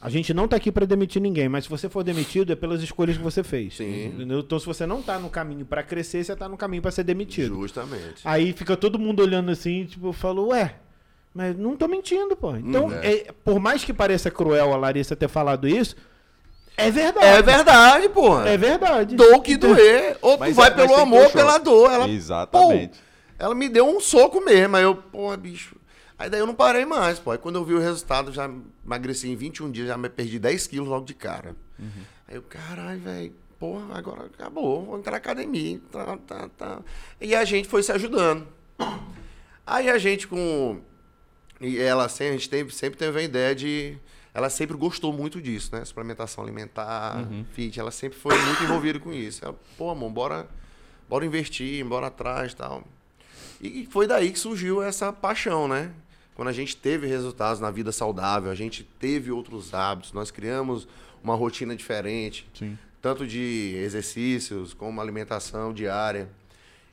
[0.00, 2.82] a gente não tá aqui pra demitir ninguém, mas se você for demitido é pelas
[2.82, 3.76] escolhas que você fez.
[3.76, 4.06] Sim.
[4.06, 4.40] Entendeu?
[4.40, 7.02] Então, se você não tá no caminho pra crescer, você tá no caminho pra ser
[7.04, 7.54] demitido.
[7.60, 8.20] Justamente.
[8.24, 10.74] Aí fica todo mundo olhando assim, tipo, eu falo, ué,
[11.34, 12.54] mas não tô mentindo, pô.
[12.56, 15.96] Então, Hum, é, por mais que pareça cruel a Larissa ter falado isso,
[16.76, 17.26] é verdade.
[17.26, 18.48] É verdade, porra.
[18.50, 19.16] É verdade.
[19.16, 20.16] Dou que Então- doer.
[20.20, 21.90] Ou tu vai é- pelo amor pela dor.
[21.90, 22.98] Ela, Exatamente.
[22.98, 23.04] pô,
[23.38, 24.76] ela me deu um soco mesmo.
[24.76, 25.74] Aí eu, porra, bicho.
[26.18, 27.30] Aí daí eu não parei mais, pô.
[27.30, 28.50] Aí quando eu vi o resultado, já
[28.84, 31.54] emagreci em 21 dias, já me perdi 10 quilos logo de cara.
[32.26, 35.80] Aí eu, caralho, velho, porra, agora acabou, vou entrar na academia.
[35.92, 36.80] Tá, tá, tá.
[37.20, 38.46] E a gente foi se ajudando.
[39.66, 40.80] Aí a gente com.
[41.60, 43.98] E ela assim, a gente teve, sempre teve a ideia de.
[44.32, 45.84] Ela sempre gostou muito disso, né?
[45.84, 47.80] Suplementação alimentar, fit.
[47.80, 49.42] Ela sempre foi muito envolvida com isso.
[49.42, 50.48] Ela, pô, amor, bora,
[51.08, 52.84] bora investir, bora atrás e tal.
[53.60, 55.90] E foi daí que surgiu essa paixão, né?
[56.36, 60.86] Quando a gente teve resultados na vida saudável, a gente teve outros hábitos, nós criamos
[61.24, 62.78] uma rotina diferente, Sim.
[63.00, 66.28] tanto de exercícios como alimentação diária.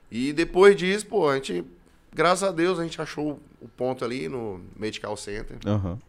[0.10, 1.66] E depois disso, pô, a gente,
[2.14, 5.58] graças a Deus, a gente achou o ponto ali no Medical Center.
[5.66, 6.00] Aham.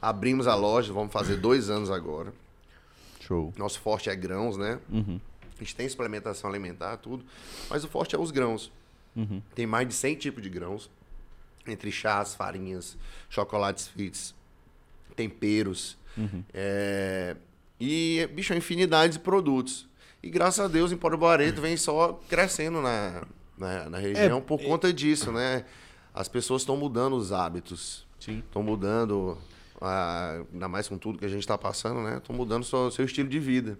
[0.00, 2.32] Abrimos a loja, vamos fazer dois anos agora.
[3.20, 3.52] Show.
[3.56, 4.80] Nosso forte é grãos, né?
[4.90, 5.20] Uhum.
[5.54, 7.22] A gente tem suplementação alimentar, tudo.
[7.68, 8.72] Mas o forte é os grãos.
[9.14, 9.42] Uhum.
[9.54, 10.90] Tem mais de 100 tipos de grãos.
[11.66, 12.96] Entre chás, farinhas,
[13.28, 14.34] chocolates fits,
[15.14, 15.96] temperos.
[16.16, 16.42] Uhum.
[16.52, 17.36] É,
[17.80, 19.88] E, bicho, infinidade de produtos.
[20.22, 23.24] E graças a Deus, em Porto Bareto vem só crescendo na,
[23.58, 25.64] na, na região por conta disso, né?
[26.14, 28.06] As pessoas estão mudando os hábitos.
[28.20, 29.36] Estão mudando,
[29.80, 32.18] ah, ainda mais com tudo que a gente está passando, né?
[32.18, 33.76] Estão mudando o seu, seu estilo de vida.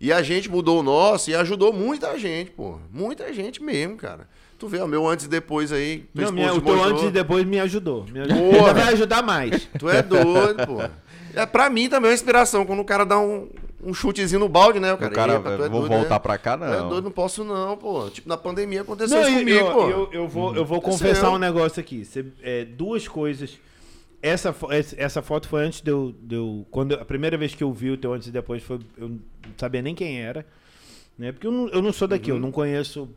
[0.00, 2.78] E a gente mudou o nosso e ajudou muita gente, pô.
[2.90, 4.26] Muita gente mesmo, cara.
[4.64, 6.04] Tu vê o meu antes e depois aí.
[6.14, 8.06] Não, minha- o teu antes e depois me ajudou.
[8.10, 8.50] Me ajudou.
[8.50, 8.58] Porra.
[8.68, 9.68] Ainda vai ajudar mais.
[9.78, 10.78] Tu é doido, pô.
[11.36, 12.64] É, pra mim também é uma inspiração.
[12.64, 13.48] Quando o cara dá um,
[13.82, 14.92] um chutezinho no balde, né?
[14.94, 16.18] O cara, O cara, "Epa, tu é vou doido, voltar né?
[16.20, 16.88] pra cá, Tu é não.
[16.90, 18.08] doido, não posso não, pô.
[18.08, 19.88] Tipo, na pandemia aconteceu Não, isso comigo, eu, pô.
[19.90, 21.08] eu, eu vou, eu vou Aconteceu.
[21.08, 22.04] confessar um negócio aqui.
[22.04, 23.58] Cê- é, duas coisas.
[24.22, 24.54] Essa,
[24.96, 27.72] essa foto foi antes de eu, de eu- Quando, eu- a primeira vez que eu
[27.72, 28.78] vi o teu antes e depois foi.
[28.96, 29.18] Eu não
[29.58, 30.46] sabia nem quem era.
[31.18, 31.30] Né?
[31.32, 32.38] Porque eu não, eu não sou daqui, Uhum.
[32.38, 33.08] eu não conheço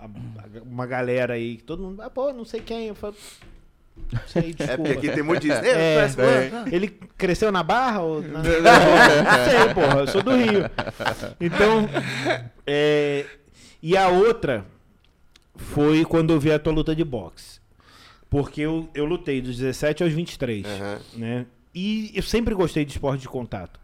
[0.00, 1.56] a- a- uma galera aí.
[1.58, 2.00] que Todo mundo.
[2.02, 2.88] Ah, pô, não sei quem.
[2.88, 3.14] Eu falo,
[4.26, 5.54] Sei, É porque aqui tem muito disso.
[5.62, 6.74] É, É, parece- é.
[6.74, 8.00] Ele cresceu na Barra?
[8.00, 8.42] Ou na...
[8.42, 10.64] Não sei, porra, eu sou do Rio.
[11.40, 11.88] Então,
[12.66, 13.24] é,
[13.82, 14.64] e a outra
[15.54, 17.60] foi quando eu vi a tua luta de boxe.
[18.28, 20.98] Porque eu, eu lutei dos 17 aos 23, Aham.
[21.14, 21.46] né?
[21.72, 23.78] E eu sempre gostei de esporte de contato.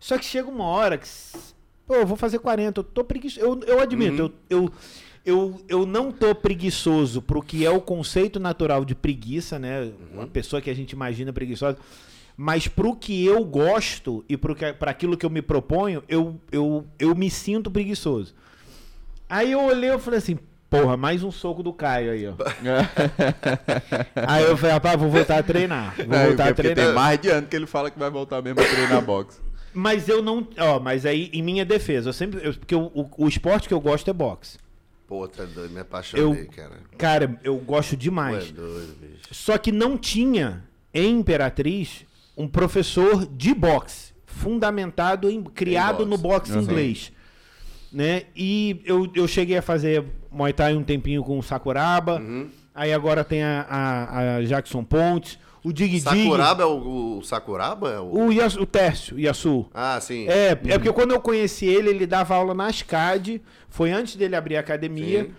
[0.00, 1.06] Só que chega uma hora que,
[1.86, 3.44] pô, eu vou fazer 40, eu tô preguiçoso.
[3.46, 4.72] Eu, eu admito, eu, eu,
[5.24, 9.92] eu, eu não tô preguiçoso pro que é o conceito natural de preguiça, né?
[10.12, 11.78] Uma pessoa que a gente imagina preguiçosa.
[12.36, 17.14] Mas pro que eu gosto e pra aquilo que eu me proponho, eu, eu, eu
[17.14, 18.34] me sinto preguiçoso.
[19.28, 22.32] Aí eu olhei e falei assim, porra, mais um soco do Caio aí, ó.
[24.26, 25.94] aí eu falei, rapaz, vou voltar a treinar.
[25.96, 26.84] Vou Não, voltar a treinar.
[26.86, 29.40] tem mais de ano que ele fala que vai voltar mesmo a treinar boxe.
[29.74, 30.46] Mas eu não.
[30.58, 32.46] Ó, mas aí, em minha defesa, eu sempre.
[32.46, 34.58] eu- porque o, o, o esporte que eu gosto é boxe.
[35.06, 36.78] Pô, tá doido, me apaixonei, Eu- cara.
[36.96, 38.50] Cara, eu gosto Pô, é demais.
[38.50, 39.28] doido, bicho.
[39.34, 40.64] Só que não tinha
[40.94, 42.04] em Imperatriz
[42.36, 45.42] um professor de boxe, fundamentado em.
[45.42, 46.52] criado Em no boxe.
[46.52, 47.12] boxe inglês.
[47.92, 48.22] Né?
[48.34, 52.16] E eu, eu cheguei a fazer Muay Thai um tempinho com o Sakuraba.
[52.18, 52.48] Uhum.
[52.74, 56.02] Aí agora tem a, a, a Jackson Pontes, o Dig Dig.
[56.02, 57.90] Sakuraba é o, o Sakuraba?
[57.90, 58.26] É o...
[58.26, 59.66] O, Yasu, o Tércio, Yasu.
[59.72, 60.26] Ah, sim.
[60.28, 64.34] É, é porque quando eu conheci ele, ele dava aula na SCAD, foi antes dele
[64.34, 65.30] abrir a academia,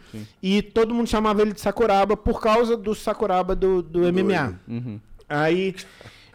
[0.41, 4.59] e todo mundo chamava ele de Sakuraba por causa do Sakuraba do, do MMA.
[5.27, 5.75] Aí,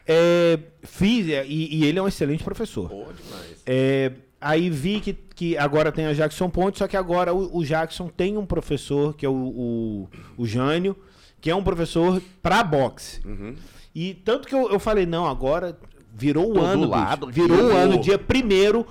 [0.06, 2.88] é, fiz, é, e, e ele é um excelente professor.
[2.88, 3.62] Pô, demais.
[3.66, 7.64] É, aí vi que, que agora tem a Jackson Ponte, só que agora o, o
[7.64, 10.96] Jackson tem um professor, que é o, o, o Jânio,
[11.40, 13.20] que é um professor pra boxe.
[13.26, 13.54] Uhum.
[14.00, 15.76] E tanto que eu, eu falei, não, agora
[16.14, 16.92] virou o ano, bicho.
[16.92, 17.76] lado, virou o virou.
[17.76, 18.86] ano, dia primeiro,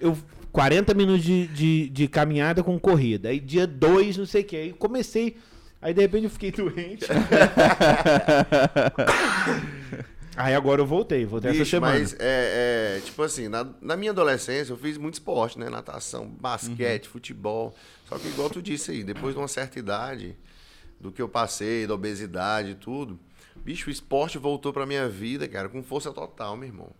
[0.00, 0.18] eu
[0.50, 3.28] 40 minutos de, de, de caminhada com corrida.
[3.28, 4.56] Aí dia 2, não sei o que.
[4.56, 5.36] Aí comecei,
[5.80, 7.06] aí de repente eu fiquei doente.
[10.36, 11.96] aí agora eu voltei, voltei essa Bicho, semana.
[11.96, 15.70] mas é, é, tipo assim, na, na minha adolescência eu fiz muito esporte, né?
[15.70, 17.76] Natação, basquete, futebol.
[18.08, 20.36] Só que igual tu disse aí, depois de uma certa idade,
[21.00, 23.20] do que eu passei, da obesidade e tudo,
[23.64, 26.90] bicho, o esporte voltou pra minha vida, cara, com força total, meu irmão.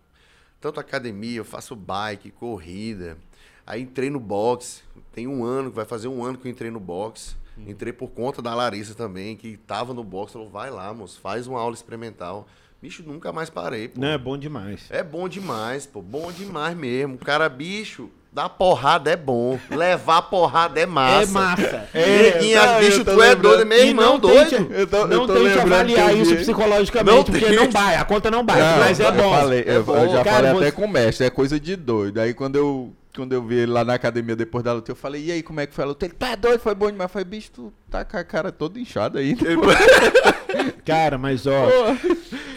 [0.59, 3.17] Tanto academia, eu faço bike, corrida.
[3.65, 4.81] Aí entrei no boxe.
[5.11, 7.35] Tem um ano, vai fazer um ano que eu entrei no boxe.
[7.67, 10.33] Entrei por conta da Larissa também, que tava no boxe.
[10.33, 12.47] Falou, vai lá, moço, faz uma aula experimental.
[12.81, 14.01] Bicho, nunca mais parei, pô.
[14.01, 14.89] Não, é bom demais.
[14.89, 16.01] É bom demais, pô.
[16.01, 17.15] Bom demais mesmo.
[17.15, 19.59] O cara, bicho, dar porrada é bom.
[19.69, 21.21] Levar porrada é massa.
[21.23, 21.89] É massa.
[21.93, 23.41] Neguinha, não, bicho, eu tu é lembrando.
[23.41, 24.67] doido, meu E irmão, doido.
[24.71, 27.55] Eu tô- eu não tô tente lembrando avaliar que eu isso psicologicamente, Não porque tente.
[27.55, 29.31] não vai, a conta não bate, Não, mas é eu bom.
[29.35, 29.95] falei, É eu, bom.
[29.97, 32.19] eu já Cara, falei você- até com o mestre, é coisa de doido.
[32.19, 35.25] Aí quando eu, quando eu vi ele lá na academia depois da luta, eu falei,
[35.25, 36.03] e aí, como é que foi a luta?
[36.05, 37.07] Ele, tá doido, foi bom demais.
[37.09, 39.37] Eu falei, bicho, tu tá com a cara toda inchada aí.
[40.85, 41.97] Cara, mas ó, eu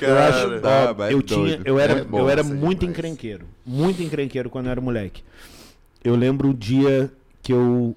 [0.00, 1.62] Cara, acho, dá, ó, mas é eu tinha, doido.
[1.66, 5.22] eu era, É bom eu era muito encrenqueiro, muito encrenqueiro quando eu era moleque.
[6.06, 7.96] Eu lembro o dia que eu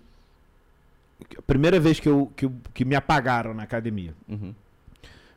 [1.38, 4.16] a primeira vez que eu que, que me apagaram na academia.
[4.28, 4.51] Uhum.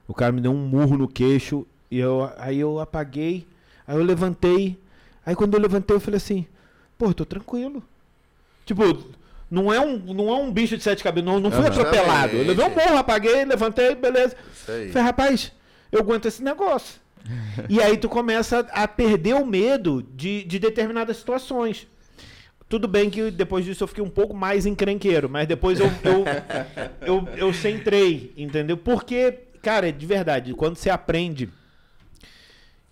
[0.09, 3.47] O cara me deu um murro no queixo e eu aí eu apaguei,
[3.87, 4.79] aí eu levantei,
[5.27, 6.47] aí quando eu levantei eu falei assim,
[6.97, 7.83] pô, eu tô tranquilo.
[8.65, 9.05] Tipo,
[9.51, 12.37] não é um, não é um bicho de sete cabeças, não, não fui atropelado.
[12.37, 14.35] Eu levei um morro, apaguei, levantei, beleza.
[14.65, 15.53] Falei, rapaz,
[15.93, 17.03] eu aguento esse negócio.
[17.69, 21.87] e aí tu começa a perder o medo de, de determinadas situações.
[22.73, 26.25] Tudo bem que depois disso eu fiquei um pouco mais encrenqueiro, mas depois eu, eu,
[27.07, 28.79] eu, eu centrei, entendeu?
[28.79, 31.51] Porque, cara, de verdade, quando você aprende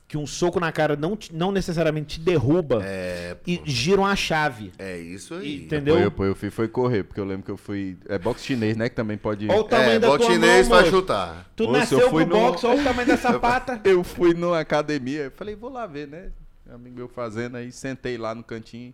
[0.07, 4.15] que um soco na cara não, te- não necessariamente te derruba É, e gira uma
[4.15, 4.71] chave.
[4.79, 5.63] é isso aí.
[5.65, 5.97] Entendeu?
[5.99, 7.97] Depois eu fui foi correr, porque eu lembro que eu fui.
[8.07, 8.91] É boxe chinês, né?
[8.91, 9.49] Que também pode.
[9.49, 10.91] Olha o tamanho É, da tua boxe mão, chinês vai moço.
[10.93, 11.51] chutar.
[11.57, 13.81] Tu Ô, se eu nasceu fui pro no- boxe, olha o tamanho dessa pata.
[13.85, 16.31] Eu fui numa academia, eu falei, vou lá ver, né?
[16.71, 18.93] Um amigo meu fazendo, aí sentei lá no cantinho.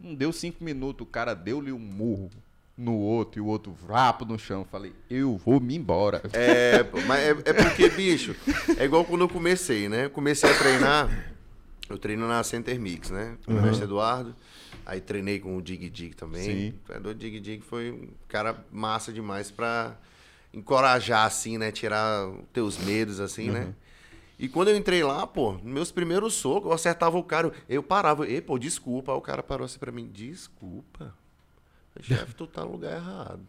[0.00, 2.30] Não deu cinco minutos, o cara deu-lhe um murro
[2.76, 4.64] no outro e o outro vrapo no chão.
[4.70, 6.22] Falei, eu vou me embora.
[6.32, 8.36] É, mas é, é porque, bicho,
[8.78, 10.04] é igual quando eu comecei, né?
[10.04, 11.34] Eu comecei a treinar,
[11.90, 13.36] eu treino na Center Mix, né?
[13.44, 14.34] Com o mestre Eduardo.
[14.86, 16.44] Aí treinei com o Dig Dig também.
[16.44, 16.68] Sim.
[16.68, 19.98] O treinador Dig Dig foi um cara massa demais pra
[20.54, 21.70] encorajar, assim, né?
[21.72, 23.74] Tirar os teus medos, assim, né?
[24.38, 28.26] E quando eu entrei lá, pô, meus primeiros socos, eu acertava o cara, eu parava,
[28.26, 29.12] ei, pô, desculpa.
[29.12, 31.12] Aí o cara parou assim pra mim, desculpa.
[32.00, 33.40] Chefe, tu tá no lugar errado.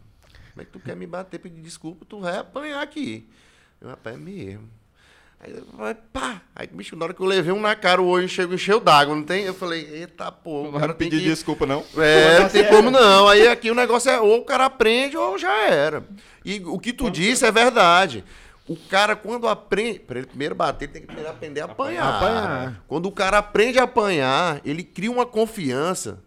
[0.52, 2.04] Como é que tu quer me bater, pedir desculpa?
[2.04, 3.28] Tu vai apanhar aqui.
[3.80, 4.68] Eu, rapaz, é mesmo.
[5.38, 6.42] Aí, eu falei, pá.
[6.54, 9.14] Aí, bicho, na hora que eu levei um na cara, o olho chegou, encheu d'água,
[9.14, 9.44] não tem?
[9.44, 11.24] Eu falei, eita, pô, Não vai pedir que...
[11.24, 11.82] desculpa, não.
[11.96, 13.26] É, não tem como não.
[13.28, 16.04] Aí aqui o negócio é ou o cara aprende ou já era.
[16.44, 18.22] E o que tu disse é verdade.
[18.70, 19.98] O cara, quando aprende.
[19.98, 22.14] Pra ele primeiro bater, ele tem que primeiro aprender a apanhar.
[22.16, 22.84] Apanhar.
[22.86, 26.20] Quando o cara aprende a apanhar, ele cria uma confiança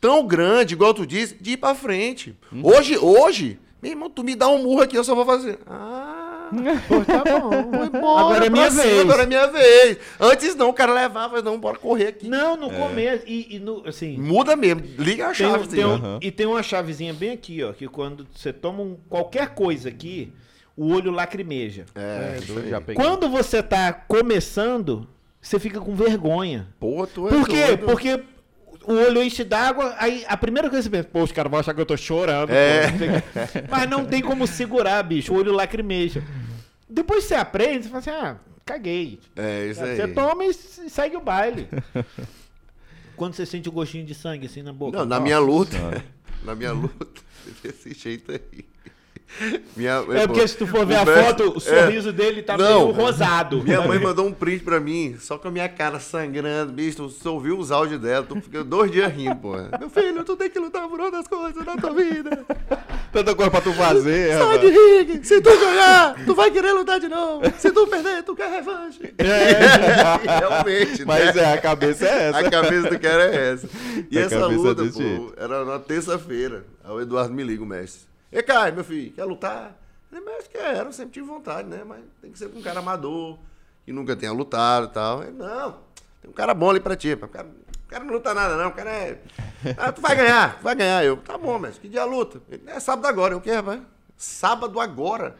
[0.00, 2.34] tão grande, igual tu disse, de ir pra frente.
[2.62, 5.58] Hoje, hoje, meu irmão, tu me dá um murro aqui, eu só vou fazer.
[5.66, 6.48] Ah,
[6.88, 7.50] Pô, tá bom.
[7.50, 8.20] foi embora.
[8.20, 9.00] Agora é minha cima, vez.
[9.00, 9.98] Agora é minha vez.
[10.18, 12.26] Antes não, o cara levava, não, bora correr aqui.
[12.28, 13.24] Não, no começo.
[13.26, 14.16] E, e no, assim.
[14.16, 15.68] Muda mesmo, liga a Tem, chave.
[15.68, 16.18] tem um- Aham.
[16.22, 17.72] E tem uma chavezinha bem aqui, ó.
[17.74, 20.32] Que quando você toma um- qualquer coisa aqui,
[20.76, 21.86] o olho lacrimeja.
[21.94, 22.38] É,
[22.80, 22.94] peguei.
[22.94, 25.08] Quando você tá começando,
[25.40, 26.68] você fica com vergonha.
[26.78, 27.66] Pô, tu é Por quê?
[27.66, 27.86] doido.
[27.86, 28.22] Porque
[28.84, 31.60] o olho enche d'água, aí a primeira coisa que você pensa, pô, os caras vão
[31.60, 32.50] achar que eu tô chorando.
[32.50, 32.86] É.
[33.68, 35.32] Mas não tem como segurar, bicho.
[35.32, 36.22] O olho lacrimeja.
[36.88, 39.18] Depois você aprende, você fala assim, ah, caguei.
[39.34, 39.96] É, isso aí.
[39.96, 41.68] Você toma e segue o baile.
[43.16, 44.98] Quando você sente o gostinho de sangue assim na boca.
[44.98, 45.76] Não, na minha luta.
[46.44, 47.22] Na minha luta,
[47.60, 48.64] desse jeito aí.
[49.76, 51.60] Minha, É porque se tu for ver a mestre- foto, o é.
[51.60, 52.86] sorriso dele tá Não.
[52.86, 53.62] meio rosado.
[53.62, 57.32] Minha mãe mandou um print pra mim, só com a minha cara sangrando, bicho, tu
[57.32, 59.52] ouviu os áudios dela, tu fica dois dias rindo, pô.
[59.78, 62.44] Meu filho, tu tem que lutar por outras coisas na tua vida.
[63.12, 64.60] Tanta coisa pra tu fazer, Sai rapaz.
[64.60, 67.42] de ringue, se tu ganhar, tu vai querer lutar de novo.
[67.58, 69.12] Se tu perder, tu quer revanche.
[70.26, 71.42] Realmente, Mas né?
[71.42, 72.38] é, a cabeça é essa.
[72.38, 73.68] A cabeça do cara é essa.
[74.10, 75.34] E A essa cabeça luta, pô, jeito.
[75.36, 76.64] era na terça-feira.
[76.84, 78.02] Aí o Eduardo me liga, o mestre.
[78.32, 79.76] E Caio, meu filho, quer lutar?
[80.12, 81.82] Eu falei, mestre, quero, sempre tive vontade, né?
[81.86, 83.38] Mas tem que ser com um cara amador,
[83.84, 85.22] que nunca tenha lutado e tal.
[85.22, 85.78] Ele, não,
[86.20, 87.12] tem um cara bom ali pra ti.
[87.12, 88.68] O cara, o cara não luta nada, não.
[88.68, 89.20] O cara é.
[89.78, 91.04] Ah, tu vai ganhar, tu vai ganhar.
[91.04, 92.40] Eu, tá bom, mestre, que dia luta?
[92.48, 93.34] Ele, é sábado agora.
[93.34, 93.80] Eu, o rapaz?
[94.16, 95.34] Sábado agora.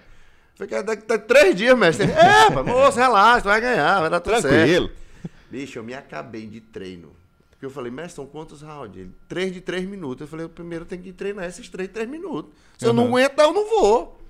[0.59, 2.07] Eu falei, "É daqui a três dias, mestre.
[2.11, 4.49] É, moço, relaxa, tu vai ganhar, vai dar tudo certo.
[4.53, 4.91] Tranquilo.
[5.51, 7.15] Bicho, eu me acabei de treino.
[7.57, 8.97] Porque eu falei, mestre, são quantos rounds?
[8.99, 10.21] Ele, três de três minutos.
[10.21, 12.53] Eu falei, eu primeiro tenho que treinar esses três de três minutos.
[12.77, 13.17] Se eu não Uhum.
[13.17, 14.21] aguentar, eu não vou.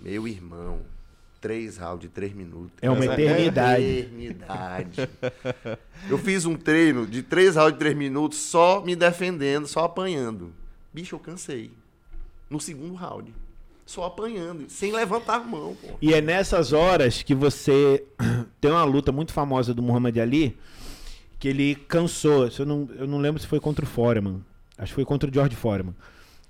[0.00, 0.80] Meu irmão,
[1.40, 2.72] três rounds de três minutos.
[2.82, 3.84] É uma Essa eternidade.
[3.84, 5.08] eternidade.
[6.10, 10.52] eu fiz um treino de três rounds de três minutos só me defendendo, só apanhando.
[10.92, 11.70] Bicho, eu cansei.
[12.50, 13.32] No segundo round.
[13.86, 15.88] Só apanhando, sem levantar a mão, pô.
[16.00, 18.02] E é nessas horas que você
[18.60, 20.56] tem uma luta muito famosa do Muhammad Ali,
[21.44, 22.48] que ele cansou.
[22.58, 24.42] Eu não, eu não lembro se foi contra o Foreman.
[24.78, 25.94] Acho que foi contra o George Foreman.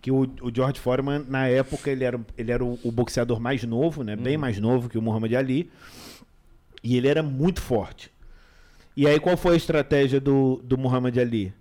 [0.00, 3.64] Que o, o George Foreman, na época, ele era, ele era o, o boxeador mais
[3.64, 4.14] novo, né?
[4.14, 5.68] Bem mais novo que o Muhammad Ali.
[6.80, 8.08] E ele era muito forte.
[8.96, 11.52] E aí, qual foi a estratégia do, do Muhammad Ali?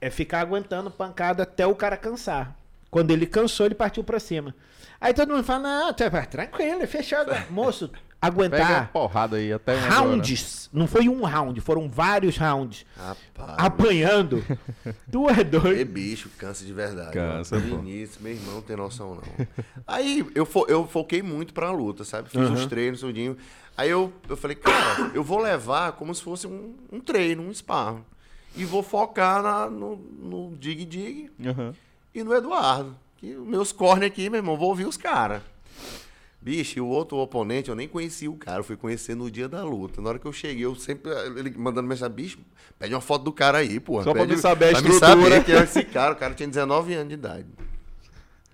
[0.00, 2.58] É ficar aguentando pancada até o cara cansar.
[2.90, 4.52] Quando ele cansou, ele partiu pra cima.
[5.00, 7.30] Aí todo mundo fala: Não, tá, tranquilo, é fechado.
[7.50, 7.88] Moço,
[8.26, 10.68] aguentar porrada aí até rounds.
[10.72, 12.84] Não foi um round, foram vários rounds.
[12.96, 13.54] Rapaz.
[13.58, 14.44] Apanhando.
[15.10, 15.90] tu é E doido.
[15.92, 17.12] bicho, cansa de verdade.
[17.12, 19.46] Cansa, No início, meu irmão não tem noção, não.
[19.86, 22.28] Aí eu, fo- eu foquei muito pra luta, sabe?
[22.28, 23.36] Fiz os treinos, tudinho.
[23.76, 27.52] Aí eu, eu falei, cara, eu vou levar como se fosse um, um treino, um
[27.52, 28.04] sparring.
[28.56, 31.74] E vou focar na- no, no Dig Dig Aham.
[32.14, 32.96] e no Eduardo.
[33.16, 35.42] Que meus corner aqui, meu irmão, vou ouvir os caras.
[36.44, 39.48] Bicho, e o outro oponente, eu nem conhecia o cara, eu fui conhecer no dia
[39.48, 40.02] da luta.
[40.02, 42.38] Na hora que eu cheguei, eu sempre, ele mandando mensagem, bicho,
[42.78, 44.02] pede uma foto do cara aí, pô.
[44.02, 45.22] Só pra Pede- me saber a pra me estrutura.
[45.22, 46.12] saber quem é esse cara.
[46.12, 47.46] O cara tinha 19 anos de idade.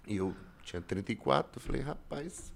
[0.06, 0.32] E eu
[0.62, 2.52] tinha 34, eu falei, rapaz,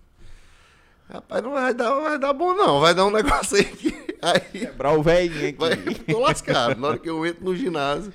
[1.13, 3.93] rapaz, não vai dar, vai dar bom não, vai dar um negócio aí que...
[4.23, 5.59] Aí, Quebrar o velhinho aqui.
[5.59, 5.77] Vai,
[6.07, 6.81] tô lascado.
[6.81, 8.11] Na hora que eu entro no ginásio,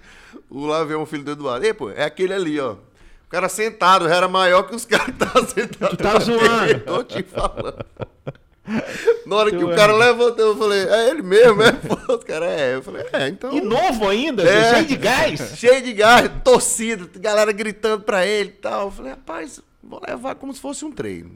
[0.49, 1.63] o lá vem um filho do Eduardo.
[1.65, 2.77] Ei, pô, é aquele ali, ó.
[3.29, 5.89] O cara sentado, já era maior que os caras que estavam sentados.
[5.95, 6.79] Tu tá zoando.
[6.83, 7.85] Tô te falando.
[9.27, 9.75] Na hora que Tu o é.
[9.75, 11.71] cara levantou, eu falei, é ele mesmo, é?
[11.71, 12.73] Pô, os caras, é.
[12.73, 13.53] Eu falei, é, então.
[13.53, 14.73] E novo ainda, É.
[14.73, 15.39] cheio de gás.
[15.55, 18.87] Cheio de gás, torcida, galera gritando pra ele e tal.
[18.87, 21.31] Eu falei, rapaz, vou levar como se fosse um treino.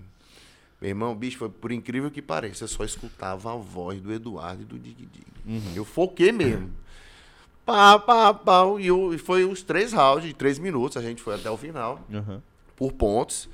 [0.82, 4.64] Meu irmão, bicho, foi por incrível que pareça, eu só escutava a voz do Eduardo
[4.64, 5.62] e do Dig Dig.
[5.76, 6.72] Eu foquei mesmo.
[7.66, 8.64] Pá, pá, pá.
[8.80, 11.58] E eu- e foi os três rounds de três minutos, a gente foi até o
[11.58, 12.42] final, Aham.
[12.76, 13.48] por pontos.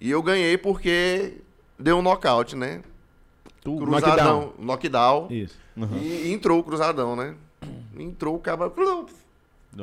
[0.00, 1.34] E eu ganhei porque
[1.78, 2.82] deu um nocaute, né?
[3.62, 5.26] Tu, Cruzadão, knockdown.
[5.30, 5.56] Isso.
[6.00, 7.34] E entrou o cruzadão, né?
[7.98, 8.70] Entrou o cara.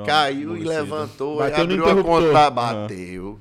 [0.05, 0.69] Caiu e amolecida.
[0.81, 3.39] levantou, Bateu abriu a conta, bateu.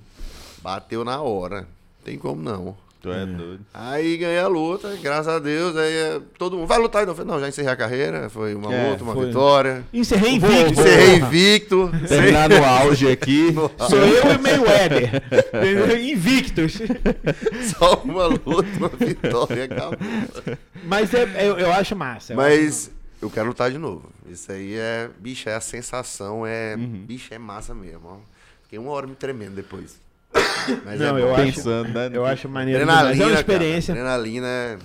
[0.62, 1.66] Bateu na hora.
[2.04, 2.76] Tem como não.
[3.04, 3.60] Tu é doido.
[3.74, 5.76] Aí ganhei a luta, graças a Deus.
[5.76, 7.06] Aí eh, todo mundo vai lutar.
[7.06, 8.30] Eu falei, não, já encerrei a carreira.
[8.30, 9.26] Foi uma É, luta, uma foi.
[9.26, 9.84] vitória.
[9.92, 10.72] Encerrei invicto.
[10.72, 11.90] Encerrei invicto.
[12.08, 13.52] Terminar no auge aqui.
[13.90, 15.22] Sou eu e Mayweather.
[16.00, 16.78] Invictos.
[17.78, 19.64] Só uma luta, uma vitória.
[19.64, 19.98] Acabou.
[20.84, 22.32] Mas é, é- eu acho massa.
[22.32, 22.90] eu Mas
[23.20, 24.10] eu quero lutar de novo.
[24.26, 25.10] Isso aí é.
[25.18, 26.46] Bicho, é a sensação.
[26.46, 26.74] É.
[26.74, 27.04] Uhum.
[27.06, 28.00] Bicho, é massa mesmo.
[28.04, 28.16] Ó.
[28.62, 30.02] Fiquei uma hora me tremendo depois.
[30.84, 31.34] Mas Não, é eu bom.
[31.34, 32.10] acho- Pensando, né?
[32.12, 32.82] Eu acho maneiro.
[32.82, 33.92] Adrenalina, É uma cara, experiência.
[33.92, 34.78] Adrenalina é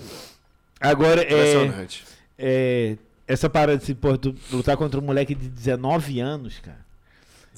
[0.79, 2.05] Agora, é, impressionante.
[2.37, 2.97] é,
[3.27, 4.09] essa parada de pô,
[4.51, 6.88] lutar contra um moleque de 19 anos, cara.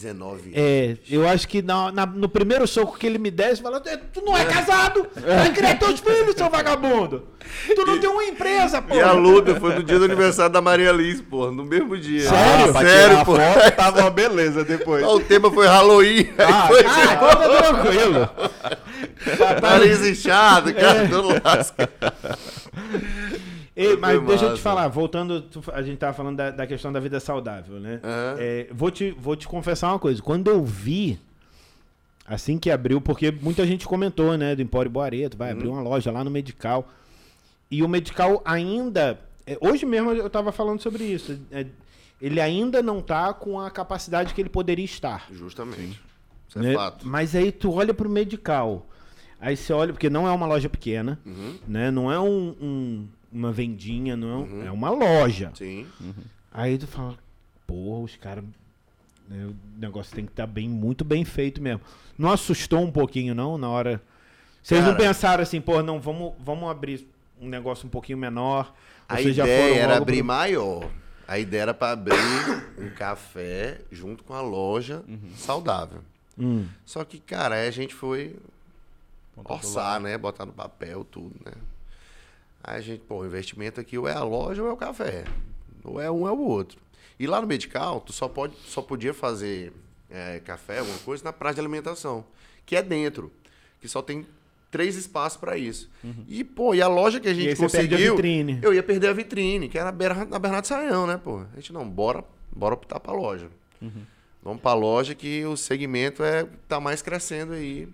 [0.02, 3.80] 19 É, eu acho que na- na- no primeiro soco que ele me desse, fala,
[3.80, 7.28] tu não é casado, vai criar teus filhos, seu vagabundo.
[7.76, 8.95] Tu não tem uma empresa, pô.
[8.95, 12.22] E a luta foi no dia do aniversário da Maria Liz, pô, no mesmo dia.
[12.30, 12.74] Sério?
[12.78, 13.36] Ah, Sério, pô.
[13.36, 15.04] foto, tava uma beleza depois.
[15.06, 16.30] O tema foi Halloween.
[16.38, 18.30] Ah, Foi ah, então tá tranquilo.
[19.62, 21.76] nariz inchado, cara, todo lasco.
[23.76, 24.61] Ei, mas Foi deixa eu te massa.
[24.63, 27.99] falar, voltando, tu- a gente tava falando da, da questão da vida saudável, né?
[28.03, 28.36] Aham.
[28.38, 30.22] É, vou, te, vou te confessar uma coisa.
[30.22, 31.17] Quando eu vi,
[32.26, 36.11] assim que abriu, porque muita gente comentou, né, do Empório Boareto, vai abrir uma loja
[36.11, 36.88] lá no Medical.
[37.69, 39.19] E o Medical ainda.
[39.47, 41.39] é, hoje mesmo eu tava falando sobre isso.
[41.51, 41.65] é,
[42.22, 45.26] ele ainda não tá com a capacidade que ele poderia estar.
[45.32, 45.99] Justamente.
[46.47, 46.74] Isso é né?
[46.76, 47.07] fato.
[47.07, 48.86] Mas aí tu olha pro Medical.
[49.39, 51.55] Aí você olha, porque não é uma loja pequena, Uhum.
[51.67, 51.89] né?
[51.89, 55.51] Não é um, um- uma vendinha, não é, um- é uma loja.
[55.55, 55.88] Sim.
[56.51, 57.17] Aí tu fala,
[57.65, 58.43] porra, os caras.
[59.29, 61.79] né, o negócio tem que estar bem, muito bem feito mesmo.
[62.17, 64.01] Não assustou um pouquinho, não, na hora.
[64.61, 67.07] Vocês não Cara- pensaram assim, pô, não, vamos, vamos abrir
[67.39, 68.73] um negócio um pouquinho menor.
[69.07, 70.89] A ideia era abrir pro- maior.
[71.27, 72.13] A ideia era para abrir
[72.77, 75.01] um café junto com a loja
[75.38, 76.01] saudável.
[76.38, 76.65] Hum.
[76.86, 78.36] Só que, cara, aí a gente foi
[79.38, 80.17] orçar, né?
[80.17, 81.53] Botar no papel tudo, né?
[82.64, 85.26] Aí a gente, pô, o investimento aqui ou é a loja ou é o café.
[85.84, 86.78] Ou é um ou é o outro.
[87.20, 89.72] E lá no Medical, tu só, pode, só podia fazer
[90.09, 92.24] é, café, alguma coisa, na praça de alimentação,
[92.66, 93.32] que é dentro.
[93.80, 94.26] Que só tem
[94.70, 95.89] três espaços para isso.
[96.28, 97.38] E, pô, e a loja que a Uhum.
[97.38, 98.16] Gente a conseguiu.
[98.16, 98.59] vitrine.
[98.62, 99.91] Eu ia perder a vitrine, que era
[100.26, 101.39] na Bernardo Saião, né, pô?
[101.51, 102.24] A gente não, bora,
[102.55, 103.49] bora optar pra loja.
[103.82, 104.03] Uhum.
[104.43, 107.88] Vamos pra loja que o segmento é, tá mais crescendo aí.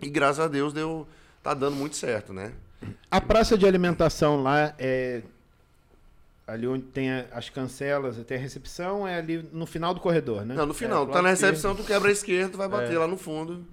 [0.00, 1.06] E graças a Deus deu,
[1.42, 2.52] tá dando muito certo, né?
[3.10, 5.22] A praça de alimentação lá é.
[6.46, 10.44] Ali onde tem a- as cancelas, tem a recepção, é ali no final do corredor,
[10.44, 10.54] né?
[10.54, 12.98] Não, no final, É, tá na recepção, tu quebra a esquerda, tu vai bater É.
[12.98, 13.66] lá no fundo.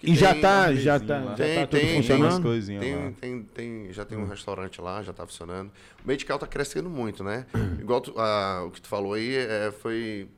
[0.00, 1.30] E já tem- tá, já tá, lá.
[1.30, 2.42] já Tem, tá tudo tem, Tem funcionando?
[2.42, 3.12] coisinhas Tem, lá.
[3.20, 5.68] tem, tem, já tem um restaurante lá, já tá funcionando.
[6.04, 7.44] O Medical tá crescendo muito, né?
[7.80, 10.28] Igual tu- ah, o que tu falou aí, é, foi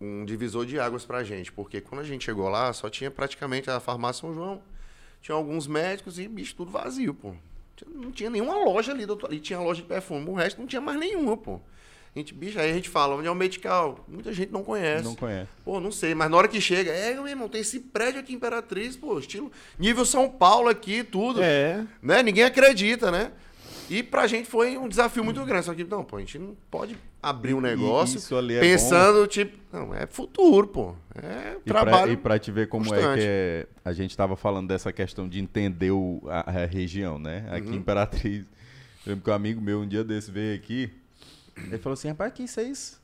[0.00, 3.70] um divisor de águas pra gente, porque quando a gente chegou lá, só tinha praticamente
[3.70, 4.62] a farmácia São João,
[5.20, 7.34] tinha alguns médicos e, bicho, tudo vazio, pô.
[7.86, 9.28] Não tinha nenhuma loja ali, doutor.
[9.28, 11.60] Ali tinha loja de perfume, o resto não tinha mais nenhuma, pô.
[12.14, 14.04] A gente, bicho, aí a gente fala, onde é o Medical?
[14.08, 15.04] Muita gente não conhece.
[15.04, 15.48] Não conhece.
[15.64, 18.34] Pô, não sei, mas na hora que chega, é, meu irmão, tem esse prédio aqui,
[18.34, 21.40] Imperatriz, pô, estilo nível São Paulo aqui, tudo.
[21.40, 21.86] É.
[22.02, 22.22] Né?
[22.22, 23.30] Ninguém acredita, né?
[23.90, 25.66] E pra gente foi um desafio muito grande.
[25.66, 28.18] Só que, não, pô, a gente não pode abrir um negócio
[28.52, 30.94] é pensando, tipo, não, é futuro, pô.
[31.20, 32.12] É E pra, trabalho.
[32.12, 33.18] e pra te ver como é constante.
[33.20, 37.46] que é, a gente tava falando dessa questão de entender o- a, a região, né?
[37.50, 37.74] Aqui Uhum.
[37.74, 38.44] em Imperatriz,
[39.04, 40.90] eu lembro que um amigo meu um dia desse veio aqui,
[41.56, 42.98] ele falou assim, rapaz, aqui vocês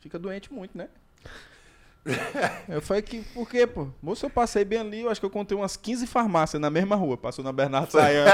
[0.00, 0.88] fica doente muito, né?
[2.68, 3.86] Eu falei que, por quê, pô?
[4.02, 6.96] Moço, eu passei bem ali, eu acho que eu contei umas 15 farmácias na mesma
[6.96, 8.26] rua, passou na Bernardo Saião.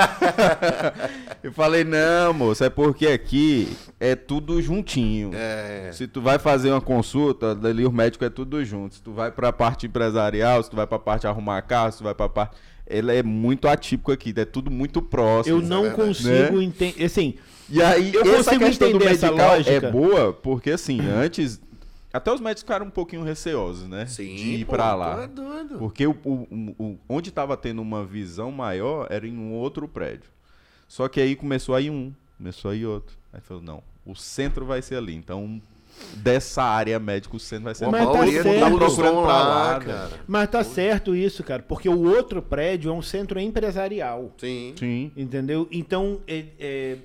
[1.43, 3.69] eu falei, não, moço, é porque aqui
[3.99, 5.31] é tudo juntinho.
[5.35, 5.91] É.
[5.93, 8.97] Se tu vai fazer uma consulta, dali o médico é tudo junto.
[8.97, 12.05] Se tu vai pra parte empresarial, se tu vai pra parte arrumar carro, se tu
[12.05, 12.57] vai pra parte.
[12.87, 15.59] Ele é muito atípico aqui, é tudo muito próximo.
[15.59, 16.03] Eu não verdade.
[16.09, 17.05] consigo entender.
[17.05, 17.35] Assim,
[17.69, 19.87] E aí, Eu essa questão do entender essa medical lógica.
[19.87, 21.61] é boa, porque assim, antes.
[22.13, 24.07] Até os médicos ficaram um pouquinho receosos, né?
[24.07, 25.23] Sim, de ir tu lá.
[25.25, 25.79] é doido.
[25.79, 30.29] Porque o, o- o- onde estava tendo uma visão maior era em um outro prédio.
[30.89, 33.17] Só que aí começou a ir um, começou a ir outro.
[33.33, 35.15] Aí falou, não, o centro vai ser ali.
[35.15, 35.63] Então,
[36.15, 38.59] dessa área médica, o centro vai ser Mas a tá certo.
[38.89, 40.21] tá pra lá, cara.
[40.27, 44.33] mas tá certo isso, cara, porque o outro prédio é um centro empresarial.
[44.39, 44.75] Sim.
[44.77, 45.13] Sim.
[45.17, 45.69] Entendeu?
[45.71, 46.97] Então, é- é,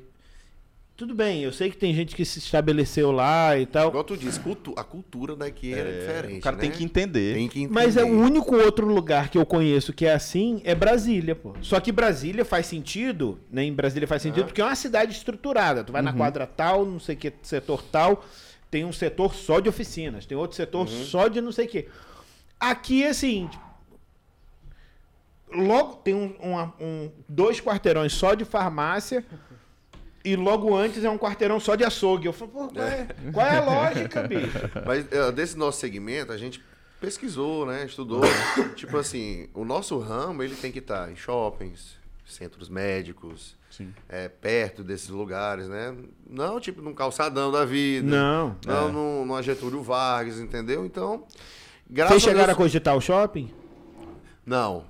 [0.97, 3.89] tudo bem, eu sei que tem gente que se estabeleceu lá e tal.
[3.89, 6.39] Igual tu disse, cultu- a cultura daqui é, diferente.
[6.39, 6.75] O cara tem né?
[6.77, 7.33] que entender.
[7.35, 7.73] Tem que entender.
[7.73, 11.53] Mas é o único outro lugar que eu conheço que é assim é Brasília, pô.
[11.61, 13.63] Só que Brasília faz sentido, né?
[13.63, 15.83] Em Brasília faz sentido porque é uma cidade estruturada.
[15.83, 18.23] Tu vai na quadra tal, não sei que setor tal,
[18.71, 21.87] tem um setor só de oficinas, tem outro setor só de não sei o quê.
[22.57, 23.49] Aqui, assim,
[25.53, 29.25] logo tem um, uma- um- dois quarteirões só de farmácia
[30.25, 32.25] e logo antes é um quarteirão só de açougue.
[32.27, 34.57] Eu falo, pô, qual é, qual é a lógica, bicho?
[34.85, 36.61] Mas é, desse nosso segmento, a gente
[36.99, 37.85] pesquisou, né?
[37.85, 38.21] Estudou.
[38.75, 41.95] tipo assim, o nosso ramo, ele tem que estar em shoppings,
[42.25, 43.93] centros médicos, Sim.
[44.09, 45.95] é, perto desses lugares, né?
[46.29, 48.07] Não, tipo, num calçadão da vida.
[48.07, 48.55] Não.
[48.65, 48.91] Não, É.
[48.91, 50.85] num, numa Getúlio Vargas, entendeu?
[50.85, 51.23] Então,
[51.89, 52.57] graças Vocês chegaram a a Deus...
[52.57, 53.51] cogitar o shopping?
[54.45, 54.85] Não.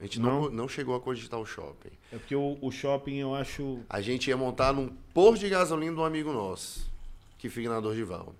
[0.00, 0.50] A gente não, Não?
[0.50, 1.90] não chegou a cogitar o shopping.
[2.12, 3.80] É porque o, o shopping eu acho.
[3.88, 6.90] A gente ia montar num posto de gasolina de um amigo nosso,
[7.38, 8.34] que fica na Dorgival.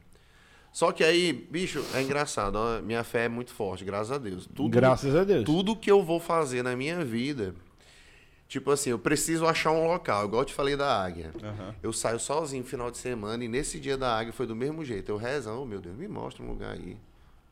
[0.73, 2.57] Só que aí, bicho, é engraçado.
[2.57, 4.47] ó, minha fé é muito forte, graças a Deus.
[4.53, 5.45] Tudo, Graças a Deus.
[5.45, 7.55] Tudo que eu vou fazer na minha vida,
[8.49, 11.31] tipo assim, eu preciso achar um local, igual eu te falei da Águia.
[11.81, 14.85] Eu saio sozinho no final de semana e nesse dia da Águia foi do mesmo
[14.85, 15.11] jeito.
[15.11, 16.97] Eu rezando, oh, meu Deus, me mostra um lugar aí.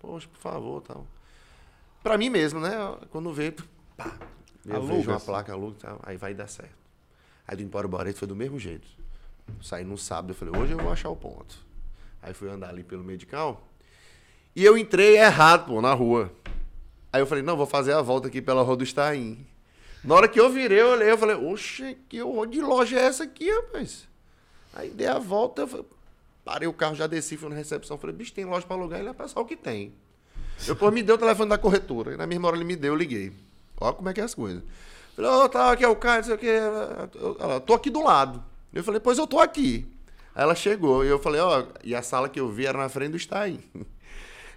[0.00, 1.07] Poxa, por favor, tal.
[2.03, 2.72] Pra mim mesmo, né?
[3.11, 3.55] Quando veio,
[4.03, 4.16] pá,
[4.66, 5.26] eu Aluga, vejo uma assim.
[5.26, 6.74] placa, aluga tal, aí vai dar certo.
[7.46, 8.86] Aí do Empório Barreto foi do mesmo jeito.
[9.61, 11.57] Saí no sábado, eu falei, hoje eu vou achar o ponto.
[12.22, 13.66] Aí fui andar ali pelo medical.
[14.55, 16.32] E eu entrei errado, pô, na rua.
[17.12, 19.44] Aí eu falei, não, vou fazer a volta aqui pela Rua do Estaim.
[20.05, 23.05] Na hora que eu virei, eu olhei, eu falei, oxe, que horror de loja é
[23.05, 24.09] essa aqui, rapaz?
[24.74, 25.86] Aí dei a volta, eu falei,
[26.44, 29.00] parei o carro, já desci, fui na recepção, falei, bicho, tem loja pra alugar?
[29.00, 29.92] Ele é pessoal que tem.
[30.66, 32.14] Eu, pô, me deu o telefone da corretora.
[32.14, 33.32] E na mesma hora ele me deu, eu liguei.
[33.83, 34.62] Olha como é que é as coisas.
[35.14, 36.59] Falei, ô, tá, aqui é o Caio, não sei o quê.
[37.39, 38.43] Ela, tô aqui do lado.
[38.72, 39.87] Eu falei, pois eu tô aqui.
[40.35, 42.89] Aí ela chegou e eu falei, ó, e a sala que eu vi era na
[42.89, 43.61] frente do Stein.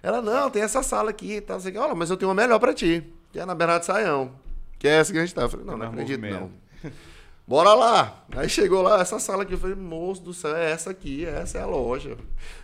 [0.02, 1.58] Ela, não, tem essa sala aqui e tal.
[1.58, 1.78] Sei quê.
[1.78, 3.02] Olha, mas eu tenho uma melhor pra ti.
[3.32, 4.30] Que é na Bernardo Saião.
[4.78, 5.42] Que é essa que a gente tá.
[5.42, 6.50] Eu falei, não, não É acredito, não.
[7.44, 8.24] Bora lá.
[8.36, 9.54] Aí chegou lá, essa sala aqui.
[9.54, 12.16] Eu falei, moço do céu, é essa aqui, essa é a loja.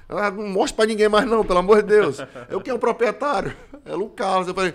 [0.08, 2.18] Ela, não mostra pra ninguém mais, não, pelo amor de Deus.
[2.48, 3.56] Eu quem é o proprietário?
[3.84, 4.46] Ela, o Carlos.
[4.46, 4.74] Eu falei,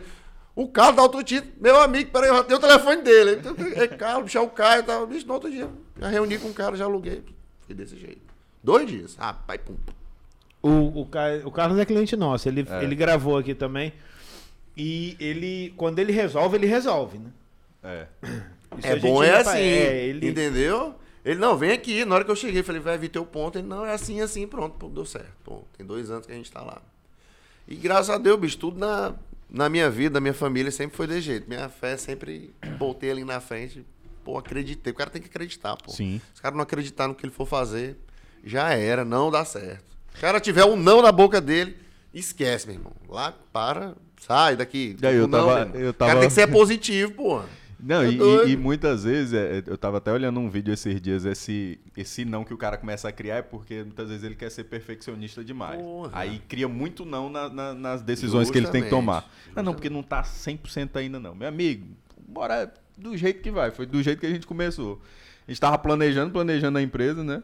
[0.63, 3.39] o Carlos da Autotito, meu amigo, peraí, eu já tenho o telefone dele.
[3.75, 5.05] É Carlos, bicho, é o Caio e tal.
[5.07, 7.23] Bicho, no outro dia, já reuni com o cara, já aluguei.
[7.65, 8.21] Foi desse jeito.
[8.63, 9.15] Dois dias.
[9.15, 9.75] Rapaz, pum.
[10.63, 12.83] O, o, Ca- o Carlos é cliente nosso, ele, É.
[12.83, 13.93] ele gravou aqui também.
[14.75, 17.29] E ele, quando ele resolve, ele resolve, né?
[17.83, 18.07] É.
[18.77, 19.57] Isso É bom, é assim.
[19.59, 20.95] ele, Entendeu?
[21.23, 22.03] Ele, não, vem aqui.
[22.05, 23.57] Na hora que eu cheguei, falei, vai vir teu ponto.
[23.57, 25.31] Ele, não, é assim, assim, pronto, pô, deu certo.
[25.43, 26.81] Pô, tem dois anos que a gente tá lá.
[27.67, 29.13] E graças a Deus, bicho, tudo na,
[29.49, 31.47] na minha vida, na minha família, sempre foi desse jeito.
[31.47, 33.85] Minha fé sempre botei ali na frente.
[34.23, 34.91] Pô, acreditei.
[34.91, 35.91] O cara tem que acreditar, pô.
[35.91, 36.19] Sim.
[36.33, 37.97] Se o cara não acreditar no que ele for fazer,
[38.43, 39.85] já era, não dá certo.
[40.11, 41.77] Se o cara tiver um não na boca dele,
[42.13, 42.91] esquece, meu irmão.
[43.07, 44.95] Lá, para, sai daqui.
[44.99, 47.41] Daí eu O não, tava- eu O cara tava- tem que ser positivo, pô.
[47.79, 51.25] Não, Tá e, e- muitas vezes, é, eu tava até olhando um vídeo esses dias,
[51.25, 54.49] esse, esse não que o cara começa a criar é porque muitas vezes ele quer
[54.49, 55.79] ser perfeccionista demais.
[55.81, 56.11] Porra.
[56.13, 59.29] Aí cria muito não na- na- nas decisões que ele tem que Justamente, tomar.
[59.55, 61.35] Não, não, porque não tá 100% ainda não.
[61.35, 61.85] Meu amigo,
[62.27, 63.69] bora do jeito que vai.
[63.69, 64.99] Foi do jeito que a gente começou.
[65.47, 67.43] A gente tava planejando, planejando a empresa, né?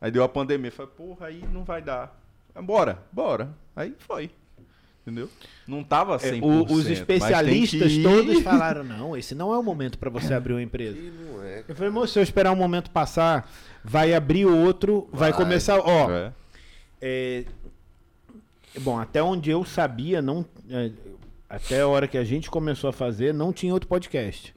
[0.00, 0.70] Aí deu a pandemia.
[0.70, 2.18] Falei, porra, aí não vai dar.
[2.62, 3.52] Bora, bora.
[3.74, 4.30] Aí foi.
[5.04, 5.28] Entendeu?
[5.66, 6.42] Não tava É, 100%.
[6.44, 10.32] o- os tem especialistas que todos falaram: não, esse não é o momento para você
[10.32, 10.96] abrir uma empresa.
[10.96, 11.64] Não é.
[11.66, 13.50] Eu falei, moço, se eu esperar um momento passar,
[13.84, 15.40] vai abrir outro, vai, Vai.
[15.42, 15.80] começar.
[15.80, 16.32] Ó, É.
[17.00, 17.44] é,
[18.80, 20.90] bom, até onde eu sabia, não, é,
[21.48, 24.54] até a hora que a gente começou a fazer, não tinha outro podcast.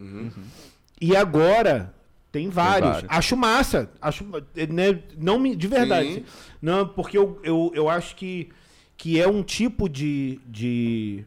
[1.02, 1.94] E agora
[2.32, 2.92] tem vários.
[2.92, 3.10] vários.
[3.12, 3.90] Acho massa.
[4.02, 4.24] Acho,
[4.70, 6.14] né, não me, de verdade.
[6.16, 6.26] Sim.
[6.62, 8.50] Não, porque eu, eu, eu acho que,
[8.98, 11.26] que é um tipo de, de,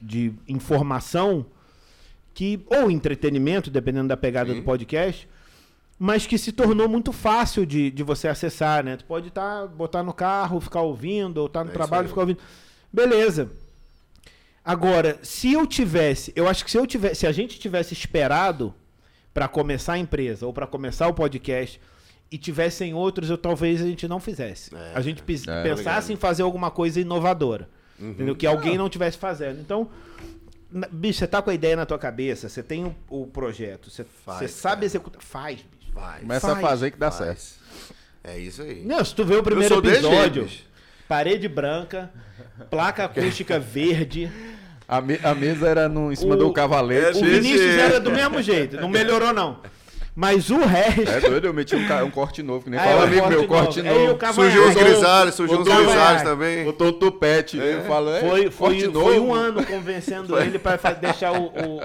[0.00, 1.46] de informação
[2.34, 4.60] que ou entretenimento, dependendo da pegada Sim.
[4.60, 5.28] do podcast,
[5.98, 8.96] mas que se tornou muito fácil de, de você acessar, né?
[8.96, 12.38] Tu pode tá, botar no carro, ficar ouvindo, ou tá no É trabalho, ficar ouvindo.
[12.92, 13.50] Beleza.
[14.64, 18.74] Agora, se eu tivesse, eu acho que se eu tivesse, se a gente tivesse esperado
[19.32, 21.80] para começar a empresa ou para começar o podcast
[22.30, 24.74] e tivessem outros, eu talvez a gente não fizesse.
[24.74, 25.24] É, a gente é.
[25.24, 26.10] pensasse Obrigado.
[26.10, 27.68] em fazer alguma coisa inovadora.
[27.98, 28.10] Uhum.
[28.10, 28.36] Entendeu?
[28.36, 29.60] Que alguém não tivesse fazendo.
[29.60, 29.90] Então,
[30.70, 33.90] na- bicho, você tá com a ideia na tua cabeça, você tem o, o projeto,
[33.90, 35.20] você, Faz, você sabe executar.
[35.22, 35.92] Faz, bicho.
[35.92, 36.20] Vai.
[36.20, 37.38] Começa Faz, a fazer que dá Faz.
[37.38, 37.60] certo.
[38.22, 38.84] É isso aí.
[38.84, 40.64] Não, se tu vê o primeiro episódio, jeito,
[41.08, 42.10] parede branca,
[42.70, 44.30] placa acústica verde.
[44.86, 47.18] A, me- a mesa era no, em cima O- do cavalete.
[47.18, 49.60] O Desse Vinícius era do mesmo jeito, não melhorou não.
[50.14, 51.08] Mas o resto.
[51.08, 53.46] É doido, eu meti um, ca- um corte novo, que nem fala é, amigo meu,
[53.46, 54.18] corte novo.
[54.34, 56.64] Surgiu os grisalhos, surgiu os grisalhos também.
[56.64, 57.56] Botou o tupete.
[57.56, 59.26] Eu falo, é, Foi, foi, corte foi novo.
[59.28, 61.76] um ano convencendo ele pra deixar o, o,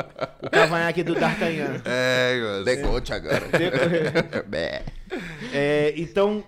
[0.41, 1.81] o cavanhaque do D'Artagnan.
[1.85, 2.63] É.
[2.65, 3.43] Decote agora.
[5.53, 6.43] É, então,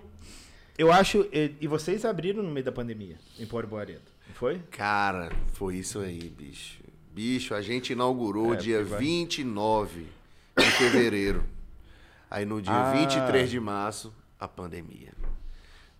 [0.76, 1.26] eu acho.
[1.32, 4.60] E, vocês abriram no meio da pandemia, em Pório Boaredo, não foi?
[4.70, 6.78] Cara, foi isso aí, bicho.
[7.14, 10.06] Bicho, a gente inaugurou É, dia porque vai- 29
[10.58, 11.44] de fevereiro.
[12.30, 12.92] Aí no dia Ah.
[12.92, 15.12] 23 de março, a pandemia.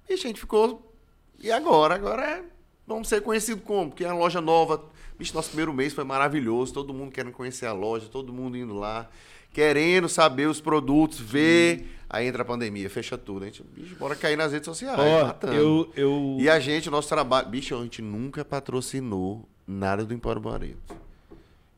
[0.08, 0.92] Bicho, a gente ficou.
[1.38, 1.94] E agora?
[1.94, 2.42] Agora é.
[2.86, 3.90] Vamos ser conhecido como?
[3.90, 4.82] Porque é uma loja nova.
[5.18, 6.72] Bicho, nosso primeiro mês foi maravilhoso.
[6.72, 9.08] Todo mundo querendo conhecer a loja, todo mundo indo lá,
[9.52, 11.96] querendo saber os produtos, ver.
[12.08, 13.42] Aí entra a pandemia, fecha tudo.
[13.42, 14.96] A gente, bicho, bora cair nas redes sociais.
[15.26, 15.54] Matando.
[15.54, 17.48] eu, eu, E a gente, o nosso trabalho.
[17.48, 20.96] Bicho, a gente nunca patrocinou nada do Empório Barreto.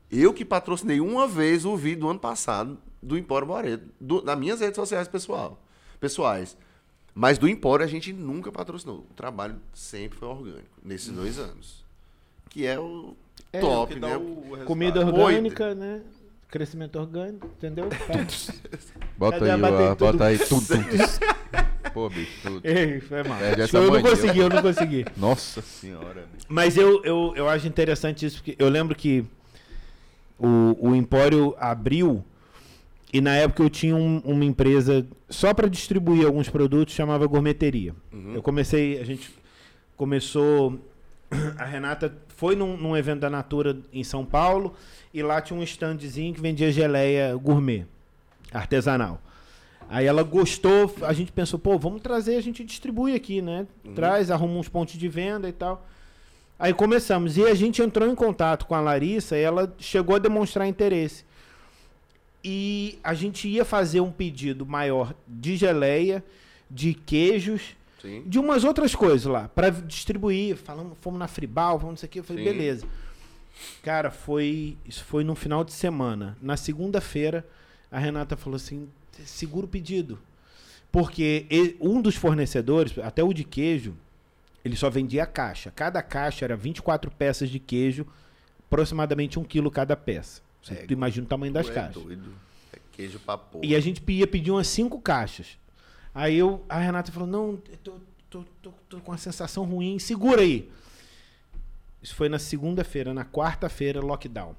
[0.09, 4.37] Eu que patrocinei uma vez o vídeo do ano passado do Empório Moreto, do, nas
[4.37, 5.59] minhas redes sociais pessoal,
[5.99, 6.57] pessoais.
[7.13, 8.99] Mas do Empório a gente nunca patrocinou.
[9.09, 11.83] O trabalho sempre foi orgânico, nesses dois anos.
[12.49, 13.15] Que é o
[13.59, 14.09] top, né?
[14.65, 16.01] Comida orgânica, né?
[16.49, 17.89] Crescimento orgânico, entendeu?
[19.17, 20.65] Bota Cadê a aí, ó, bota aí tudo.
[20.67, 20.83] tudo.
[21.93, 22.61] Pô, bicho, tudo.
[22.65, 23.37] Ei, foi mal.
[23.41, 25.05] Eu não consegui, eu não consegui.
[25.17, 26.25] Nossa senhora.
[26.33, 26.45] bicho.
[26.47, 29.25] Mas eu, eu, eu acho interessante isso, porque eu lembro que
[30.39, 32.23] o, o Empório abriu
[33.13, 37.93] e na época eu tinha um- uma empresa só para distribuir alguns produtos, chamava Gourmeteria.
[38.33, 39.29] Eu comecei, a gente
[39.97, 40.79] começou,
[41.57, 44.73] a Renata foi num, num evento da Natura em São Paulo
[45.13, 47.85] e lá tinha um standzinho que vendia geleia gourmet,
[48.51, 49.21] artesanal.
[49.89, 53.67] Aí ela gostou, a gente pensou, pô, vamos trazer, a gente distribui aqui, né?
[53.93, 55.85] Traz, arruma uns pontos de venda e tal.
[56.57, 57.35] Aí começamos.
[57.37, 61.25] E a gente entrou em contato com a Larissa e ela chegou a demonstrar interesse.
[62.43, 66.23] E a gente ia fazer um pedido maior de geleia,
[66.69, 68.23] de queijos, Sim.
[68.25, 70.55] de umas outras coisas lá, para distribuir.
[70.55, 72.19] Falamos, fomos na Fribal, vamos não sei o que.
[72.19, 72.51] Eu falei, Sim.
[72.51, 72.87] beleza.
[73.83, 74.77] Cara, foi.
[74.85, 76.37] Isso foi no final de semana.
[76.41, 77.45] Na segunda-feira,
[77.91, 78.87] a Renata falou assim:
[79.25, 80.19] segura o pedido.
[80.91, 83.95] Porque um dos fornecedores, até o de queijo,
[84.63, 85.71] ele só vendia a caixa.
[85.71, 88.05] Cada caixa era 24 peças de queijo,
[88.67, 90.41] aproximadamente um quilo cada peça.
[90.61, 92.03] Você É, tu imagina o tamanho das é caixas.
[92.03, 92.33] doido.
[92.73, 93.65] É queijo pra porra.
[93.65, 95.57] E a gente ia pedir umas cinco caixas.
[96.13, 97.93] Aí eu, a Renata falou: Não, eu tô,
[98.29, 100.69] tô, tô, tô com uma sensação ruim, segura aí.
[102.01, 104.55] Isso foi na segunda-feira, na quarta-feira, lockdown.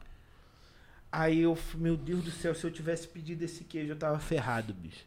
[1.10, 4.72] Aí eu, meu Deus do céu, se eu tivesse pedido esse queijo, eu tava ferrado,
[4.72, 5.04] bicho.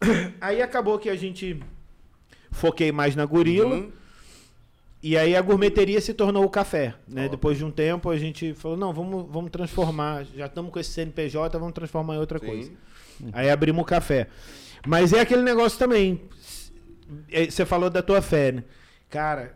[0.40, 1.62] Aí acabou que a gente
[2.50, 3.76] foquei mais na gorila.
[3.76, 3.92] Uhum.
[5.06, 7.28] E aí a gourmeteria se tornou o café, né?
[7.28, 10.90] Depois de um tempo a gente falou, não, vamos, vamos transformar, já estamos com esse
[10.92, 12.46] CNPJ, vamos transformar em outra Sim.
[12.46, 12.72] coisa.
[13.34, 14.28] Aí abrimos o café.
[14.86, 16.22] Mas é aquele negócio também.
[17.30, 18.64] É, Você falou da tua fé, né?
[19.10, 19.54] Cara,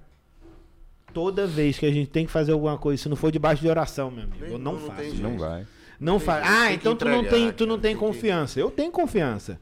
[1.15, 3.69] toda vez que a gente tem que fazer alguma coisa, se não for debaixo de
[3.69, 5.03] oração, meu amigo, Nem- eu não, não faço.
[5.03, 5.23] jeito.
[5.23, 5.67] Não vai.
[5.99, 6.47] Não Tem faz.
[6.47, 8.61] Ah, então tu não tem, tu não tem que- confiança.
[8.61, 9.59] Eu tenho confiança.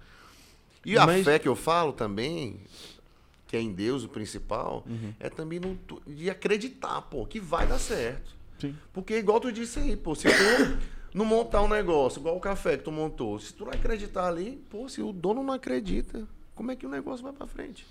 [0.85, 2.57] E a Mas- fé que eu falo também,
[3.47, 5.13] que é em Deus o principal, Uhum.
[5.21, 8.35] é também não, de acreditar, pô, que vai dar certo.
[8.59, 8.75] Sim.
[8.93, 10.79] Porque, igual tu disse aí, pô, se tu
[11.15, 14.63] não montar um negócio, igual o café que tu montou, se tu não acreditar ali,
[14.71, 17.87] pô, se o dono não acredita, como é que o negócio vai pra frente?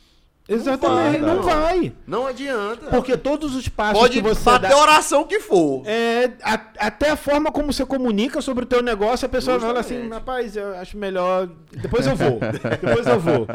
[0.47, 1.43] Exatamente, vai, não não.
[1.43, 1.93] vai.
[2.05, 2.87] Não adianta.
[2.91, 4.75] Porque todos os passos Pode que você bater dá...
[4.75, 5.81] a oração que for.
[5.87, 9.79] É, a- até a forma como você comunica sobre o teu negócio, a pessoa fala
[9.79, 11.49] assim, rapaz, eu acho melhor.
[11.71, 12.39] Depois eu vou.
[12.81, 13.47] depois eu vou.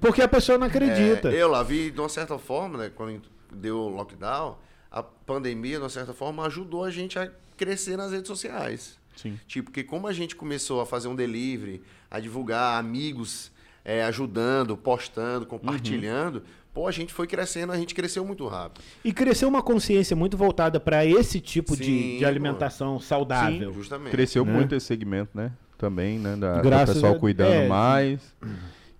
[0.00, 1.28] Porque a pessoa não acredita.
[1.30, 3.20] É, eu lá vi, de uma certa forma, né, quando
[3.52, 4.56] deu o lockdown,
[4.90, 8.98] a pandemia, de uma certa forma, ajudou a gente a crescer nas redes sociais.
[9.16, 9.38] Sim.
[9.46, 13.51] Tipo, porque como a gente começou a fazer um delivery, a divulgar amigos
[13.84, 18.82] é, ajudando, postando, compartilhando, pô, a gente foi crescendo, a gente cresceu muito rápido.
[19.04, 23.72] E cresceu uma consciência muito voltada para esse tipo de, Sim, de alimentação saudável.
[23.72, 24.10] Justamente.
[24.12, 24.52] Cresceu Né?
[24.52, 25.52] muito esse segmento, né?
[25.76, 26.36] Também, né?
[26.36, 28.20] Da, do Graças pessoal a- cuidando é, mais.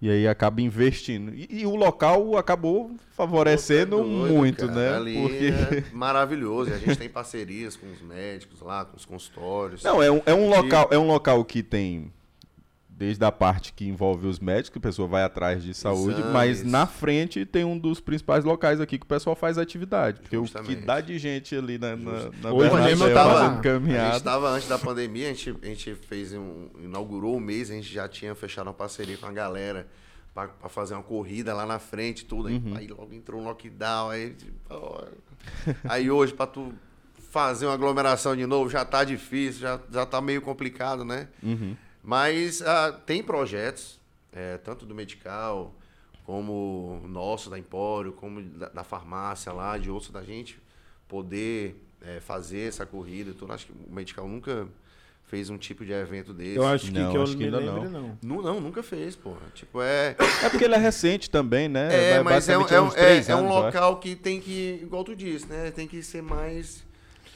[0.01, 1.33] E aí acaba investindo.
[1.33, 4.72] E, e o local acabou favorecendo Pô, tá doido, muito, cara.
[4.72, 4.97] né?
[4.97, 5.45] Ali Porque.
[5.47, 6.70] é maravilhoso.
[6.70, 9.85] E a gente tem parcerias com os médicos lá, com os consultórios.
[9.85, 12.12] Não, é um, é um De- local, é um local que tem
[13.05, 16.33] desde a parte que envolve os médicos, que a pessoa vai atrás de saúde, Exames.
[16.33, 20.21] mas na frente tem um dos principais locais aqui que o pessoal faz atividade.
[20.21, 20.87] Porque o que Justamente.
[20.87, 24.17] dá de gente ali na, na, na Hoje gente eu tava- fazendo A gente caminhada.
[24.19, 26.69] estava antes da pandemia, a gente, a gente fez um.
[26.81, 29.89] inaugurou o mês, a gente já tinha fechado uma parceria com a galera
[30.33, 32.47] para fazer uma corrida lá na frente, tudo.
[32.47, 32.77] Aí, Uhum.
[32.77, 34.11] aí logo entrou um lockdown.
[34.11, 35.03] Aí, tipo, ó.
[35.89, 36.73] aí hoje, para tu
[37.33, 41.27] fazer uma aglomeração de novo, já tá difícil, já, já tá meio complicado, né?
[41.43, 41.74] Uhum.
[42.03, 43.99] Mas ah, tem projetos,
[44.33, 45.73] é, tanto do Medical,
[46.24, 50.59] como o nosso da Empório, como da, da farmácia lá, de outros da gente,
[51.09, 53.31] poder é, fazer essa corrida.
[53.31, 53.53] e tudo.
[53.53, 54.66] acho que o Medical nunca
[55.24, 56.57] fez um tipo de evento desse.
[56.57, 58.19] Eu acho que, Não, que eu acho que ainda lembro, não.
[58.23, 58.43] não.
[58.43, 59.41] Não, nunca fez, porra.
[59.55, 60.16] Tipo, é.
[60.43, 62.15] É porque ele é recente também, né?
[62.16, 63.65] É, mas é, um- é, um- é- é um anos, eu acho.
[63.66, 65.70] local que tem que, igual tu disse, né?
[65.70, 66.85] Tem que ser mais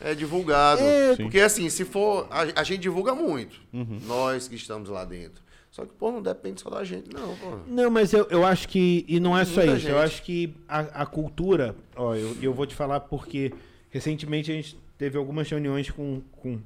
[0.01, 0.83] é, divulgado.
[0.83, 1.23] É, Sim.
[1.25, 2.27] Porque assim, se for.
[2.31, 3.61] A, a gente divulga muito.
[3.73, 4.01] Uhum.
[4.07, 5.45] Nós que estamos lá dentro.
[5.71, 7.59] Só que, pô, não depende só da gente, não, pô.
[7.67, 9.05] Não, mas eu, eu acho que.
[9.07, 9.89] E não é só Muita isso.
[9.89, 10.05] Eu gente.
[10.05, 11.77] acho que a, a cultura.
[11.95, 13.53] Ó, eu, eu vou te falar porque
[13.91, 16.59] recentemente a gente teve algumas reuniões com, com,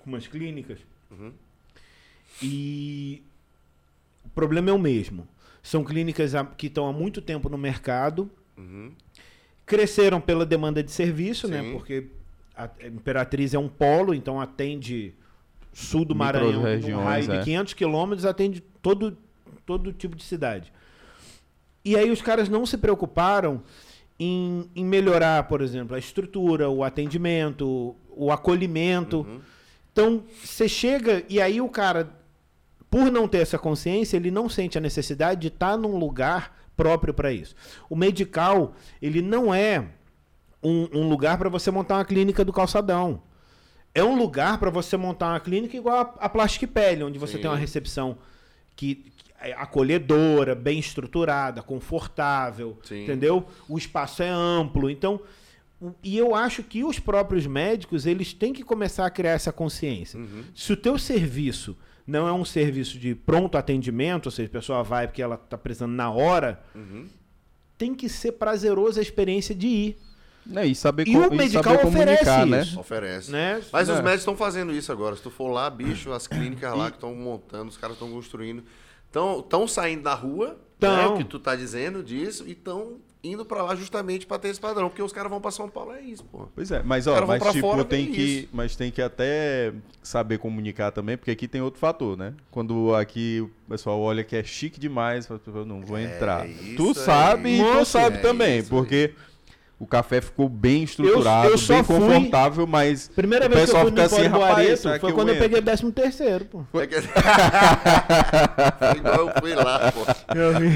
[0.00, 0.78] com umas clínicas.
[1.10, 1.32] Uhum.
[2.42, 3.22] E
[4.24, 5.26] o problema é o mesmo.
[5.62, 8.92] São clínicas que estão há muito tempo no mercado, Uhum.
[9.66, 11.62] Cresceram pela demanda de serviço, né?
[11.62, 11.72] Sim.
[11.72, 12.06] Porque
[12.56, 15.14] a Imperatriz é um polo, então atende
[15.72, 17.38] sul do Maranhão, Micro-regiões, raio é.
[17.38, 19.16] de 500 quilômetros, atende todo,
[19.66, 20.72] todo tipo de cidade.
[21.84, 23.62] E aí os caras não se preocuparam
[24.18, 29.26] em, em melhorar, por exemplo, a estrutura, o atendimento, o acolhimento.
[29.92, 32.08] Então, você chega e aí o cara,
[32.88, 37.14] por não ter essa consciência, ele não sente a necessidade de estar num lugar próprio
[37.14, 37.54] para isso.
[37.88, 39.86] O medical, ele não é
[40.62, 43.22] um, um lugar para você montar uma clínica do calçadão.
[43.94, 47.34] É um lugar para você montar uma clínica igual a, a Plastic Pele, onde você
[47.34, 47.42] Sim.
[47.42, 48.18] tem uma recepção
[48.74, 53.04] que, que é acolhedora, bem estruturada, confortável, Sim.
[53.04, 53.46] entendeu?
[53.68, 54.90] O espaço é amplo.
[54.90, 55.20] Então,
[56.02, 60.18] e eu acho que os próprios médicos, eles têm que começar a criar essa consciência.
[60.54, 64.82] Se o teu serviço não é um serviço de pronto atendimento, ou seja, a pessoa
[64.82, 66.62] vai porque ela está precisando na hora,
[67.78, 69.96] tem que ser prazeroso a experiência de ir.
[70.54, 72.60] É, e saber, E o e medical saber comunicar, oferece né?
[72.62, 72.78] isso.
[72.80, 73.30] Oferece.
[73.32, 73.62] Né?
[73.72, 74.02] Mas os É.
[74.02, 75.16] médicos estão fazendo isso agora.
[75.16, 78.62] Se tu for lá, bicho, as clínicas lá que estão montando, os caras estão construindo.
[79.06, 80.96] Estão saindo da rua, Tão.
[80.96, 84.48] né, o que tu tá dizendo disso, e estão indo pra lá justamente pra ter
[84.48, 84.88] esse padrão.
[84.88, 86.46] Porque os caras vão pra São Paulo, é isso, pô.
[86.54, 88.48] Pois é, mas ó, mas tipo, fora, tem vem que, isso.
[88.52, 89.72] mas tem que até
[90.02, 92.34] saber comunicar também, porque aqui tem outro fator, né?
[92.50, 96.46] Quando aqui o pessoal olha que é chique demais, eu não vou entrar.
[96.46, 96.94] É isso Tu aí.
[96.94, 99.14] sabe e tu Nossa, sabe é também, isso porque
[99.78, 103.76] o café ficou bem estruturado, eu só bem fui- confortável, mas Primeira o vez que
[103.76, 106.64] eu pessoal fui no fica assim, rapaz, foi quando eu entro?" peguei 13 terceiro, pô.
[106.80, 106.94] É que...
[108.78, 110.04] Foi igual eu fui lá, pô.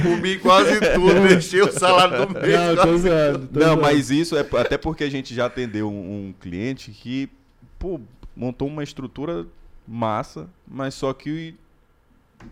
[0.03, 2.55] Comi quase tudo, mexi o salário do mês.
[2.59, 3.49] Não, tô zoando.
[3.53, 3.83] Não, zoando.
[3.83, 7.29] mas isso é até porque a gente já atendeu um, um cliente que,
[7.79, 8.01] pô,
[8.37, 9.47] montou uma estrutura
[9.87, 11.55] massa, mas só que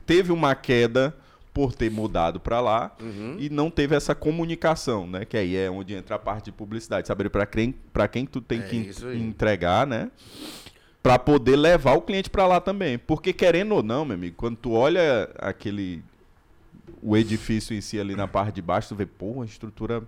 [0.06, 1.14] teve uma queda
[1.56, 3.36] por ter mudado para lá Uhum.
[3.38, 5.24] e não teve essa comunicação, né?
[5.24, 8.42] Que aí é onde entra a parte de publicidade, saber para quem, para quem tu
[8.42, 10.10] tem É que entregar, né?
[11.02, 14.56] Para poder levar o cliente para lá também, porque querendo ou não, meu amigo, quando
[14.58, 16.04] tu olha aquele
[17.02, 20.02] o edifício em si ali na parte de baixo, tu vê, pô, uma estrutura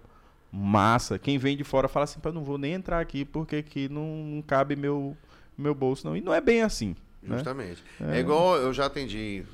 [0.53, 1.19] massa.
[1.19, 4.45] Quem vem de fora fala assim, eu não vou nem entrar aqui porque aqui não,
[4.47, 5.17] cabe meu
[5.57, 6.15] meu bolso não.
[6.15, 7.37] E não é bem assim, né?
[7.37, 7.83] Justamente.
[8.03, 8.19] É.
[8.21, 9.45] igual eu já atendi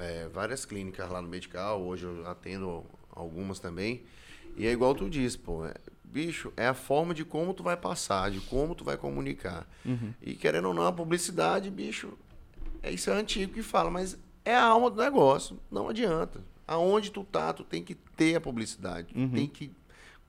[0.00, 4.02] é, várias clínicas lá no Medical, hoje eu atendo algumas também.
[4.56, 5.64] E é igual tu disse, pô.
[5.66, 9.64] é- bicho, é a forma de como tu vai passar, de como tu vai comunicar.
[10.20, 12.18] E querendo ou não, a publicidade, bicho,
[12.82, 15.60] é isso é antigo que fala, mas é a alma do negócio.
[15.70, 16.40] Não adianta.
[16.66, 19.14] Aonde tu tá, tu tem que ter a publicidade.
[19.14, 19.70] Tu tem que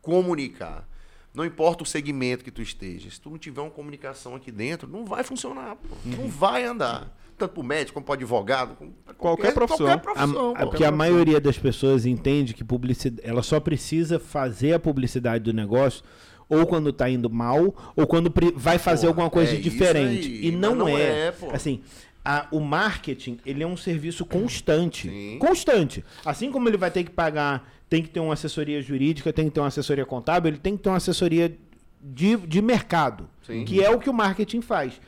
[0.01, 0.87] comunicar.
[1.33, 3.09] Não importa o segmento que tu esteja.
[3.09, 5.95] Se tu não tiver uma comunicação aqui dentro, não vai funcionar, pô.
[6.05, 7.15] Não vai andar.
[7.41, 9.85] Tanto pro médico, como pro advogado, como pra Qualquer profissão.
[9.87, 10.67] Qualquer A- profissão, é pô.
[10.69, 15.53] porque a maioria das pessoas entende que publicidade, ela só precisa fazer a publicidade do
[15.53, 16.03] negócio
[16.47, 20.27] ou quando está indo mal ou quando vai fazer Porra, alguma coisa é diferente.
[20.27, 21.27] aí, e não, não é.
[21.27, 21.49] é, pô.
[21.51, 21.81] Assim,
[22.23, 25.09] a- o marketing, ele é um serviço constante.
[25.09, 25.37] Sim.
[25.39, 26.03] Constante.
[26.25, 29.51] Assim como ele vai ter que pagar, tem que ter uma assessoria jurídica, tem que
[29.51, 31.57] ter uma assessoria contábil, ele tem que ter uma assessoria
[32.03, 33.63] de, de mercado, Sim.
[33.65, 34.99] que é o que o marketing faz.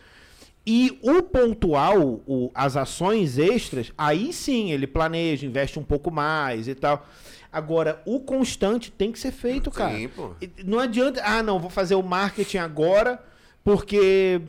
[0.66, 6.68] E o pontual, o- as ações extras, aí sim ele planeja, investe um pouco mais
[6.68, 7.06] e tal.
[7.52, 9.96] Agora, o constante tem que ser feito, cara.
[9.96, 10.32] Sim, pô.
[10.42, 13.22] E Não adianta, ah, não, vou fazer o marketing agora
[13.64, 14.42] porque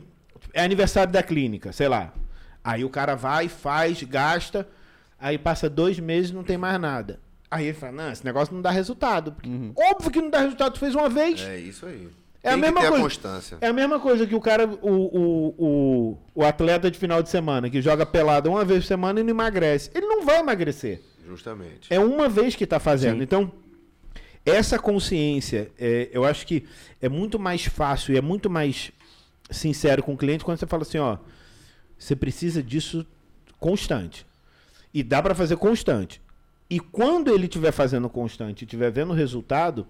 [0.53, 2.13] é aniversário da clínica, sei lá.
[2.63, 4.67] Aí o cara vai, faz, gasta,
[5.19, 7.19] aí passa dois meses e não tem mais nada.
[7.51, 9.33] Aí ele fala, não, esse negócio não dá resultado.
[9.33, 11.41] Porque Óbvio que não dá resultado, tu fez uma vez.
[11.41, 12.09] É isso aí.
[12.45, 12.95] É a tem mesma coisa.
[12.95, 13.57] a constância.
[13.59, 17.29] É a mesma coisa que o cara, o, o, o, o atleta de final de
[17.29, 19.89] semana, que joga pelada uma vez por semana e não emagrece.
[19.93, 21.01] Ele não vai emagrecer.
[21.27, 21.91] Justamente.
[21.91, 23.23] É uma vez que está fazendo.
[23.23, 23.51] Então,
[24.45, 26.65] essa consciência, é, eu acho que
[27.01, 28.91] é muito mais fácil e é muito mais
[29.49, 31.17] sincero com o cliente quando você fala assim, ó,
[31.97, 33.05] você precisa disso
[33.59, 34.25] constante.
[34.93, 36.21] E dá para fazer constante.
[36.69, 39.87] E quando ele estiver fazendo constante e estiver vendo o resultado,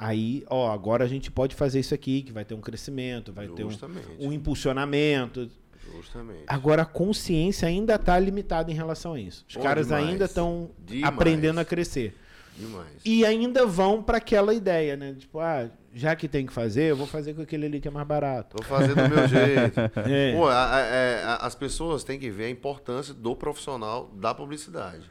[0.00, 3.46] aí, ó, agora a gente pode fazer isso aqui, que vai ter um crescimento, vai
[3.48, 4.06] ter um, Justamente.
[4.18, 5.48] um impulsionamento.
[5.96, 6.44] Justamente.
[6.46, 9.44] Agora a consciência ainda está limitada em relação a isso.
[9.48, 10.08] Os caras demais.
[10.08, 10.70] ainda estão
[11.04, 12.16] aprendendo a crescer.
[12.56, 12.88] Demais.
[13.04, 15.14] E ainda vão para aquela ideia, né?
[15.18, 17.90] Tipo, ah, já que tem que fazer, eu vou fazer com aquele ali que é
[17.90, 18.56] mais barato.
[18.58, 19.80] Vou fazer do meu jeito.
[20.08, 20.34] É.
[20.34, 24.34] Pô, a- a- é, a- as pessoas têm que ver a importância do profissional da
[24.34, 25.08] publicidade.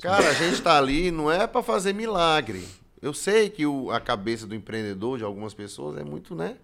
[0.00, 2.64] Cara, a gente tá ali não é para fazer milagre.
[3.02, 6.56] Eu sei que o- a cabeça do empreendedor, de algumas pessoas, é muito, né?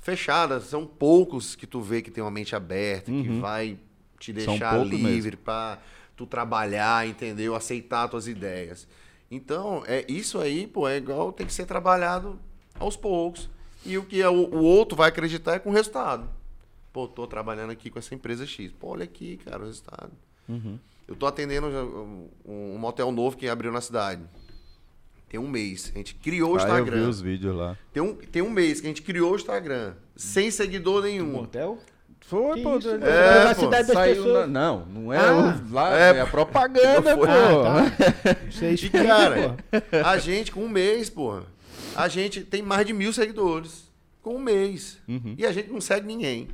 [0.00, 0.60] Fechada.
[0.60, 3.78] São poucos que tu vê que tem uma mente aberta, que vai
[4.18, 4.36] te Uhum.
[4.36, 5.78] Deixar livre para
[6.16, 7.54] tu trabalhar, entendeu?
[7.54, 8.86] Aceitar tuas ideias.
[9.30, 12.38] Então, é isso aí, pô, é igual tem que ser trabalhado
[12.78, 13.48] aos poucos.
[13.84, 16.28] E o que é o, o outro vai acreditar é com o resultado.
[16.92, 18.70] Pô, tô trabalhando aqui com essa empresa X.
[18.72, 20.12] Pô, olha aqui, cara, o resultado.
[21.08, 24.22] Eu tô atendendo um, um motel novo que abriu na cidade.
[25.34, 25.90] Tem um mês.
[25.92, 27.08] A gente criou o Ah, eu vi Instagram.
[27.08, 27.76] os vídeos lá.
[27.92, 29.94] Tem, um, tem um mês que a gente criou o Instagram.
[30.14, 31.26] Sem seguidor nenhum.
[31.26, 31.76] Motel?
[32.20, 32.78] Foi, Que pô.
[32.78, 33.12] isso, ele- cara?
[33.12, 34.32] É, Privacidade das pessoas.
[34.32, 37.24] na- Não, não é Ah, o- lá, é, é, a propaganda, pô.
[37.24, 38.36] Ah, tá.
[38.48, 39.56] Isso aí E, cara,
[39.90, 39.96] pô.
[40.06, 41.42] a gente, com um mês, porra,
[41.96, 43.90] a gente tem mais de mil seguidores.
[44.22, 44.98] Com um mês.
[45.08, 45.34] Uhum.
[45.36, 46.46] E a gente não segue ninguém.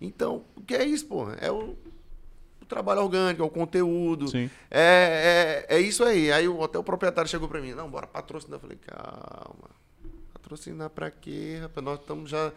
[0.00, 1.36] Então, o que é isso, porra?
[1.40, 1.76] É o
[2.74, 4.28] trabalho orgânico, é o conteúdo.
[4.28, 4.50] Sim.
[4.70, 6.32] É, é, é isso aí.
[6.32, 8.56] Aí até o proprietário chegou pra mim, não, bora patrocinar.
[8.56, 9.70] Eu falei, calma.
[10.32, 11.84] Patrocinar pra quê, rapaz?
[11.84, 12.52] Nós estamos já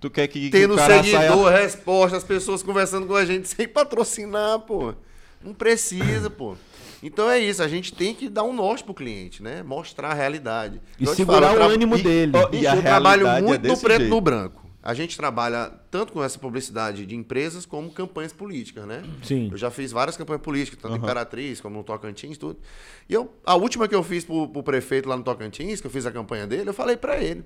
[0.00, 1.62] Tu quer que, que tendo o cara seguidor, saia...
[1.62, 4.94] resposta, as pessoas conversando com a gente sem patrocinar, pô.
[5.42, 6.56] Não precisa, pô.
[7.02, 9.62] Então é isso, a gente tem que dar um norte pro cliente, né?
[9.62, 10.80] Mostrar a realidade.
[10.98, 12.32] E te segurar falo, o ânimo e- dele.
[12.52, 14.14] E a eu trabalho é muito no desse preto e jeito.
[14.14, 14.65] no branco.
[14.86, 19.02] A gente trabalha tanto com essa publicidade de empresas como campanhas políticas, né?
[19.20, 19.48] Sim.
[19.50, 22.60] Eu já fiz várias campanhas políticas, tanto em Imperatriz como no Tocantins, tudo.
[23.08, 25.90] E eu, a última que eu fiz pro, pro prefeito lá no Tocantins, que eu
[25.90, 27.44] fiz a campanha dele, eu falei pra ele.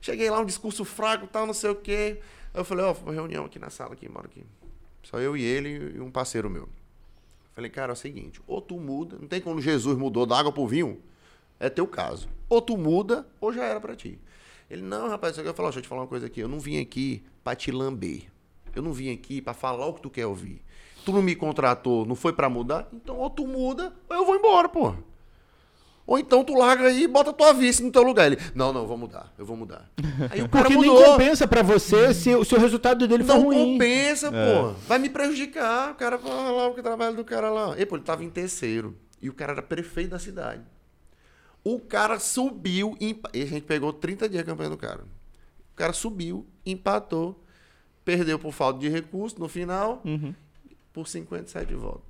[0.00, 2.18] Cheguei lá, um discurso fraco, tal, não sei o quê.
[2.54, 4.42] Aí eu falei, ó, uma reunião aqui na sala, aqui, mora aqui.
[5.02, 6.66] Só eu e ele e um parceiro meu.
[7.54, 10.50] Falei, cara, é o seguinte, ou tu muda, não tem como Jesus mudou da água
[10.50, 10.98] pro vinho,
[11.58, 12.26] é teu caso.
[12.48, 14.18] Ou tu muda, ou já era pra ti.
[14.70, 16.60] Ele, não, rapaz, eu falei, ó, deixa eu te falar uma coisa aqui, eu não
[16.60, 18.22] vim aqui pra te lamber.
[18.74, 20.62] Eu não vim aqui pra falar o que tu quer ouvir.
[21.04, 22.88] Tu não me contratou, não foi pra mudar?
[22.92, 24.94] Então ou tu muda, ou eu vou embora, pô.
[26.06, 28.26] Ou então tu larga aí e bota tua vice no teu lugar.
[28.26, 29.88] Ele, não, não, vou mudar, eu vou mudar.
[30.30, 31.04] Aí o cara Porque nem mudou.
[31.04, 33.72] compensa pra você se, o- resultado dele for Não ruim.
[33.74, 34.30] compensa, É.
[34.62, 34.68] pô.
[34.88, 35.92] Vai me prejudicar.
[35.92, 37.78] O cara fala lá o que trabalho do cara lá.
[37.78, 38.96] E, pô, ele tava em terceiro.
[39.22, 40.62] E o cara era prefeito da cidade.
[41.64, 42.96] O cara subiu.
[43.00, 45.02] empa- E a gente pegou 30 dias a campanha do cara.
[45.72, 47.42] O cara subiu, empatou,
[48.04, 50.34] perdeu por falta de recurso no final, Uhum.
[50.92, 52.02] por 57 votos.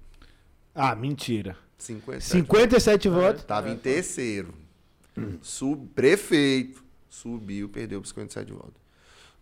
[0.74, 1.56] Ah, mentira.
[1.78, 3.42] 57 57 votos.
[3.44, 4.54] Tava em terceiro.
[5.42, 6.82] Sub, prefeito.
[7.08, 8.74] Subiu, perdeu por 57 votos.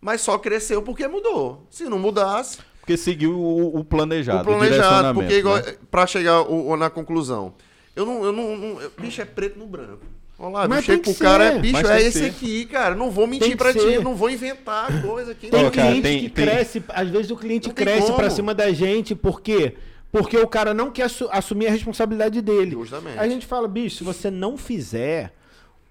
[0.00, 1.66] Mas só cresceu porque mudou.
[1.70, 5.76] Se não mudasse, Porque seguiu o, o planejado, o planejado, direcionamento, porque igual, né?
[5.90, 7.52] pra chegar o- o- na conclusão.
[7.98, 10.00] Eu não, eu não, não- eu- bicho é preto no branco.
[10.38, 12.26] Olha lá, Mas tem pro cara, é, bicho, é esse ser.
[12.26, 12.94] aqui, cara.
[12.94, 15.48] Não vou mentir pra ti, não vou inventar coisa aqui.
[15.48, 18.54] Tem cara, cliente tem- que tem- cresce, às vezes o cliente Não cresce pra cima
[18.54, 19.74] da gente, por quê?
[20.12, 22.70] Porque o cara não quer assu- assumir a responsabilidade dele.
[22.70, 23.18] Justamente.
[23.18, 25.32] A gente fala, bicho, se você não fizer,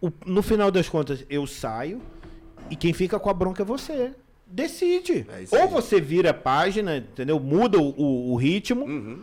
[0.02, 2.02] o- no final das contas, eu saio
[2.72, 4.12] e quem fica com a bronca é você.
[4.50, 5.28] Decide.
[5.52, 7.38] É ou você vira a página, entendeu?
[7.38, 9.20] Muda o, o- o ritmo, Uhum.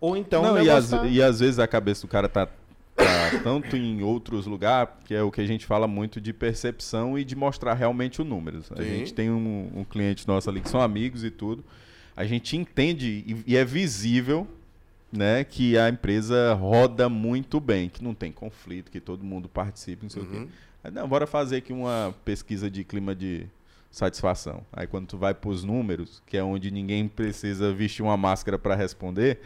[0.00, 2.46] Ou então Não, o e, às, tá- e às vezes a cabeça do cara tá,
[2.46, 2.52] tá
[3.42, 7.24] tanto em outros lugares, que é o que a gente fala muito de percepção e
[7.24, 8.70] de mostrar realmente o números.
[8.72, 11.64] A gente tem um, um cliente nosso ali que são amigos e tudo.
[12.16, 14.46] A gente entende e, e é visível
[15.12, 20.02] né, que a empresa roda muito bem, que não tem conflito, que todo mundo participa,
[20.02, 20.30] não sei o Uhum.
[20.46, 20.48] quê.
[20.84, 23.46] Aí, não, bora fazer aqui uma pesquisa de clima de
[23.90, 24.62] satisfação.
[24.72, 28.74] Aí quando tu vai pros números, que é onde ninguém precisa vestir uma máscara para
[28.74, 29.40] responder,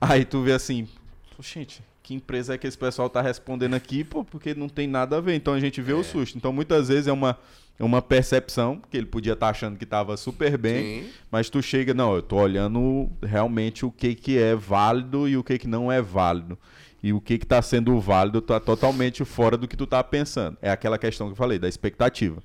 [0.00, 0.88] aí tu vê assim,
[1.36, 4.86] "Pô, gente, que empresa é que esse pessoal tá respondendo aqui, pô, porque não tem
[4.86, 5.34] nada a ver.
[5.34, 6.38] Então a gente vê o susto.
[6.38, 7.36] Então muitas vezes é uma
[7.78, 11.10] é uma percepção que ele podia estar achando que estava super bem, Sim.
[11.30, 15.44] mas tu chega, não, eu tô olhando realmente o que que é válido e o
[15.44, 16.56] que que não é válido.
[17.02, 20.56] E o que que tá sendo válido tá totalmente fora do que tu tá pensando.
[20.62, 22.42] É aquela questão que eu falei, da expectativa.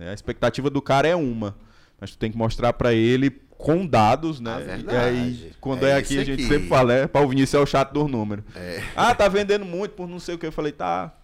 [0.00, 1.56] A expectativa do cara é uma,
[2.00, 3.30] mas tu tem que mostrar pra ele
[3.62, 4.84] com dados, né?
[4.90, 6.48] E aí, quando É é, aqui, a gente aqui.
[6.52, 8.44] sempre fala, é, para o Vinícius é o chato dos números.
[8.54, 8.82] É.
[8.96, 10.46] Ah, tá vendendo muito por não sei o que.
[10.46, 11.16] Eu falei, tá,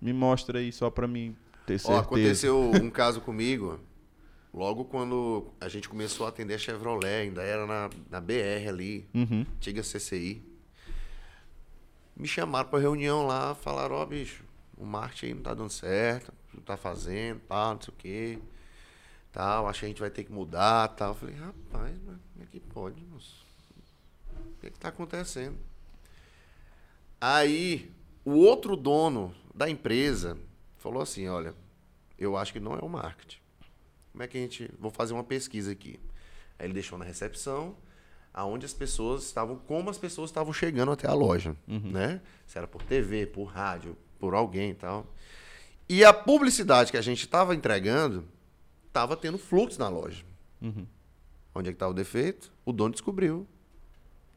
[0.00, 1.34] me mostra aí só pra mim
[1.66, 2.00] ter Ó, certeza.
[2.00, 3.80] aconteceu um caso comigo,
[4.54, 9.08] logo quando a gente começou a atender a Chevrolet, ainda era na, na BR ali,
[9.14, 9.44] Uhum.
[9.56, 10.42] antiga CCI.
[12.16, 14.42] Me chamaram pra reunião lá, falaram, ó, bicho,
[14.76, 18.38] o marketing aí não tá dando certo, não tá fazendo, tal, não sei o quê,
[19.36, 21.10] tal, acho que a gente vai ter que mudar, tal.
[21.10, 23.44] Eu falei, rapaz, mas como é que pode, moço?
[24.34, 25.58] O que é que tá acontecendo?
[27.20, 27.92] Aí,
[28.24, 30.38] o outro dono da empresa
[30.78, 31.54] falou assim, olha,
[32.18, 33.36] eu acho que não é o marketing.
[34.10, 34.70] Como é que a gente...
[34.78, 36.00] Vou fazer uma pesquisa aqui.
[36.58, 37.76] Aí ele deixou na recepção,
[38.32, 39.56] aonde as pessoas estavam...
[39.58, 42.22] Como as pessoas estavam chegando até a loja, né?
[42.46, 45.06] Se era por TV, por rádio, por alguém e tal.
[45.86, 48.26] E a publicidade que a gente estava entregando
[48.96, 50.24] estava tendo fluxo na loja.
[51.54, 52.50] Onde é que estava o defeito?
[52.64, 53.46] O dono descobriu.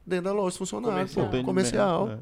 [0.06, 1.30] Dentro da loja, os funcionários, Comercial.
[1.41, 2.10] pô, comercial.
[2.10, 2.19] é.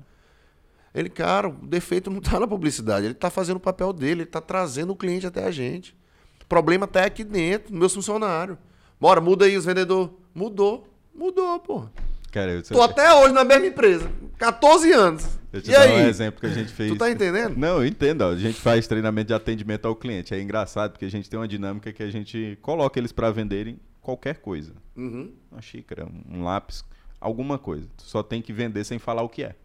[0.93, 4.29] Ele, cara, o defeito não tá na publicidade, ele tá fazendo o papel dele, ele
[4.29, 5.95] tá trazendo o cliente até a gente.
[6.41, 8.57] O problema tá aqui dentro, meus funcionários.
[8.99, 10.09] Bora, muda aí os vendedores.
[10.33, 11.85] Mudou, mudou, pô.
[12.31, 15.39] Cara, eu, Tô até hoje na mesma empresa, 14 anos.
[15.51, 16.03] eu te E aí?
[16.03, 16.91] um exemplo que a gente fez.
[16.91, 17.55] Tu tá entendendo?
[17.57, 18.21] Não, eu entendo.
[18.21, 18.31] ó.
[18.31, 20.33] A gente faz treinamento de atendimento ao cliente.
[20.33, 23.79] É engraçado porque a gente tem uma dinâmica que a gente coloca eles para venderem
[24.01, 24.73] qualquer coisa.
[24.95, 25.33] Uhum.
[25.51, 26.83] Uma xícara, um lápis,
[27.19, 27.87] alguma coisa.
[27.97, 29.55] Tu só tem que vender sem falar o que é.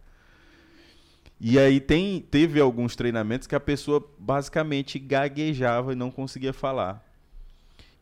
[1.39, 7.03] E aí tem, teve alguns treinamentos que a pessoa basicamente gaguejava e não conseguia falar.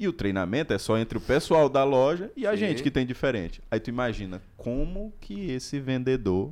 [0.01, 2.57] E o treinamento é só entre o pessoal da loja e a Sim.
[2.57, 3.61] gente que tem diferente.
[3.69, 6.51] Aí tu imagina como que esse vendedor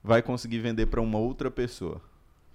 [0.00, 2.00] vai conseguir vender para uma outra pessoa.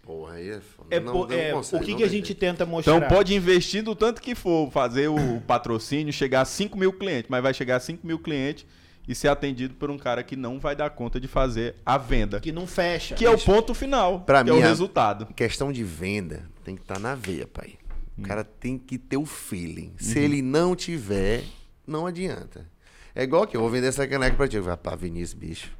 [0.01, 0.95] Porra, aí é foda.
[0.95, 2.95] É, Não, não é, consegue, o que, não que a gente tenta mostrar?
[2.95, 7.29] Então pode investir do tanto que for, fazer o patrocínio, chegar a 5 mil clientes,
[7.29, 8.65] mas vai chegar a 5 mil clientes
[9.05, 12.39] e ser atendido por um cara que não vai dar conta de fazer a venda.
[12.39, 13.13] Que não fecha.
[13.13, 15.25] Que é o ponto final, Pra que mim, é o resultado.
[15.35, 17.73] Questão de venda tem que estar na veia, pai.
[18.17, 18.23] O Hum.
[18.23, 19.89] cara tem que ter o feeling.
[19.89, 19.93] Uhum.
[19.99, 21.43] Se ele não tiver,
[21.85, 22.67] não adianta.
[23.13, 24.55] É igual que eu vou vender essa caneca pra ti.
[24.57, 25.71] Eu vou, Pá, Vinícius, bicho.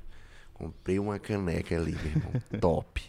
[0.53, 2.31] Comprei uma caneca ali, meu irmão.
[2.59, 3.01] Top.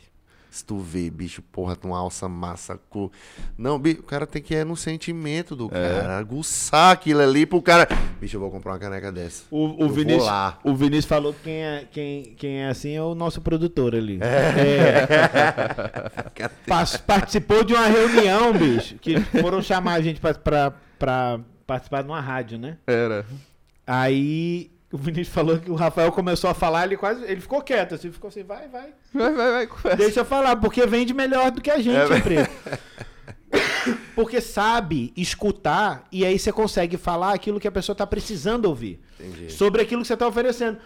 [0.51, 3.11] Se tu vê, bicho, porra, tu alça massa, cor.
[3.57, 6.01] Não, bicho, o cara tem que ir no sentimento do É.
[6.01, 6.19] cara.
[6.19, 7.87] Aguçar aquilo ali pro cara.
[8.19, 9.45] Bicho, eu vou comprar uma caneca dessa.
[9.51, 10.59] O, o, vou Vinícius, lá.
[10.65, 14.19] o Vinícius falou que quem é, quem, quem é assim é o nosso produtor ali.
[14.23, 15.07] É.
[16.67, 22.03] Pas- participou de uma reunião, bicho, que foram chamar a gente pra, pra, pra participar
[22.03, 22.79] de uma rádio, né?
[22.87, 23.25] Era.
[23.87, 27.23] Aí o Vinícius falou que o Rafael começou a falar, ele quase.
[27.25, 28.89] Ele ficou quieto, assim, ficou assim, vai, vai.
[29.13, 29.97] Vai, vai, vai.
[29.97, 32.51] Deixa eu falar, porque vende melhor do que a gente, É, empresa.
[34.15, 39.01] Porque sabe escutar e aí você consegue falar aquilo que a pessoa está precisando ouvir.
[39.19, 39.51] Entendi.
[39.51, 40.79] Sobre aquilo que você está oferecendo.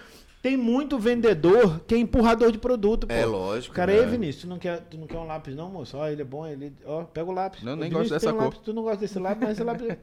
[0.43, 3.13] Tem muito vendedor que é empurrador de produto, pô.
[3.15, 3.99] É lógico, O cara, né?
[4.01, 5.97] ei, Vinícius, tu não, quer, tu não quer um lápis, não, moço?
[5.97, 6.73] Ó, ele é bom, ele.
[6.85, 7.63] Ó, pega o lápis.
[7.63, 8.45] Não, nem Vinícius, gosto tem dessa um cor.
[8.47, 9.97] lápis, tu não gosta desse lápis, mas esse lápis.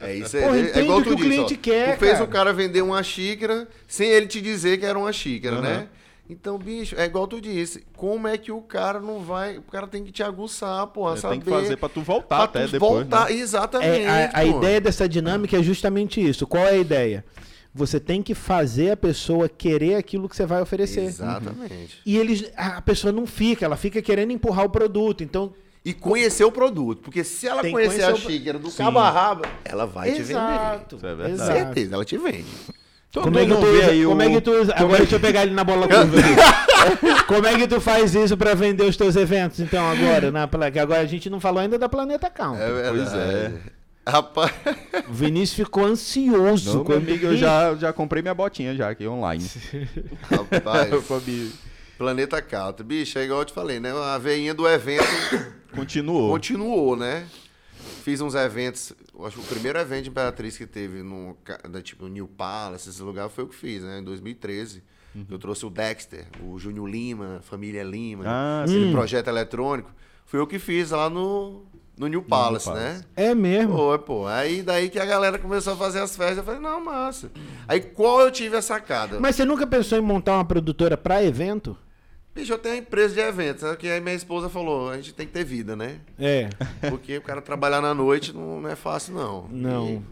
[0.00, 1.58] É isso Porra, é, entende é igual o que tu o disse, cliente ó.
[1.60, 2.24] quer, Tu fez cara.
[2.24, 5.62] o cara vender uma xícara sem ele te dizer que era uma xícara, Aham.
[5.62, 5.88] né?
[6.30, 7.84] Então, bicho, é igual tu disse.
[7.94, 9.58] Como é que o cara não vai.
[9.58, 11.34] O cara tem que te aguçar, porra, saber.
[11.34, 12.92] Tem que fazer pra tu voltar pra até tu depois.
[12.92, 13.26] voltar.
[13.28, 13.32] né?
[13.34, 14.04] Exatamente.
[14.06, 16.46] É, a, a ideia dessa dinâmica é justamente isso.
[16.46, 17.22] Qual é a ideia?
[17.74, 21.04] Você tem que fazer a pessoa querer aquilo que você vai oferecer.
[21.04, 21.98] Exatamente.
[22.04, 25.22] E eles, a a pessoa não fica, ela fica querendo empurrar o produto.
[25.24, 25.54] Então,
[25.84, 27.00] E conhecer o produto.
[27.02, 28.76] Porque se ela Tem conhecer a conhecer o- xícara do Sim.
[28.84, 31.30] cabo a rabo, ela vai te exato, Isso é verdade.
[31.32, 31.42] vender.
[31.42, 31.58] exato.
[31.58, 32.44] Certeza, ela te vende.
[33.10, 34.98] Todo Como é, que tu vê usa, aí como o- é que tu usa- Agora
[34.98, 37.24] deixa eu pegar ele na bola curva aqui.
[37.26, 40.30] como é que tu faz isso pra vender os teus eventos, então, agora?
[40.30, 42.60] Na, agora a gente não falou ainda da Planeta Count.
[42.60, 42.96] É verdade.
[42.98, 43.52] Pois é.
[44.06, 44.50] Rapaz,
[45.08, 46.68] O Vinícius ficou ansioso.
[46.70, 49.48] Não, meu quando- amigo, eu já, já comprei minha botinha já aqui online.
[50.28, 50.90] rapaz.
[51.98, 52.82] Planeta Calta.
[52.82, 53.92] Bicho, é igual eu te falei, né?
[53.92, 55.04] A veinha do evento
[55.72, 56.30] Continuou.
[56.32, 57.26] continuou, né?
[58.02, 58.92] Fiz uns eventos.
[59.24, 61.36] Acho que o primeiro evento de Imperatriz que teve no
[61.70, 64.00] da, tipo, New Palace, esse lugar, foi o que fiz, né?
[64.00, 64.82] Em 2013.
[65.14, 65.26] Uhum.
[65.30, 68.92] Eu trouxe o Dexter, o Júnior Lima, família Lima, Ah, aquele sim.
[68.92, 69.90] projeto eletrônico.
[70.24, 71.64] Foi eu que fiz lá no,
[72.02, 72.84] no New Palace, Palace.
[72.84, 73.04] né?
[73.16, 73.74] É mesmo.
[73.76, 74.26] Pô, pô.
[74.26, 77.30] Aí daí que a galera começou a fazer as festas, eu falei, não, massa.
[77.68, 79.20] Aí qual eu tive a sacada?
[79.20, 81.76] Mas você nunca pensou em montar uma produtora pra evento?
[82.34, 83.76] Bicho, eu tenho uma empresa de eventos, né?
[83.76, 85.98] que aí minha esposa falou, a gente tem que ter vida, né?
[86.18, 86.48] É.
[86.88, 89.46] Porque o cara trabalhar na noite não, não é fácil, não.
[89.50, 89.86] Não.
[89.86, 90.02] E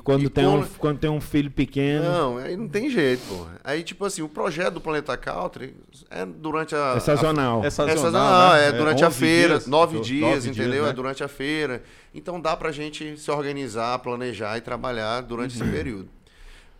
[0.00, 2.04] quando, e tem, um, quando- tem um filho E- pequeno.
[2.04, 3.60] não, aí não tem jeito, porra.
[3.64, 5.74] Aí, tipo assim, o projeto do Planeta Country
[6.10, 6.94] é durante a.
[6.96, 7.62] É sazonal.
[7.62, 8.68] A, é sazonal, sazonal, né?
[8.68, 10.70] é durante a 11 feira, dias, nove dias, nove entendeu?
[10.72, 10.90] dias, né?
[10.90, 11.82] É durante a feira.
[12.14, 15.64] Então dá pra gente se organizar, planejar e trabalhar durante Uhum.
[15.64, 16.08] esse período.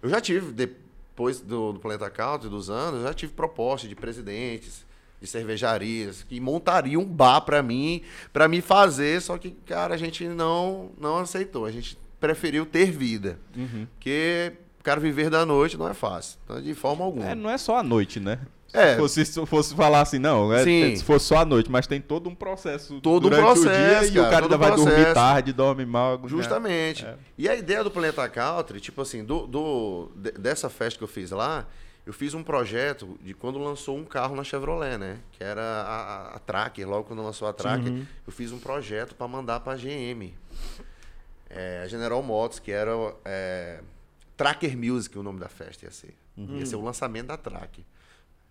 [0.02, 3.94] Eu já tive, depois do, do Planeta Country, dos anos, eu já tive propostas de
[3.94, 4.85] presidentes,
[5.20, 8.01] de cervejarias, que montariam um bar pra mim,
[8.32, 11.66] pra me fazer, só que, cara, a gente não, não aceitou.
[11.66, 13.38] A gente preferiu ter vida.
[13.56, 13.86] Uhum.
[13.94, 16.38] Porque o cara viver da noite não é fácil.
[16.44, 17.30] Então, de forma alguma.
[17.30, 18.38] É, não é só a noite, né?
[18.72, 18.92] É.
[18.92, 20.94] Se fosse, se fosse falar assim, não, é, Sim.
[20.94, 24.10] se fosse só a noite, mas tem todo um processo Todo um durante o processo,
[24.12, 25.14] dia e o cara, cara ainda vai um dormir processo.
[25.14, 26.18] tarde, dorme mal.
[26.20, 26.28] né?
[26.28, 27.05] Justamente.
[27.05, 27.16] É.
[27.36, 31.09] E a ideia do Planeta Country, tipo assim, do, do- de- dessa festa que eu
[31.09, 31.66] fiz lá,
[32.06, 35.16] eu fiz um projeto de quando lançou um carro na Chevrolet, né?
[35.32, 37.92] Que era a, a, a Tracker, logo quando lançou a Tracker,
[38.24, 40.32] eu fiz um projeto para mandar para GM.
[41.51, 42.93] É, a General Motors, que era
[43.24, 43.81] é,
[44.36, 46.14] Tracker Music, o nome da festa ia ser.
[46.59, 47.85] Ia ser o lançamento da Tracker.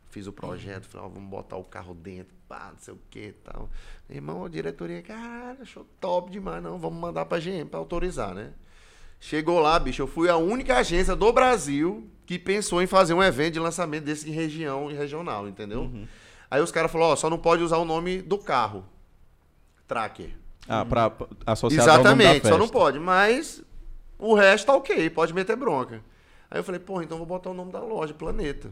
[0.09, 3.27] Fiz o projeto, falei, ó, vamos botar o carro dentro, pá, não sei o que
[3.27, 3.69] e tal.
[4.07, 8.33] Meu Irmão, a diretoria, cara, achou top demais, não, vamos mandar pra GM pra autorizar,
[8.33, 8.51] né?
[9.19, 13.21] Chegou lá, bicho, eu fui a única agência do Brasil que pensou em fazer um
[13.21, 15.83] evento de lançamento desse em região e regional, entendeu?
[16.49, 18.83] Aí os caras falaram, ó, só não pode usar o nome do carro.
[19.87, 20.31] Tracker.
[20.69, 21.11] Ah, pra
[21.47, 22.99] associar Exatamente, só não pode.
[22.99, 23.63] Mas
[24.19, 26.03] o resto tá ok, pode meter bronca.
[26.51, 28.71] Aí eu falei, pô, então vou botar o nome da loja, Planeta.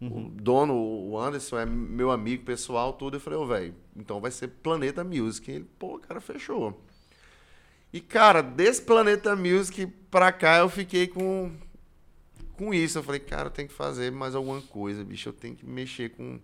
[0.00, 0.26] Uhum.
[0.26, 3.16] O dono, o Anderson, é meu amigo pessoal, tudo.
[3.16, 5.50] Eu falei, ô, velho, então vai ser Planeta Music.
[5.50, 6.82] Ele, pô, cara, fechou.
[7.92, 11.52] E, cara, desse Planeta Music pra cá eu fiquei com,
[12.56, 12.98] com isso.
[12.98, 15.28] Eu falei, cara, eu tenho que fazer mais alguma coisa, bicho.
[15.28, 16.40] Eu tenho que mexer com.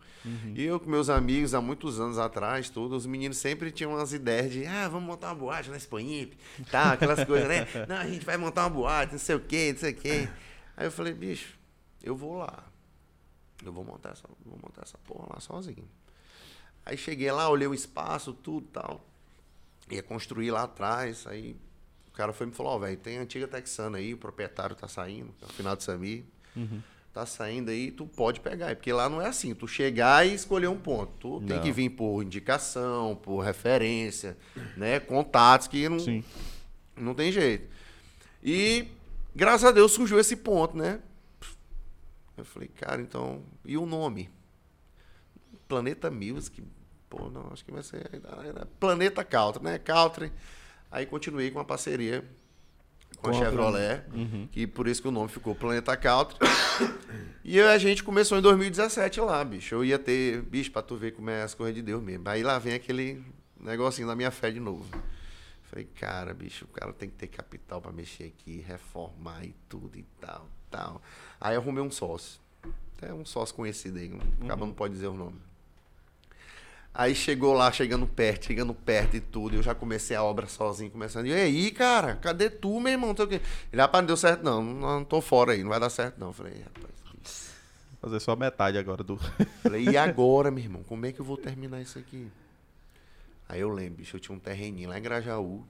[0.54, 4.12] E eu com meus amigos, há muitos anos atrás, tudo, os meninos sempre tinham umas
[4.12, 6.32] ideias de, ah, vamos montar uma boate na Expoimp,
[6.70, 7.66] tá, aquelas coisas, né?
[7.88, 10.28] Não, a gente vai montar uma boate, não sei o quê, não sei o quê.
[10.76, 11.58] Aí eu falei, bicho,
[12.02, 12.64] eu vou lá.
[13.64, 15.88] Eu vou montar essa, vou montar essa porra lá sozinho.
[16.84, 19.04] Aí cheguei lá, olhei o espaço, tudo tal.
[19.90, 21.26] Ia construir lá atrás.
[21.26, 21.56] Aí
[22.12, 24.76] o cara foi e me falou, ó, velho, tem a antiga Texana aí, o proprietário
[24.76, 26.24] tá saindo, é o final de Samir.
[27.12, 28.74] Tá saindo aí, tu pode pegar.
[28.76, 31.12] Porque lá não é assim, tu chegar e escolher um ponto.
[31.18, 31.62] Tu tem Não.
[31.62, 34.36] que vir por indicação, por referência,
[34.76, 34.98] né?
[34.98, 36.24] Contatos que não, Sim.
[36.96, 37.68] não tem jeito.
[38.42, 38.88] E
[39.34, 41.00] graças a Deus surgiu esse ponto, né?
[42.36, 43.42] Eu falei, cara, então.
[43.64, 44.30] E o nome?
[45.68, 46.62] Planeta Music.
[47.10, 48.10] Pô, não, acho que vai ser.
[48.80, 49.78] Planeta Country, né?
[49.78, 50.32] Country.
[50.92, 52.22] Aí continuei com a parceria
[53.16, 54.02] com a Chevrolet,
[54.50, 56.36] que por isso que o nome ficou Planeta Country.
[57.42, 59.74] e a gente começou em 2017 lá, bicho.
[59.74, 62.28] Eu ia ter, bicho, pra tu ver como é as coisas de Deus mesmo.
[62.28, 63.24] Aí lá vem aquele
[63.58, 64.84] negocinho da minha fé de novo.
[65.62, 69.96] Falei, cara, bicho, o cara tem que ter capital pra mexer aqui, reformar e tudo
[69.96, 71.00] e tal, tal.
[71.40, 72.40] Aí arrumei um sócio.
[72.98, 75.40] Até um sócio conhecido aí, o cara não pode dizer o nome.
[76.94, 79.56] Aí chegou lá, chegando perto, chegando perto e tudo.
[79.56, 81.26] Eu já comecei a obra sozinho, começando.
[81.26, 83.14] E aí, cara, cadê tu, meu irmão?
[83.16, 83.24] Não.
[83.26, 83.40] Ele,
[83.80, 84.62] rapaz, não deu certo, não.
[84.62, 86.28] Não, não tô fora aí, não vai dar certo, não.
[86.28, 87.52] Eu falei, rapaz.
[88.00, 89.16] Fazer só metade agora do.
[89.62, 90.82] Falei, e agora, meu irmão?
[90.82, 92.28] Como é que eu vou terminar isso aqui?
[93.48, 95.64] Aí eu lembro, bicho, eu tinha um terreninho lá em Grajaú.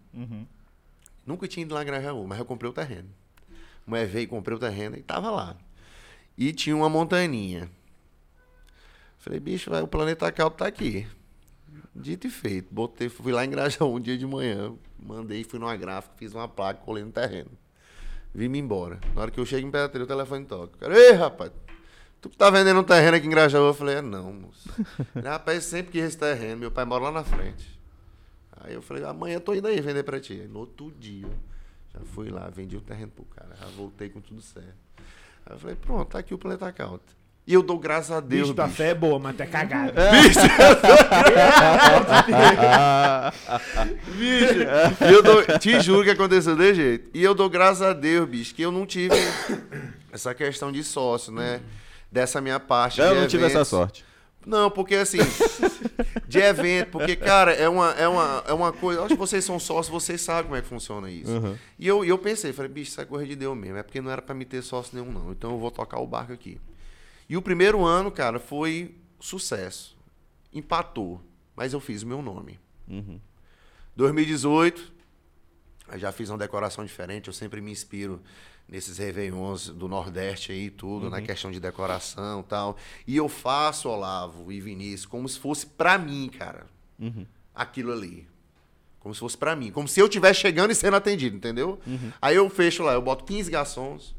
[1.27, 3.09] Nunca tinha ido lá em Grajaú, mas eu comprei o terreno.
[3.87, 5.57] Mulher veio, comprei o terreno e tava lá.
[6.37, 7.69] E tinha uma montaninha.
[9.23, 11.07] Falei, bicho, vai, o planeta Caldo tá aqui.
[11.95, 12.75] Dito e feito.
[12.75, 14.75] Botei, fui lá em Grajaú um dia de manhã.
[14.99, 17.53] Mandei, fui numa gráfica, fiz uma placa, colei no terreno.
[18.35, 18.99] Vim-me embora.
[19.15, 20.77] Na hora que eu chego em Imperatriz, o telefone toca.
[20.77, 21.53] Cara, Ei, rapaz,
[22.21, 23.67] tu que tá vendendo um terreno aqui em Grajaú?
[23.67, 24.69] Eu falei, é não, moço.
[25.15, 26.59] Ele, rapaz, sempre quis esse terreno.
[26.59, 27.79] Meu pai mora lá na frente.
[28.61, 30.33] Aí eu falei, amanhã eu tô indo aí vender pra ti.
[30.33, 31.31] Aí, no outro dia,
[31.95, 33.55] já fui lá, vendi o terreno pro cara.
[33.55, 34.75] Já voltei com tudo certo.
[35.47, 37.22] Aí eu falei, pronto, tá aqui o Planeta Count.
[37.45, 38.77] E eu dou graças a Deus, Bicho, tua bicho.
[38.77, 39.93] fé é boa, mas tu é cagado.
[44.17, 47.11] Bicho, e eu dou, te juro que aconteceu desse jeito.
[47.15, 49.15] E eu dou graças a Deus, bicho, que eu não tive
[50.13, 51.61] essa questão de sócio, né?
[52.11, 53.01] Dessa minha parte.
[53.01, 53.69] Eu de não tive essa eventos.
[53.69, 54.05] sorte.
[54.45, 55.19] Não, porque assim,
[56.27, 59.01] de evento, porque, cara, é uma, é uma, é uma coisa.
[59.03, 61.31] Acho que vocês são sócios, vocês sabem como é que funciona isso.
[61.79, 63.79] E eu, e eu pensei, falei, bicho, isso é coisa de Deus mesmo.
[63.79, 65.31] É porque não era pra me ter sócio nenhum, não.
[65.33, 66.61] Então eu vou tocar o barco aqui.
[67.33, 69.97] E o primeiro ano, cara, foi sucesso.
[70.53, 71.19] Empatou.
[71.57, 72.61] Mas eu fiz o meu nome.
[73.97, 74.93] 2018,
[75.93, 77.29] eu já fiz uma decoração diferente.
[77.29, 78.21] Eu sempre me inspiro
[78.69, 82.77] nesses réveillons do Nordeste aí, tudo, na questão de decoração e tal.
[83.07, 86.67] E eu faço, Olavo e Vinícius, como se fosse pra mim, cara.
[87.55, 88.29] Aquilo ali.
[89.01, 89.71] Como se fosse pra mim.
[89.71, 91.81] Como se eu estivesse chegando e sendo atendido, entendeu?
[92.21, 94.15] Aí eu fecho lá, eu boto 15 garçons,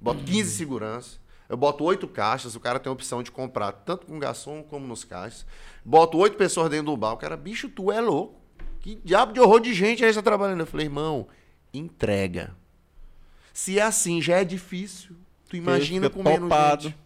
[0.00, 4.06] boto 15 segurança, eu boto oito caixas, o cara tem a opção de comprar tanto
[4.06, 5.46] com garçom como nos caixas.
[5.84, 7.12] Boto oito pessoas dentro do bar.
[7.12, 8.40] O cara, bicho, tu é louco.
[8.80, 10.60] Que diabo de horror de gente aí você tá trabalhando?
[10.60, 11.28] Eu falei, irmão,
[11.72, 12.54] entrega.
[13.52, 15.16] Se é assim, já é difícil.
[15.48, 16.82] Tu imagina comendo topado.
[16.84, 16.98] gente.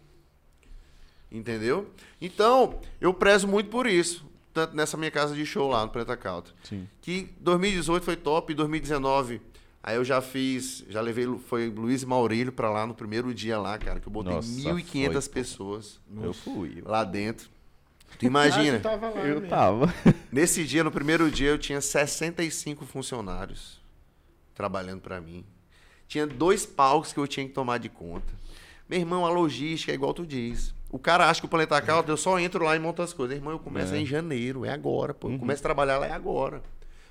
[1.30, 1.90] Entendeu?
[2.20, 4.26] Então, eu prezo muito por isso.
[4.52, 6.50] Tanto nessa minha casa de show lá no Preta Calta.
[6.64, 6.88] Sim.
[7.00, 9.40] Que 2018 foi top, 2019.
[9.82, 13.59] Aí eu já fiz, já levei, foi Luiz e Maurílio pra lá no primeiro dia
[13.59, 15.31] lá, cara, que eu botei Nossa, 1.500 foi, pô.
[15.31, 16.82] pessoas Eu fui.
[16.85, 17.48] lá dentro.
[18.19, 18.78] Tu Ah, imagina?
[18.78, 19.48] tu tava lá, Eu né?
[19.48, 19.94] tava.
[20.31, 23.81] Nesse dia, no primeiro dia, eu tinha 65 funcionários
[24.55, 25.44] trabalhando pra mim.
[26.07, 28.35] Tinha dois palcos que eu tinha que tomar de conta.
[28.89, 30.74] Meu irmão, a logística é igual tu diz.
[30.90, 33.36] O cara acha que o Planeta Caldo, eu só entro lá e monto as coisas.
[33.36, 35.31] Irmão, eu começo em janeiro, é agora, pô.
[35.31, 36.61] Eu começo a trabalhar lá, é agora.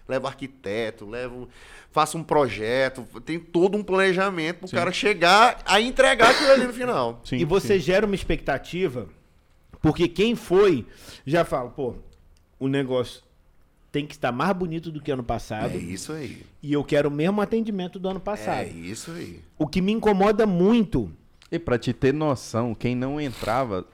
[0.09, 1.47] Levo arquiteto, levo,
[1.91, 6.73] faço um projeto, tem todo um planejamento pro cara chegar a entregar aquilo ali no
[6.73, 7.21] final.
[7.25, 9.07] Sim, e você gera uma expectativa,
[9.81, 10.83] porque quem foi
[11.25, 11.93] já fala, pô,
[12.59, 13.21] o negócio
[13.91, 16.43] tem que estar mais bonito do que ano passado É isso aí.
[16.61, 18.61] e eu quero o mesmo atendimento do ano passado.
[18.61, 19.41] É isso aí.
[19.57, 21.11] O que me incomoda muito,
[21.51, 23.85] E pra te ter noção, quem não entrava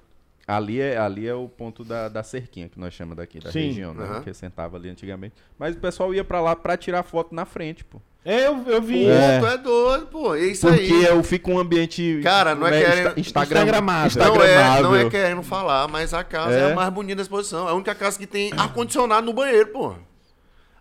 [0.48, 3.68] Ali é, ali é o ponto da, da cerquinha que nós chamamos daqui, da Sim.
[3.68, 4.04] região, né?
[4.06, 4.22] Aham.
[4.22, 5.34] Que sentava ali antigamente.
[5.58, 8.00] Mas o pessoal ia pra lá pra tirar foto na frente, pô.
[8.24, 9.06] É, eu, eu vi.
[9.08, 9.40] É.
[9.40, 10.36] tu é doido, pô.
[10.36, 11.04] É isso Porque aí.
[11.06, 12.20] eu fico um ambiente.
[12.24, 14.18] Cara, não é né, querendo- insta- Instagram, Instagramável.
[14.18, 15.10] Não é, não é Instagramável.
[15.12, 16.72] querendo falar, mas a casa é, É.
[16.72, 17.68] a mais bonita da exposição.
[17.68, 19.94] É a única casa que tem ar-condicionado no banheiro, pô.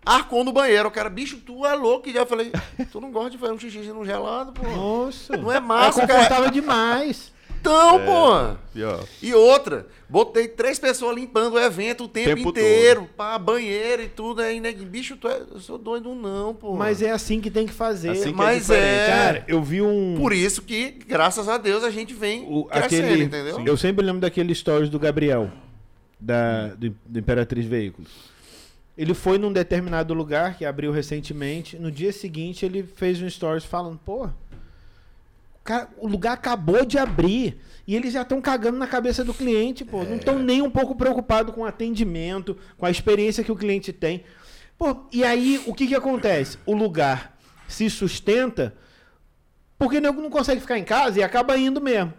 [0.05, 0.87] Ar-con no banheiro.
[0.87, 2.07] O cara, bicho, tu é louco.
[2.07, 2.51] E já falei,
[2.91, 4.61] tu não gosta de fazer um xixi no gelado, pô.
[4.67, 5.35] Nossa.
[5.35, 6.13] Não é É massa, cara.
[6.19, 7.33] confortável demais.
[7.59, 8.55] Então, pô.
[8.73, 9.03] Pior.
[9.21, 13.09] E outra, botei três pessoas limpando o evento o tempo, Tempo inteiro.
[13.17, 14.41] Pá, banheiro e tudo.
[14.41, 14.71] Aí, né?
[14.71, 16.75] Bicho, tu é, eu sou doido não, pô.
[16.75, 18.09] Mas é assim que tem que fazer.
[18.11, 18.85] Assim que é Mas diferente.
[18.87, 19.07] é.
[19.07, 20.15] Cara, eu vi um.
[20.17, 23.63] Por isso que, graças a Deus, a gente vem o- crescendo, aquele, entendeu?
[23.65, 25.49] Eu sempre lembro daquele stories do Gabriel,
[26.19, 28.35] da, do, do Imperatriz Veículos.
[28.97, 31.77] Ele foi num determinado lugar que abriu recentemente.
[31.77, 34.29] No dia seguinte, ele fez um stories falando: pô,
[35.65, 37.57] cara, o lugar acabou de abrir.
[37.85, 40.03] E eles já estão cagando na cabeça do cliente, pô.
[40.03, 43.91] Não estão nem um pouco preocupados com o atendimento, com a experiência que o cliente
[43.91, 44.23] tem.
[44.77, 46.57] Pô, e aí, o que que acontece?
[46.65, 47.37] O lugar
[47.67, 48.73] se sustenta
[49.77, 52.13] porque nego não consegue ficar em casa e acaba indo mesmo.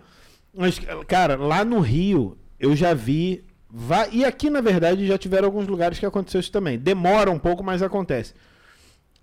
[0.54, 0.78] Mas,
[1.08, 3.44] cara, lá no Rio, eu já vi.
[4.12, 6.78] E aqui, na verdade, já tiveram alguns lugares que aconteceu isso também.
[6.78, 8.34] Demora um pouco, mas acontece.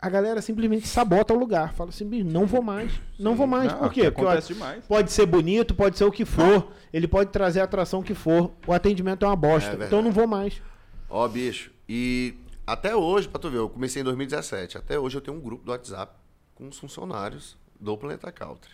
[0.05, 1.73] A galera simplesmente sabota o lugar.
[1.73, 2.91] Fala assim, "Bicho, não vou mais.
[3.17, 3.71] Não vou mais.
[3.71, 4.01] Não, Por quê?
[4.01, 4.83] aqui Porque acontece demais.
[4.85, 6.71] pode ser bonito, pode ser o que for.
[6.91, 8.51] Ele pode trazer a atração que for.
[8.67, 9.69] O atendimento é uma bosta.
[9.69, 9.87] verdade.
[9.87, 10.61] então eu não vou mais.
[11.09, 12.35] Ó, bicho, e
[12.67, 14.77] até hoje, pra tu ver, eu comecei em 2017.
[14.77, 16.13] Até hoje eu tenho um grupo do WhatsApp
[16.53, 18.71] com os funcionários do Planeta Country.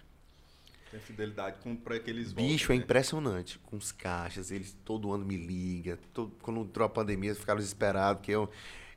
[0.89, 3.59] Tem fidelidade com pra aqueles Bicho, é impressionante.
[3.67, 5.95] Com os caixas, eles todo ano me ligam.
[6.11, 8.23] todo- quando entrou a pandemia, eles ficaram desesperados.
[8.23, 8.49] Que eu,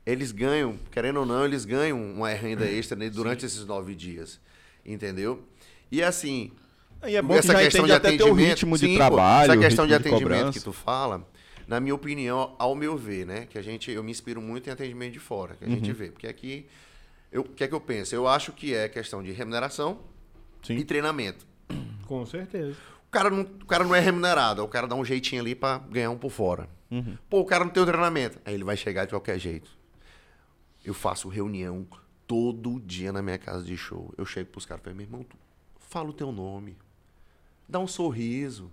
[0.04, 4.40] eles ganham, querendo ou não, eles ganham uma renda extra né, durante esses nove dias.
[4.84, 5.44] Entendeu?
[5.90, 6.50] E assim,
[7.06, 9.84] E é bom que já entende até teu ritmo de sim, pô, trabalho, essa questão
[9.86, 10.58] de de atendimento cobrança.
[10.58, 11.26] que tu fala,
[11.68, 13.46] na minha opinião, ao meu ver, né?
[13.48, 15.74] Que a gente, eu me inspiro muito em atendimento de fora, que a Uhum.
[15.74, 16.10] gente vê.
[16.10, 16.66] Porque aqui,
[17.30, 18.14] eu- o que é que eu penso?
[18.14, 20.00] Eu acho que é questão de remuneração
[20.62, 20.76] Sim.
[20.76, 21.46] e treinamento.
[22.06, 22.76] Com certeza.
[23.06, 25.78] O cara, não, o cara não é remunerado, o cara dá um jeitinho ali pra
[25.78, 26.68] ganhar um por fora.
[27.30, 28.38] Pô, o cara não tem o treinamento.
[28.44, 29.70] Aí ele vai chegar de qualquer jeito.
[30.84, 31.86] Eu faço reunião
[32.26, 34.12] todo dia na minha casa de show.
[34.16, 35.26] Eu chego pros caras e falo, meu irmão,
[35.78, 36.76] fala o teu nome.
[37.68, 38.70] Dá um sorriso.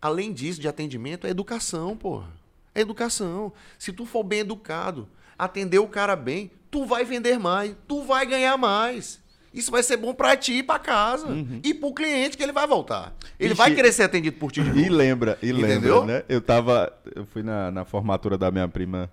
[0.00, 2.30] Além disso, de atendimento, é educação, porra.
[2.74, 3.52] É educação.
[3.78, 8.24] Se tu for bem educado, atender o cara bem, tu vai vender mais, tu vai
[8.24, 9.20] ganhar mais.
[9.52, 11.26] Isso vai ser bom pra ti e pra casa.
[11.64, 13.14] E pro cliente que ele vai voltar.
[13.40, 16.00] Ele Ixi, vai querer ser atendido por ti de E lembra, e Entendeu?
[16.00, 16.24] lembra, né?
[16.28, 16.92] Eu tava.
[17.14, 19.10] Eu fui na, na formatura da minha prima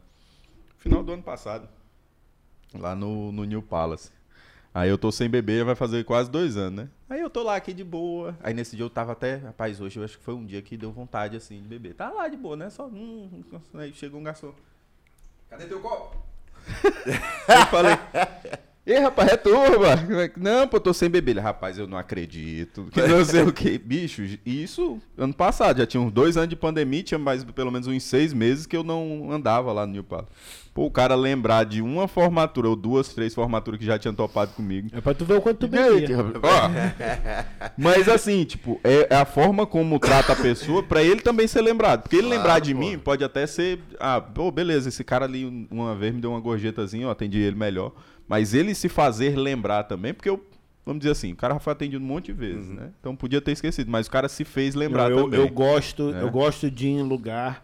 [0.78, 1.68] final do ano passado.
[2.80, 4.12] Lá no, no New Palace.
[4.74, 6.90] Aí eu tô sem beber, vai fazer quase dois anos, né?
[7.10, 8.38] Aí eu tô lá aqui de boa.
[8.44, 9.38] Aí nesse dia eu tava até.
[9.38, 11.94] Rapaz, hoje eu acho que foi um dia que deu vontade assim de beber.
[11.94, 12.70] Tá lá de boa, né?
[12.70, 12.86] Só.
[12.88, 14.54] Hum, hum, aí chegou um garçom.
[15.50, 16.18] Cadê teu copo?
[17.48, 17.98] eu falei.
[18.88, 19.88] Ei, rapaz, é turma.
[20.38, 21.32] Não, pô, eu tô sem beber.
[21.32, 22.86] Ele, rapaz, eu não acredito.
[22.92, 23.80] Que não sei o que.
[23.80, 25.80] Bicho, isso ano passado.
[25.80, 28.78] Já tinha uns dois anos de pandemia, tinha mais pelo menos uns seis meses que
[28.78, 30.30] eu não andava lá no New Palace.
[30.72, 34.52] Pô, o cara lembrar de uma formatura ou duas, três formaturas que já tinham topado
[34.52, 34.90] comigo.
[34.92, 36.18] É pra tu ver o quanto tu E bebia.
[36.44, 37.72] ó.
[37.78, 41.62] Mas assim, tipo, é é a forma como trata a pessoa pra ele também ser
[41.62, 42.04] lembrado.
[42.04, 42.80] Porque ele Claro, lembrar de pô.
[42.82, 46.32] mim pode até ser, ah, pô, beleza, esse cara ali um- uma vez me deu
[46.32, 47.94] uma gorjetazinha, eu atendi ele melhor.
[48.28, 50.44] Mas ele se fazer lembrar também, porque eu,
[50.86, 52.90] vamos dizer assim, o cara foi atendido um monte de vezes, né?
[53.00, 55.40] Então podia ter esquecido, mas o cara se fez lembrar eu, também.
[55.40, 56.22] eu gosto, né?
[56.24, 57.64] eu gosto de ir em lugar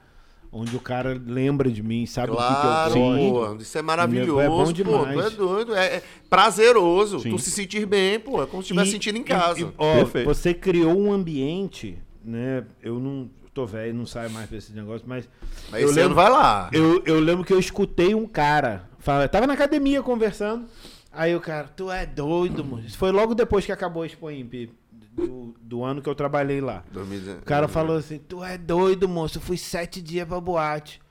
[0.53, 3.55] onde o cara lembra de mim, sabe Claro, o que, que eu gosto.
[3.55, 3.61] pô.
[3.61, 4.73] Isso é maravilhoso, É bom pô.
[4.73, 5.15] demais.
[5.15, 5.73] Tu é doido.
[5.75, 7.19] É, é prazeroso.
[7.21, 7.29] Sim.
[7.31, 8.43] Tu se sentir bem, pô.
[8.43, 9.61] É como se estivesse sentindo em casa.
[9.61, 10.25] e, ó, Perfeito.
[10.25, 12.65] você criou um ambiente, né?
[12.83, 15.27] Eu não tô velho, não saio mais desse negócio, mas,
[15.71, 16.69] Mas eu esse ano lembro, vai lá.
[16.73, 20.65] eu, eu lembro que eu escutei um cara, fala, tava na academia conversando,
[21.11, 22.85] aí o cara, tu é doido, mano.
[22.85, 24.69] Isso foi logo depois que acabou a Expo Imp,
[25.11, 26.83] do, do ano que eu trabalhei lá.
[26.91, 27.41] 2019.
[27.41, 29.37] O cara falou assim: Tu é doido, moço.
[29.37, 31.01] Eu fui sete dias pra boate.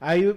[0.00, 0.34] Aí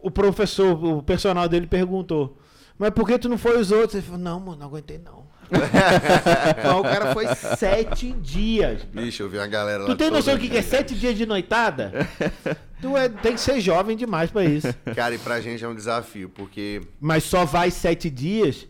[0.00, 2.36] o- professor, o personal dele perguntou:
[2.78, 3.94] Mas por que tu não foi os outros?
[3.94, 5.22] Ele falou: Não, mano, não aguentei não.
[5.52, 8.82] Mas o cara foi sete dias.
[8.84, 9.86] Bicho, eu vi uma galera lá.
[9.86, 11.92] Tu tem noção do que, que é sete dias de noitada?
[12.82, 14.66] Tu é, tem que ser jovem demais pra isso.
[14.96, 18.66] Cara, e pra gente é um desafio, porque Mas só vai sete dias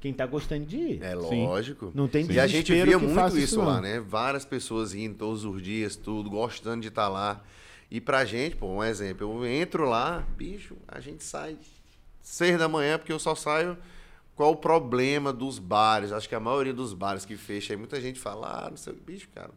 [0.00, 1.02] quem tá gostando de ir.
[1.02, 1.92] é lógico.
[1.94, 4.00] Não tem E a gente via muito isso, isso, lá, né?
[4.00, 7.40] Várias pessoas indo todos os dias, tudo, gostando de estar lá.
[7.88, 11.56] E pra gente, pô, um exemplo, eu entro lá, bicho, a gente sai
[12.20, 13.78] seis da manhã, porque eu só saio.
[14.34, 16.10] Qual o problema dos bares?
[16.10, 18.92] Acho que a maioria dos bares que fecha, aí muita gente fala, ah, não sei,
[18.92, 19.50] o que, bicho, cara.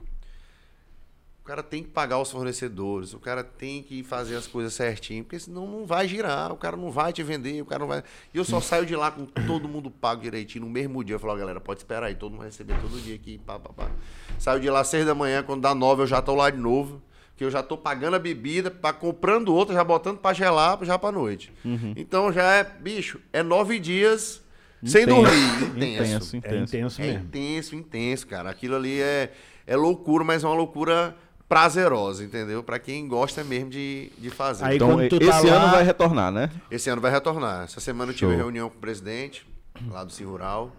[1.45, 5.23] O cara tem que pagar os fornecedores, o cara tem que fazer as coisas certinho,
[5.23, 8.01] porque senão não vai girar, o cara não vai te vender, o cara não vai.
[8.33, 11.17] E eu só saio de lá com todo mundo pago direitinho no mesmo dia.
[11.17, 13.69] Eu falo, galera, pode esperar aí, todo mundo vai receber todo dia aqui, pá, pá,
[13.71, 13.91] pá.
[14.39, 16.57] Saio de lá às seis da manhã, quando dá nove eu já tô lá de
[16.57, 16.99] novo,
[17.37, 20.97] que eu já tô pagando a bebida, pra, comprando outra, já botando pra gelar, já
[20.97, 21.53] pra noite.
[21.95, 24.41] Então já é, bicho, é nove dias
[24.83, 25.83] sem Intenso, dormir.
[25.93, 26.65] intenso, É intenso.
[26.65, 27.23] intenso É mesmo.
[27.23, 28.49] intenso, intenso, cara.
[28.49, 29.31] Aquilo ali é,
[29.67, 31.15] é loucura, mas é uma loucura
[31.47, 32.63] prazerosa, entendeu?
[32.63, 34.65] Pra quem gosta mesmo de, de fazer.
[34.65, 36.49] Aí Então, tu tá esse lá- ano vai retornar, né?
[36.71, 37.63] Esse ano vai retornar.
[37.65, 38.37] Essa semana eu tive Show.
[38.39, 39.45] reunião com o presidente,
[39.89, 40.75] lá do Sim Rural.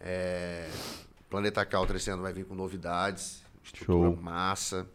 [0.00, 0.68] É,
[1.28, 4.16] Planeta Caltra esse ano vai vir com novidades, estrutura Show.
[4.22, 4.86] massa.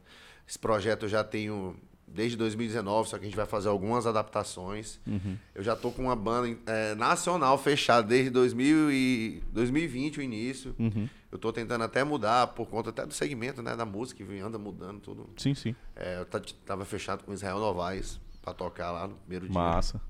[0.47, 1.75] Esse projeto eu já tenho
[2.07, 4.99] desde 2019, só que a gente vai fazer algumas adaptações.
[5.07, 5.37] Uhum.
[5.55, 10.75] Eu já tô com uma banda é, nacional fechada desde 2000 e 2020, o início.
[10.79, 11.07] Uhum.
[11.31, 14.57] Eu tô tentando até mudar, por conta até do segmento né, da música, que anda
[14.57, 15.29] mudando tudo.
[15.37, 15.73] Sim, sim.
[15.95, 19.53] É, eu ta- tava fechado com Israel Novaes para tocar lá no primeiro dia.
[19.53, 20.01] Massa.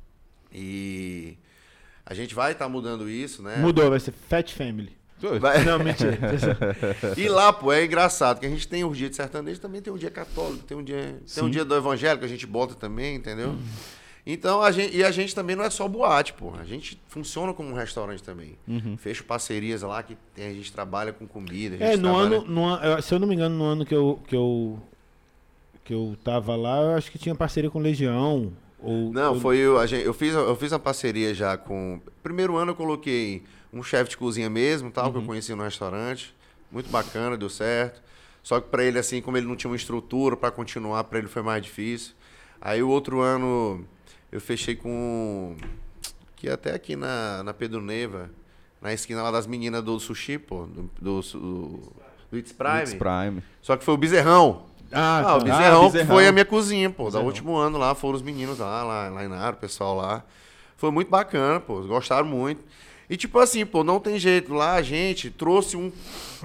[0.52, 1.38] E
[2.06, 3.58] a gente vai estar mudando isso, né?
[3.58, 4.98] Mudou, vai ser Fat Family.
[5.40, 6.18] Vai- Não, mentira.
[7.16, 9.94] E lá, pô, é engraçado que a gente tem o dia de sertanejo, também tem
[9.94, 13.16] um dia católico, tem um dia, tem um dia do evangélico, a gente bota também,
[13.18, 13.56] entendeu?
[14.26, 16.54] Então, a gente, e a gente também não é só boate, pô.
[16.60, 18.56] A gente funciona como um restaurante também.
[18.68, 18.96] Uhum.
[18.98, 21.76] Fecha parcerias lá que tem, a gente trabalha com comida.
[21.76, 23.86] A gente É, no trabalha- ano, no eu- se eu não me engano, no ano
[23.86, 24.80] que eu, que eu,
[25.84, 28.54] que eu tava lá, eu acho que tinha parceria com Legião.
[28.80, 32.00] Ou, Não, ou- foi o, a gente, eu fiz eu fiz uma parceria já com.
[32.22, 33.44] Primeiro ano eu coloquei
[33.74, 36.34] um chefe de cozinha mesmo, tal, que eu conheci no restaurante.
[36.72, 38.02] Muito bacana, deu certo.
[38.44, 41.28] Só que pra ele assim, como ele não tinha uma estrutura pra continuar, pra ele
[41.28, 42.14] foi mais difícil.
[42.60, 43.86] Aí o outro ano
[44.32, 45.56] eu fechei com
[46.36, 48.30] que é até aqui na na Pedro Neiva,
[48.82, 51.94] na esquina lá das meninas do sushi, pô, do do, do,
[52.32, 52.80] do It's Prime.
[52.82, 53.44] It's Prime.
[53.62, 54.66] Só que foi o Bezerrão.
[54.92, 55.38] Ah, Ah, tá.
[55.38, 56.16] o Bezerrão, que Bezerrão.
[56.16, 57.10] foi a minha cozinha, pô.
[57.10, 60.24] Da último ano lá, foram os meninos lá, lá, lá em Naro, o pessoal lá.
[60.76, 61.82] Foi muito bacana, pô.
[61.84, 62.62] Gostaram muito.
[63.10, 64.54] E tipo assim, pô, não tem jeito.
[64.54, 65.92] Lá a gente trouxe um,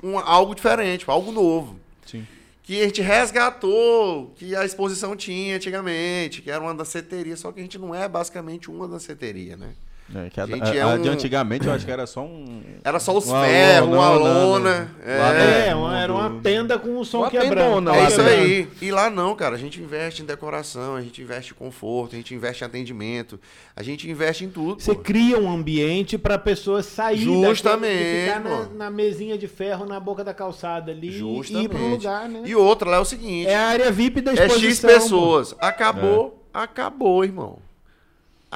[0.02, 1.76] um algo diferente, pô, algo novo.
[2.04, 2.26] Sim.
[2.66, 7.60] Que a gente resgatou, que a exposição tinha antigamente, que era uma danceteria, só que
[7.60, 9.72] a gente não é basicamente uma danceteria, né?
[10.14, 12.20] É, que a, Gente, a- é a de um- antigamente eu acho que era só
[12.24, 12.62] um.
[12.84, 14.90] Era só os ferros, uma uma lona.
[15.04, 17.54] É, É, uma- era uma tenda com o som Uma quebrando.
[17.54, 18.30] tendona É isso dentro.
[18.32, 18.68] aí.
[18.82, 19.56] E lá não, cara.
[19.56, 23.40] A gente investe em decoração, a gente investe em conforto, a gente investe em atendimento,
[23.74, 24.80] a gente investe em tudo.
[24.80, 25.00] Você pô.
[25.00, 28.74] cria um ambiente pra pessoa sair Justamente, ficar na, pô.
[28.74, 31.64] na mesinha de ferro na boca da calçada ali e Justamente.
[31.64, 32.42] ir pro lugar, né?
[32.44, 34.68] E outra lá é o seguinte: É a área VIP da é exposição.
[34.70, 34.86] X pô.
[34.86, 35.54] pessoas.
[35.58, 37.58] Acabou, acabou, irmão.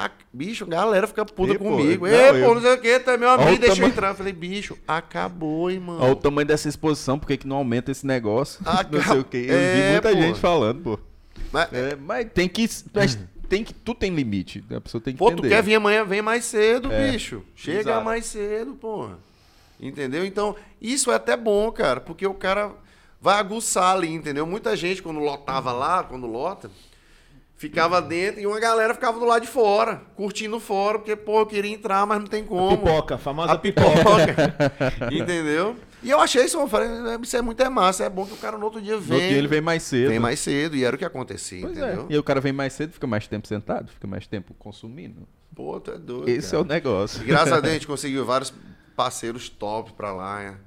[0.05, 2.07] A- bicho, galera fica puta pô, comigo.
[2.07, 4.09] não, Ei, eu- pô, não sei o que, tá meu amigo, deixa eu tama- entrar.
[4.09, 5.99] Eu falei, bicho, acabou, irmão.
[5.99, 8.61] Olha o tamanho dessa exposição, por que que não aumenta esse negócio?
[8.65, 9.45] Ah, não sei o quê.
[9.49, 10.15] Eu é, vi muita pô.
[10.15, 10.99] gente falando, pô.
[11.51, 12.67] Mas, É, mas tem que.
[12.93, 13.19] Mas
[13.49, 13.73] tem que.
[13.73, 14.63] Tu tem limite.
[14.75, 15.49] A pessoa tem que pô, tu entender.
[15.49, 17.43] quer vir amanhã, vem mais cedo, É, bicho.
[17.55, 18.05] Chega exato.
[18.05, 19.17] mais cedo, porra.
[19.79, 20.25] Entendeu?
[20.25, 22.71] Então, isso é até bom, cara, porque o cara
[23.19, 24.45] vai aguçar ali, entendeu?
[24.45, 26.69] Muita gente, quando lotava lá, quando lota,
[27.61, 31.45] ficava dentro e uma galera ficava do lado de fora, curtindo fora, porque, pô, eu
[31.45, 32.75] queria entrar, mas não tem como.
[32.75, 34.55] Pipoca, a famosa A pipoca.
[35.13, 35.75] entendeu?
[36.01, 36.89] E eu achei isso, eu falei,
[37.21, 39.19] isso é muito é massa, é bom que o cara no outro dia vem.
[39.19, 40.09] dia ele vem mais cedo.
[40.09, 41.81] vem mais cedo, e era o que acontecia, Pois é.
[41.85, 42.07] entendeu?
[42.09, 45.27] E aí o cara vem mais cedo, fica mais tempo sentado, fica mais tempo consumindo.
[45.55, 46.29] Pô, tu é doido.
[46.29, 46.63] Esse cara.
[46.63, 47.21] é o negócio.
[47.21, 48.51] E graças a Deus a gente conseguiu vários
[48.95, 50.57] parceiros top pra lá, né?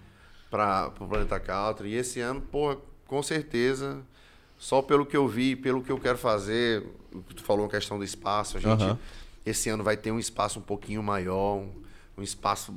[0.48, 1.88] pra, pro Planeta Country.
[1.88, 2.76] E esse ano, pô,
[3.08, 4.02] com certeza,
[4.64, 6.82] só pelo que eu vi, pelo que eu quero fazer,
[7.28, 8.98] que tu falou, a questão do espaço, a gente Aham.
[9.44, 11.68] esse ano vai ter um espaço um pouquinho maior, um,
[12.16, 12.72] um espaço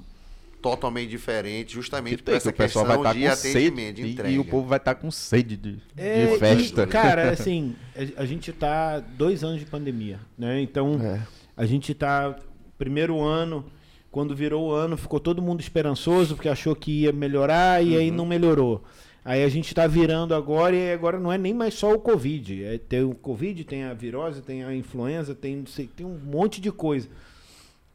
[0.62, 3.96] totalmente diferente, justamente Que por que essa o pessoal questão vai estar de sede atendimento,
[3.96, 4.30] de e, entrega.
[4.36, 6.86] e o povo vai estar com sede de, É, de e, festa.
[6.88, 7.74] cara, assim,
[8.18, 10.60] a, gente tá dois anos de pandemia, né?
[10.60, 11.22] Então, É.
[11.56, 12.36] a gente tá.
[12.78, 13.66] Primeiro ano,
[14.12, 17.98] quando virou o ano, ficou todo mundo esperançoso, porque achou que ia melhorar e Uhum.
[18.00, 18.84] aí não melhorou.
[19.28, 22.64] Aí a gente tá virando agora e agora não é nem mais só o Covid.
[22.64, 26.18] É, tem o Covid, tem a virose, tem a influenza, tem, não sei, tem um
[26.18, 27.10] monte de coisa.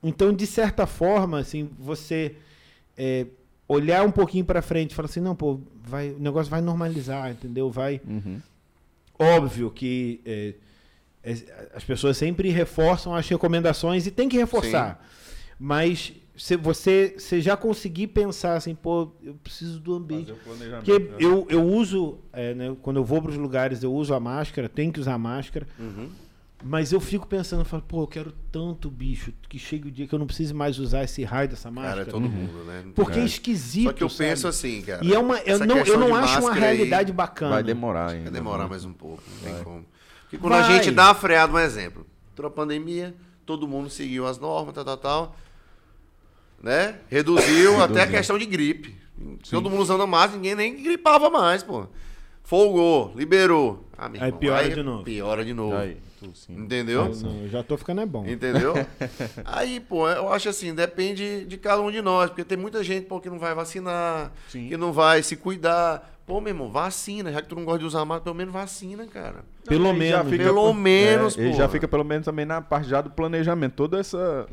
[0.03, 2.37] Então, de certa forma, assim, você
[2.99, 3.25] é,
[3.67, 7.31] olhar um pouquinho para frente e falar assim, não, pô, vai, o negócio vai normalizar,
[7.31, 7.71] entendeu?
[7.71, 7.99] Vai.
[8.07, 8.39] Uhum.
[9.19, 10.53] Óbvio que é,
[11.25, 15.03] é, as pessoas sempre reforçam as recomendações e tem que reforçar.
[15.59, 20.33] Mas se você, você já conseguir pensar assim, pô, eu preciso do ambiente.
[20.33, 24.21] Porque eu, eu uso, é, né, quando eu vou para os lugares, eu uso a
[24.21, 25.67] máscara, tem que usar máscara.
[25.79, 26.09] Uhum.
[26.65, 30.07] Mas eu fico pensando, eu falo, pô, eu quero tanto bicho que chegue o dia
[30.07, 32.05] que eu não precise mais usar esse raio dessa máscara.
[32.05, 32.83] Cara, é todo mundo, né?
[32.85, 33.87] Não Porque é tem- esquisito.
[33.89, 34.31] Só que eu sabe?
[34.31, 35.05] penso assim, cara.
[35.05, 37.55] E é uma, eu não, eu não acho uma aí realidade bacana.
[37.55, 38.31] Vai demorar ainda.
[38.31, 38.71] Vai demorar né?
[38.71, 39.85] mais um pouco, não tem como.
[40.23, 40.77] Porque quando a Vai.
[40.77, 42.07] gente dá uma freada, um exemplo.
[42.33, 43.13] Entrou a pandemia,
[43.45, 45.37] todo mundo seguiu as normas, tal, tal, tal.
[46.63, 46.97] Né?
[47.09, 48.95] Reduziu até a questão de gripe.
[49.51, 51.87] Todo mundo usando máscara, ninguém nem gripava mais, pô.
[52.45, 53.85] Folgou, liberou.
[53.97, 55.05] Ah, meu Aí irmão, piora de novo.
[55.05, 55.77] Piora de novo.
[55.77, 55.97] Aí.
[56.49, 57.07] Entendeu?
[57.07, 58.27] Eu, não, eu já tô ficando é bom.
[58.27, 58.75] Entendeu?
[59.45, 63.07] Aí, pô, eu acho assim, depende de cada um de nós, porque tem muita gente
[63.07, 64.69] pô, que não vai vacinar, Sim.
[64.69, 66.11] que não vai se cuidar.
[66.27, 69.05] Pô, meu irmão, vacina, já que tu não gosta de usar máscara, pelo menos vacina,
[69.07, 69.45] cara.
[69.65, 70.29] Pelo menos.
[70.31, 71.57] fica- Pelo menos, é, ele pô.
[71.57, 73.75] já fica pelo menos também na parte já do planejamento.
[73.75, 74.47] Toda essa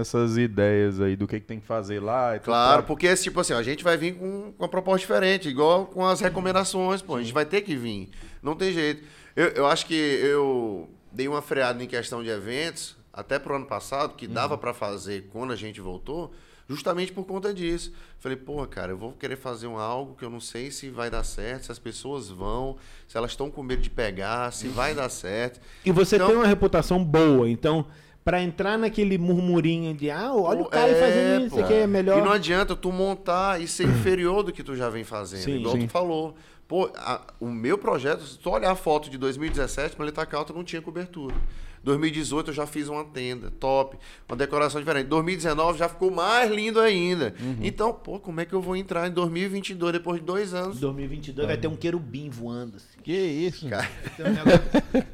[0.00, 2.36] essas ideias aí do que, que tem que fazer lá.
[2.36, 5.48] e Claro, pra- porque tipo assim, a gente vai vir com, com uma proposta diferente,
[5.48, 7.16] igual com as recomendações, pô.
[7.16, 8.08] A gente vai ter que vir.
[8.42, 9.04] Não tem jeito.
[9.36, 13.66] Eu, eu acho que eu dei uma freada em questão de eventos, até pro ano
[13.66, 14.60] passado, que dava Uhum.
[14.60, 16.32] pra fazer quando a gente voltou,
[16.68, 17.92] justamente por conta disso.
[18.20, 21.08] Falei, pô, cara, eu vou querer fazer um algo que eu não sei se vai
[21.08, 22.76] dar certo, se as pessoas vão,
[23.06, 25.60] se elas estão com medo de pegar, se vai dar certo.
[25.84, 27.86] E você Então- tem uma reputação boa, então,
[28.28, 31.62] pra entrar naquele murmurinho de, ah, olha o cara é, fazendo isso pô.
[31.62, 32.18] aqui, é melhor.
[32.18, 35.60] E não adianta tu montar e ser inferior do que tu já vem fazendo, Sim.
[35.60, 35.86] igual Sim.
[35.86, 36.34] tu falou.
[36.68, 40.62] Pô, a- o meu projeto, se tu olhar a foto de 2017, Planeta Calta não
[40.62, 41.34] tinha cobertura.
[41.82, 43.96] 2018 eu já fiz uma tenda, top,
[44.28, 45.06] uma decoração diferente.
[45.06, 47.32] 2019 já ficou mais lindo ainda.
[47.40, 47.56] Uhum.
[47.62, 50.78] Então, pô, como é que eu vou entrar em 2022 depois de dois anos?
[50.80, 52.76] 2022 vai ter um querubim voando.
[52.76, 53.00] Assim.
[53.02, 53.64] Que isso?
[53.66, 55.08] Um negócio-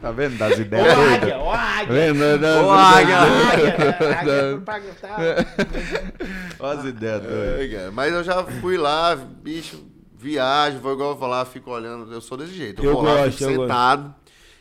[0.00, 0.38] Tá vendo?
[0.38, 1.22] Das Ô, ideias doidas.
[1.22, 1.92] águia, ô, águia.
[1.92, 2.38] Vendo?
[2.40, 3.16] Das- Ô, águia.
[5.00, 5.16] Tá.
[6.60, 7.72] Olha as ideias doidas.
[7.72, 9.84] É, Mas eu já fui lá, bicho,
[10.16, 12.12] viagem, vou igual eu falar, fico olhando.
[12.12, 12.80] Eu sou desse jeito.
[12.82, 14.14] Eu, Eu vou lá, gosto, fico eu sentado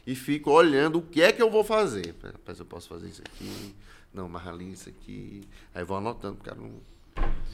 [0.06, 2.16] e fico olhando o que é que eu vou fazer.
[2.24, 3.76] Rapaz, eu posso fazer isso aqui.
[4.14, 5.42] Não, mas ali isso aqui.
[5.76, 6.58] Aí vou anotando, cara.
[6.60, 6.72] Não,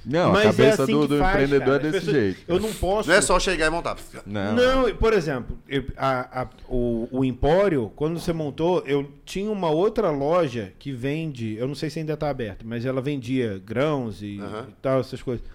[0.05, 1.87] Não, Mas a cabeça é assim do, do faz, empreendedor cara.
[1.87, 2.43] é desse pessoas- jeito.
[2.45, 3.07] Eu não posso.
[3.09, 3.95] não é só chegar e montar.
[4.25, 4.53] Não.
[4.53, 9.69] Não, por exemplo, eu- a- a- o, o Empório, quando você montou, eu tinha uma
[9.69, 14.21] outra loja que vende, eu não sei se ainda está aberta, mas ela vendia grãos
[14.21, 14.67] e, Aham.
[14.69, 15.45] e tal, essas coisas.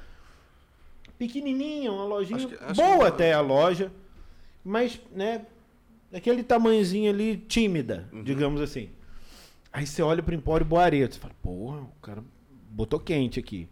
[1.19, 3.91] Pequenininha, uma lojinha, Acho que- acho boa que- até a loja,
[4.65, 5.43] mas, né,
[6.11, 8.23] daquele tamanhozinho ali, tímida, Uhum.
[8.23, 8.89] digamos assim.
[9.73, 12.23] Aí você olha pro Empório Boareto, você fala, porra, o cara
[12.71, 13.69] botou quente aqui.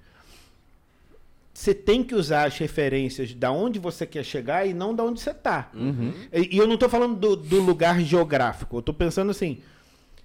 [1.57, 5.21] Você tem que usar as referências da onde você quer chegar e não da onde
[5.23, 5.71] você está.
[6.31, 8.77] E, e eu não estou falando do, do lugar geográfico.
[8.77, 9.63] Eu estou pensando assim: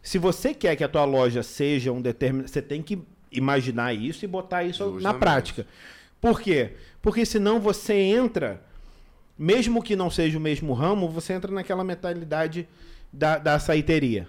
[0.04, 2.50] se você quer que a tua loja seja um determinado.
[2.50, 3.00] Você tem que
[3.32, 5.20] imaginar isso e botar isso na Justamente.
[5.20, 5.68] prática.
[6.20, 6.72] Por quê?
[7.02, 8.62] Porque senão você entra,
[9.40, 12.68] mesmo que não seja o mesmo ramo, você entra naquela mentalidade
[13.12, 14.28] da, da açaiteria.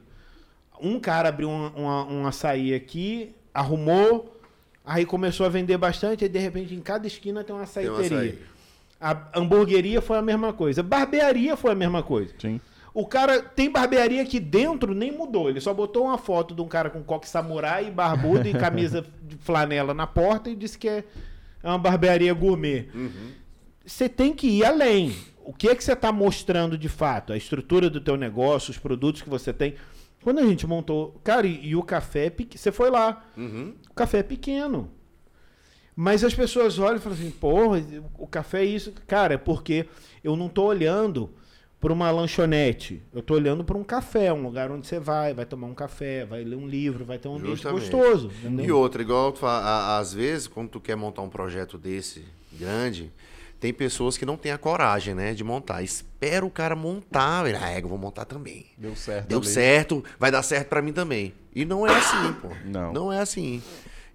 [0.81, 4.32] Um cara abriu um, uma- um açaí aqui, arrumou,
[4.85, 8.39] aí começou a vender bastante, aí de repente em cada esquina tem uma um açaí.
[9.01, 10.83] A hamburgueria foi a mesma coisa.
[10.83, 12.33] Barbearia foi a mesma coisa.
[12.39, 12.61] Sim.
[12.95, 15.49] O cara tem barbearia aqui dentro, nem mudou.
[15.49, 19.37] Ele só botou uma foto de um cara com coque samurai, barbudo e camisa de
[19.39, 21.05] flanela na porta e disse que é
[21.65, 22.89] uma barbearia gourmet.
[23.85, 25.17] Você tem que ir além.
[25.45, 27.33] O que é que você está mostrando de fato?
[27.33, 29.75] A estrutura do teu negócio, os produtos que você tem.
[30.23, 31.21] Quando a gente montou...
[31.25, 32.27] Cara, e, e o café...
[32.27, 33.25] é pequ- Você foi lá.
[33.37, 33.75] Uhum.
[33.91, 34.91] O café é pequeno.
[35.95, 37.83] Mas as pessoas olham e falam assim, porra,
[38.19, 38.93] o café é isso.
[39.07, 39.87] Cara, é porque
[40.25, 41.29] eu não tô olhando
[41.79, 43.03] para uma lanchonete.
[43.13, 46.25] Eu tô olhando para um café, um lugar onde você vai, vai tomar um café,
[46.25, 47.91] vai ler um livro, vai ter um ambiente Justamente.
[47.91, 48.31] gostoso.
[48.43, 48.79] E entendeu?
[48.79, 53.13] outra, igual tu fala, às vezes, quando tu quer montar um projeto desse grande,
[53.63, 55.83] tem pessoas que não têm a coragem, né, de montar.
[55.85, 58.67] Espera o cara montar, ele, ah, é, eu vou montar também.
[58.77, 59.29] Deu certo.
[59.29, 61.33] Deu certo, vai dar certo pra mim também.
[61.55, 62.49] E não é assim, pô.
[62.65, 62.93] Não.
[62.93, 63.63] Não é assim.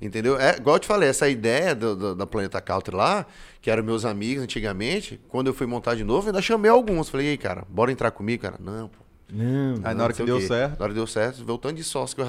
[0.02, 0.38] Entendeu?
[0.38, 3.26] É, igual eu te falei, essa ideia do, do- da Planeta Country lá,
[3.62, 7.08] que eram meus amigos antigamente, quando eu fui montar de novo, eu ainda chamei alguns.
[7.08, 8.58] Falei, e aí, cara, bora entrar comigo, cara?
[8.60, 8.98] Não, pô.
[9.32, 9.76] Não.
[9.76, 10.78] Aí Não, na hora que deu certo.
[10.78, 12.28] Na hora que deu certo, veio o tanto de sócio que, eu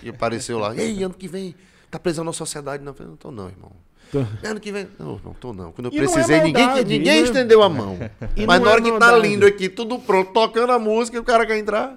[0.00, 0.74] que apareceu lá.
[0.76, 1.54] Ei, ano que vem,
[1.90, 2.84] tá preso na sociedade?
[2.84, 3.72] Não, eu falei, não tô não, irmão.
[4.12, 4.18] Tô.
[4.46, 4.86] Ano que vem.
[4.98, 5.72] Não, não tô não.
[5.72, 7.98] Quando eu E é precisei, ninguém, maldade, ninguém e não é- estendeu a mão.
[8.36, 11.24] E Mas na é hora que tá lindo aqui, tudo pronto, tocando a música, o
[11.24, 11.96] cara quer entrar.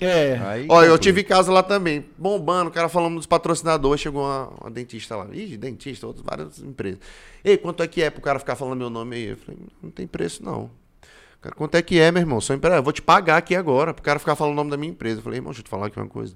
[0.00, 0.38] É.
[0.44, 4.48] Aí Olha, eu tive casa lá também, bombando, o cara falando dos patrocinadores, chegou uma,
[4.60, 5.26] uma dentista lá.
[5.32, 6.98] Ih, dentista, outras várias empresas.
[7.42, 9.24] Ei, quanto é que é pro cara ficar falando meu nome aí?
[9.28, 10.70] Eu falei, não tem preço não.
[11.40, 12.40] Cara, quanto é que é, meu irmão?
[12.40, 14.76] Sou empresário, eu vou te pagar aqui agora, pro cara ficar falando o nome da
[14.76, 15.20] minha empresa.
[15.20, 16.34] Eu falei, irmão, deixa eu te falar aqui uma coisa.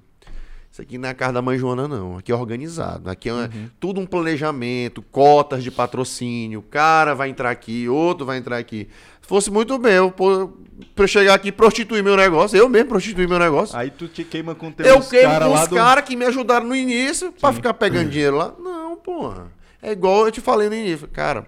[0.70, 2.18] Isso aqui não é a casa da mãe Joana, não.
[2.18, 3.10] Aqui é organizado.
[3.10, 3.68] Aqui é Uhum.
[3.80, 6.62] tudo um planejamento, cotas de patrocínio.
[6.62, 8.88] Cara vai entrar aqui, outro vai entrar aqui.
[9.22, 10.52] Se fosse muito bem, eu, pô,
[10.94, 13.76] pra eu chegar aqui e prostituir meu negócio, eu mesmo prostituir meu negócio.
[13.76, 15.74] Aí tu te queima com teus eu queimo cara com os do...
[15.74, 18.54] caras que me ajudaram no início pra ficar pegando dinheiro lá.
[18.58, 19.50] Não, porra.
[19.82, 21.08] É igual eu te falei no início.
[21.08, 21.46] Cara,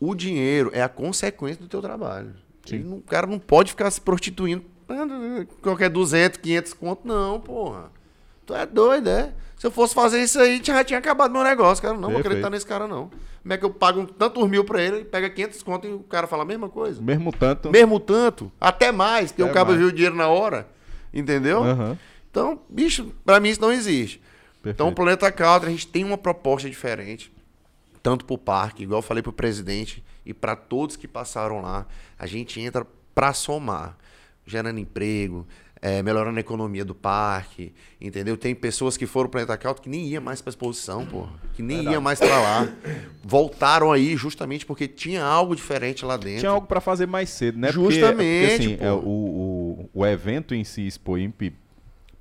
[0.00, 2.34] o dinheiro é a consequência do teu trabalho.
[2.84, 7.90] Não- o cara não pode ficar se prostituindo ah, qualquer 200, 500 conto, não, porra.
[8.46, 9.32] Tu é doido, é?
[9.56, 11.96] Se eu fosse fazer isso aí, já tinha acabado meu negócio, cara.
[11.96, 13.10] Não vou acreditar nesse cara, não.
[13.42, 16.00] Como é que eu pago tantos mil pra ele, ele pega 500 conto e o
[16.00, 17.00] cara fala a mesma coisa?
[17.00, 17.70] Mesmo tanto...
[17.70, 19.78] Mesmo tanto, até mais, porque Até o mais.
[19.78, 20.68] viu o dinheiro na hora,
[21.12, 21.62] entendeu?
[21.62, 21.98] Aham.
[22.30, 24.18] Então, bicho, pra mim isso não existe.
[24.62, 24.74] Perfeito.
[24.74, 27.32] Então, o Planeta Country, a gente tem uma proposta diferente,
[28.02, 31.86] tanto pro parque, igual eu falei pro presidente, e para todos que passaram lá.
[32.18, 33.96] A gente entra pra somar,
[34.44, 35.46] gerando emprego,
[35.86, 38.36] é, melhorando a economia do parque, entendeu?
[38.36, 41.84] Tem pessoas que foram Planeta Country que nem ia mais pra exposição, pô, que nem
[41.84, 42.68] ia mais pra lá.
[43.22, 46.40] Voltaram aí justamente porque tinha algo diferente lá dentro.
[46.40, 47.70] Tinha algo pra fazer mais cedo, né?
[47.70, 51.52] Justamente, Porque, porque, assim, é, o, o, o evento em si, Expo Imp,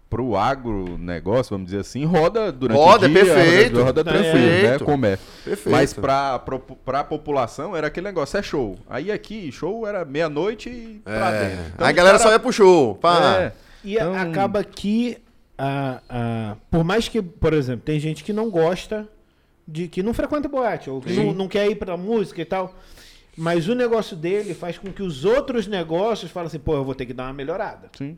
[0.09, 3.73] pro agronegócio, vamos dizer assim, roda durante Roda, o dia, perfeito.
[3.77, 4.61] roda, roda tranquilo, né?
[4.61, 4.85] Perfeito.
[4.85, 5.25] Comércio.
[5.43, 5.71] Perfeito.
[5.71, 8.77] Mas pra, pro, pra população era aquele negócio, é show.
[8.89, 11.49] Aí aqui, show era meia-noite e pra É.
[11.49, 11.73] dentro.
[11.79, 12.95] Aí a galera cara- só ia pro show.
[12.95, 13.37] Pá.
[13.41, 13.51] É.
[13.83, 15.17] E a- Então- acaba que,
[15.57, 19.07] a, a- por mais que, por exemplo, tem gente que não gosta,
[19.67, 22.73] de que não frequenta boate, ou que não, não quer ir pra música e tal,
[23.35, 26.93] mas o negócio dele faz com que os outros negócios falem assim, pô, eu vou
[26.95, 27.89] ter que dar uma melhorada.
[27.97, 28.17] Sim.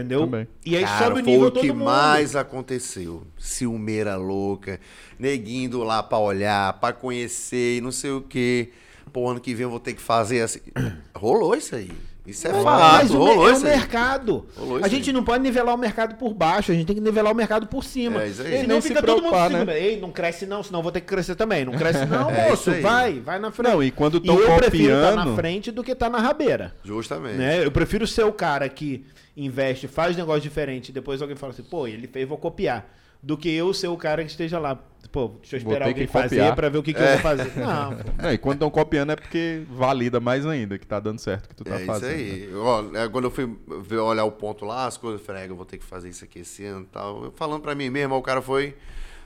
[0.00, 0.20] Entendeu?
[0.20, 0.48] Também.
[0.64, 1.84] E aí Cara, sobe o foi nível o todo que mundo.
[1.84, 3.26] mais aconteceu.
[3.38, 4.80] Ciumeira louca,
[5.18, 8.70] neguinho indo lá pra olhar, pra conhecer e não sei o quê.
[9.12, 10.60] Pô, ano que vem eu vou ter que fazer assim.
[11.14, 11.90] Rolou isso aí.
[12.26, 14.46] Isso é Mas fato, o me- rolou é o mercado.
[14.56, 15.12] Rolou A gente aí.
[15.14, 17.84] não pode nivelar o mercado por baixo, a gente tem que nivelar o mercado por
[17.84, 18.22] cima.
[18.22, 18.64] É isso aí.
[18.64, 19.78] E nem fica se todo mundo preocupar, se né?
[19.80, 21.64] Ei, não cresce não, senão vou ter que crescer também.
[21.66, 22.70] Não cresce não, É moço.
[22.80, 23.70] vai, vai na frente.
[23.72, 26.18] Não, e quando E tão eu prefiro estar na copiando- frente do que estar na
[26.18, 26.74] rabeira.
[26.82, 27.36] Justamente.
[27.36, 27.62] Né?
[27.64, 29.04] Eu prefiro ser o cara que
[29.36, 32.86] investe, faz negócio diferente, e depois alguém fala assim, pô, ele fez, vou copiar.
[33.24, 34.78] Do que eu ser o cara que esteja lá.
[35.12, 37.52] Pô, deixa eu esperar alguém que fazer pra ver o que, que eu vou fazer.
[37.56, 38.10] Não, pô.
[38.22, 41.48] Não, e quando estão copiando é porque valida mais ainda que tá dando certo o
[41.50, 42.10] que tu tá É isso fazendo.
[42.10, 42.14] né?
[42.16, 42.54] aí.
[42.54, 45.48] Ó, é, quando eu fui ver, olhar o ponto lá, as coisas, eu falei, "É,
[45.48, 47.24] eu vou ter que fazer isso aqui esse ano e tal.
[47.24, 48.74] Eu falando pra mim mesmo, o cara foi.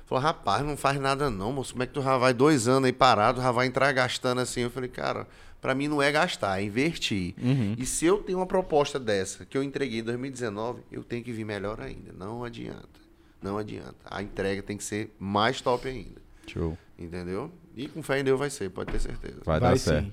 [0.05, 1.73] Falou, rapaz, não faz nada não, moço.
[1.73, 4.61] Como é que tu já vai dois anos aí parado, já vai entrar gastando assim?
[4.63, 5.27] Eu falei, cara,
[5.61, 7.35] pra mim não é gastar, é investir.
[7.43, 7.75] Uhum.
[7.79, 11.33] E se eu tenho uma proposta dessa, que eu entreguei em 2019, eu tenho que
[11.33, 12.13] vir melhor ainda.
[12.17, 12.99] Não adianta.
[13.43, 13.95] Não adianta.
[14.11, 16.21] A entrega tem que ser mais top ainda.
[16.47, 16.77] Show.
[16.99, 17.51] Entendeu?
[17.77, 19.37] E com fé em Deus vai ser, pode ter certeza.
[19.45, 19.85] Vai, Vai dar sim.
[19.85, 20.13] certo.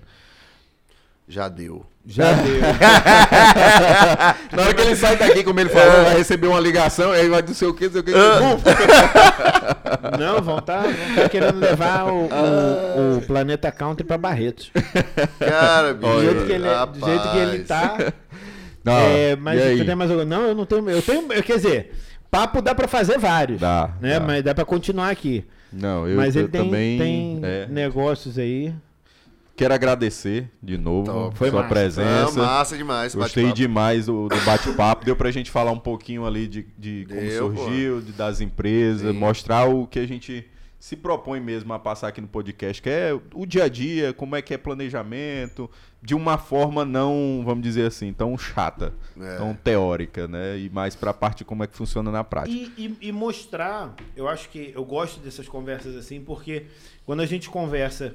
[1.28, 1.84] Já deu.
[2.06, 2.62] Já deu.
[4.56, 7.44] Na hora que ele sai daqui, como ele falou, vai receber uma ligação, aí vai
[7.48, 8.12] sei o que, sei o que.
[10.20, 10.84] Não, vão estar
[11.32, 14.72] querendo levar o, o- o Planeta Country pra Barretos.
[15.40, 16.14] Cara, bicho.
[16.14, 16.68] Do jeito que ele,
[17.06, 18.14] jeito que ele tá.
[18.84, 20.12] Não, é, mas e tem mais?
[20.28, 20.88] Não, eu não tenho.
[20.90, 21.28] Eu tenho.
[21.44, 21.96] Quer dizer,
[22.36, 23.60] papo dá pra fazer vários.
[23.60, 24.20] Dá, Né?
[24.20, 24.26] dá.
[24.26, 25.46] Mas dá pra continuar aqui.
[25.72, 28.74] Não, eu, mas eu ele tem, também tem é, negócios aí.
[29.58, 31.38] quero agradecer de novo Top.
[31.38, 31.74] Foi sua massa.
[31.74, 32.40] Presença.
[32.42, 33.16] massa demais.
[33.16, 35.06] Gostei demais do, do bate-papo.
[35.06, 39.12] Deu pra gente falar um pouquinho ali de, de como Deu, surgiu, de, das empresas,
[39.12, 39.18] Sim.
[39.18, 40.46] mostrar o que a gente
[40.80, 44.36] se propõe mesmo a passar aqui no podcast, que é o dia a dia, como
[44.36, 45.70] é que é planejamento,
[46.06, 49.38] de uma forma não, vamos dizer assim, tão chata, É.
[49.38, 50.58] tão teórica, né?
[50.60, 52.56] E mais pra parte de como é que funciona na prática.
[52.56, 52.72] E,
[53.02, 56.66] e- e mostrar, eu acho que eu gosto dessas conversas assim, porque
[57.08, 58.14] quando a gente conversa,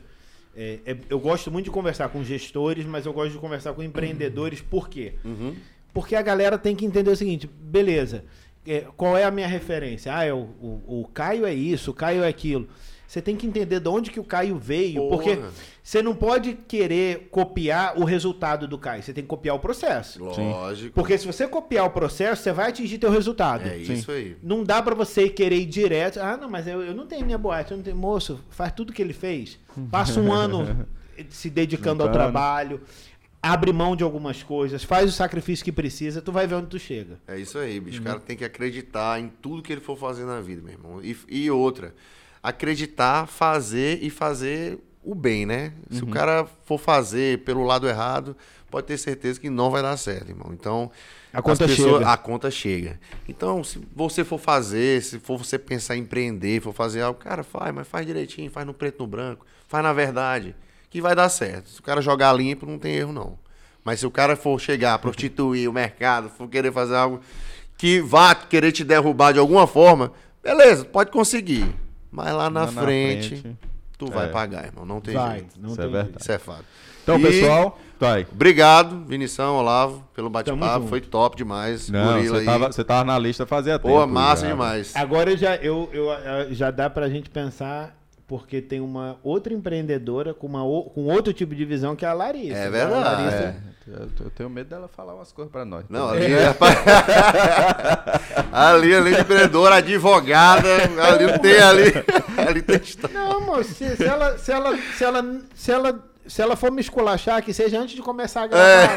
[0.57, 3.83] é, é- eu gosto muito de conversar com gestores, mas eu gosto de conversar com
[3.83, 5.15] empreendedores, por quê?
[5.25, 5.57] Uhum.
[5.93, 8.25] Porque a galera tem que entender o seguinte, beleza,
[8.65, 10.15] é, qual é a minha referência?
[10.17, 12.69] Ah, é o, o, o Caio é isso, o Caio é aquilo.
[13.11, 15.17] Você tem que entender de onde que o Caio veio, Porra.
[15.17, 15.41] porque
[15.83, 20.23] você não pode querer copiar o resultado do Caio, você tem que copiar o processo.
[20.23, 20.95] Lógico.
[20.95, 23.67] Porque se você copiar o processo, você vai atingir teu resultado.
[23.67, 24.37] É isso aí.
[24.41, 26.21] Não dá pra você querer ir direto.
[26.21, 27.97] Ah, não, mas eu, eu não tenho minha boate, eu não tenho.
[27.97, 29.59] Moço, faz tudo que ele fez.
[29.91, 30.87] Passa um ano
[31.31, 32.81] se dedicando ao trabalho,
[33.43, 36.79] abre mão de algumas coisas, faz o sacrifício que precisa, tu vai ver onde tu
[36.79, 37.19] chega.
[37.27, 37.85] É isso aí, Uhum.
[37.87, 38.01] bicho.
[38.03, 41.01] O cara tem que acreditar em tudo que ele for fazer na vida, meu irmão.
[41.03, 41.93] E, e outra,
[42.43, 45.73] acreditar, fazer e fazer o bem, né?
[45.91, 46.09] Se Uhum.
[46.09, 48.37] o cara for fazer pelo lado errado,
[48.71, 50.51] pode ter certeza que não vai dar certo, irmão.
[50.53, 50.91] Então,
[51.33, 52.09] A conta chega.
[52.11, 53.01] A conta chega.
[53.29, 57.43] Então, se você for fazer, se for você pensar em empreender, for fazer algo, cara,
[57.43, 60.55] faz, mas faz direitinho, faz no preto no branco, faz na verdade,
[60.91, 61.71] que vai dar certo.
[61.71, 63.39] Se o cara jogar limpo, não tem erro, não.
[63.85, 67.21] Mas se o cara for chegar, prostituir o mercado, for querer fazer algo
[67.79, 70.13] que vá querer te derrubar de alguma forma,
[70.43, 71.75] beleza, pode conseguir.
[72.11, 73.57] Mas lá na, Lá na frente, frente,
[73.97, 74.29] tu vai é.
[74.31, 74.85] pagar, irmão.
[74.85, 75.61] Não tem Vai, jeito.
[75.61, 76.09] não Isso é tem verdade.
[76.09, 76.21] jeito.
[76.23, 76.65] Isso é fato.
[77.03, 78.27] Então, E pessoal, vai.
[78.31, 80.87] Obrigado, Vinição, Olavo, pelo bate-papo.
[80.87, 81.89] Foi top demais.
[81.89, 83.89] Não, você tava, você tava na lista fazia tempo.
[83.95, 84.49] Pô, massa já.
[84.53, 84.95] demais.
[84.97, 87.97] Agora eu já, eu, eu, eh, já dá pra gente pensar,
[88.31, 92.13] porque tem uma outra empreendedora com, uma, com outro tipo de visão que é a
[92.13, 92.57] Larissa.
[92.57, 93.25] É A verdade.
[93.25, 93.57] Larissa-
[93.93, 95.85] É, eu, tenho medo dela falar umas coisas pra nós.
[95.89, 96.55] Não, ali é.
[98.53, 100.69] ali, além de empreendedora, advogada,
[101.09, 101.93] ali não tem ali.
[102.49, 103.19] ali tem história.
[103.19, 106.81] Não, moço, se, se ela, se, ela, se, ela, se, ela, se ela for me
[106.81, 108.97] esculachar, que seja antes de começar a gravar.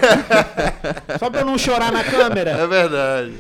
[1.17, 2.51] Só pra eu não chorar na câmera.
[2.51, 3.33] É verdade.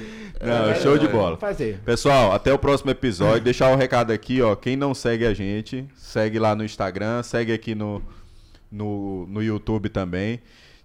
[0.45, 1.37] Não, é show de bola.
[1.37, 1.79] Fazer.
[1.85, 3.41] Pessoal, até o próximo episódio.
[3.45, 4.55] Deixar o recado aqui, ó.
[4.55, 8.01] Quem não segue a gente, segue lá no Instagram, segue aqui no,
[8.71, 10.41] no, no YouTube também.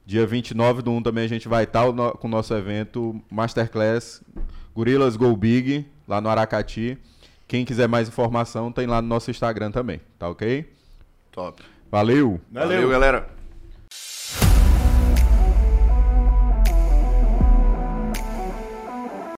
[0.07, 4.23] Dia 29 do 1 também a gente vai estar com o nosso evento Masterclass
[4.75, 6.97] Gorilas Go Big, lá no Aracati.
[7.47, 10.71] Quem quiser mais informação, tem lá no nosso Instagram também, tá ok?
[11.33, 11.63] Top.
[11.91, 12.41] Valeu!
[12.51, 13.38] Valeu galera.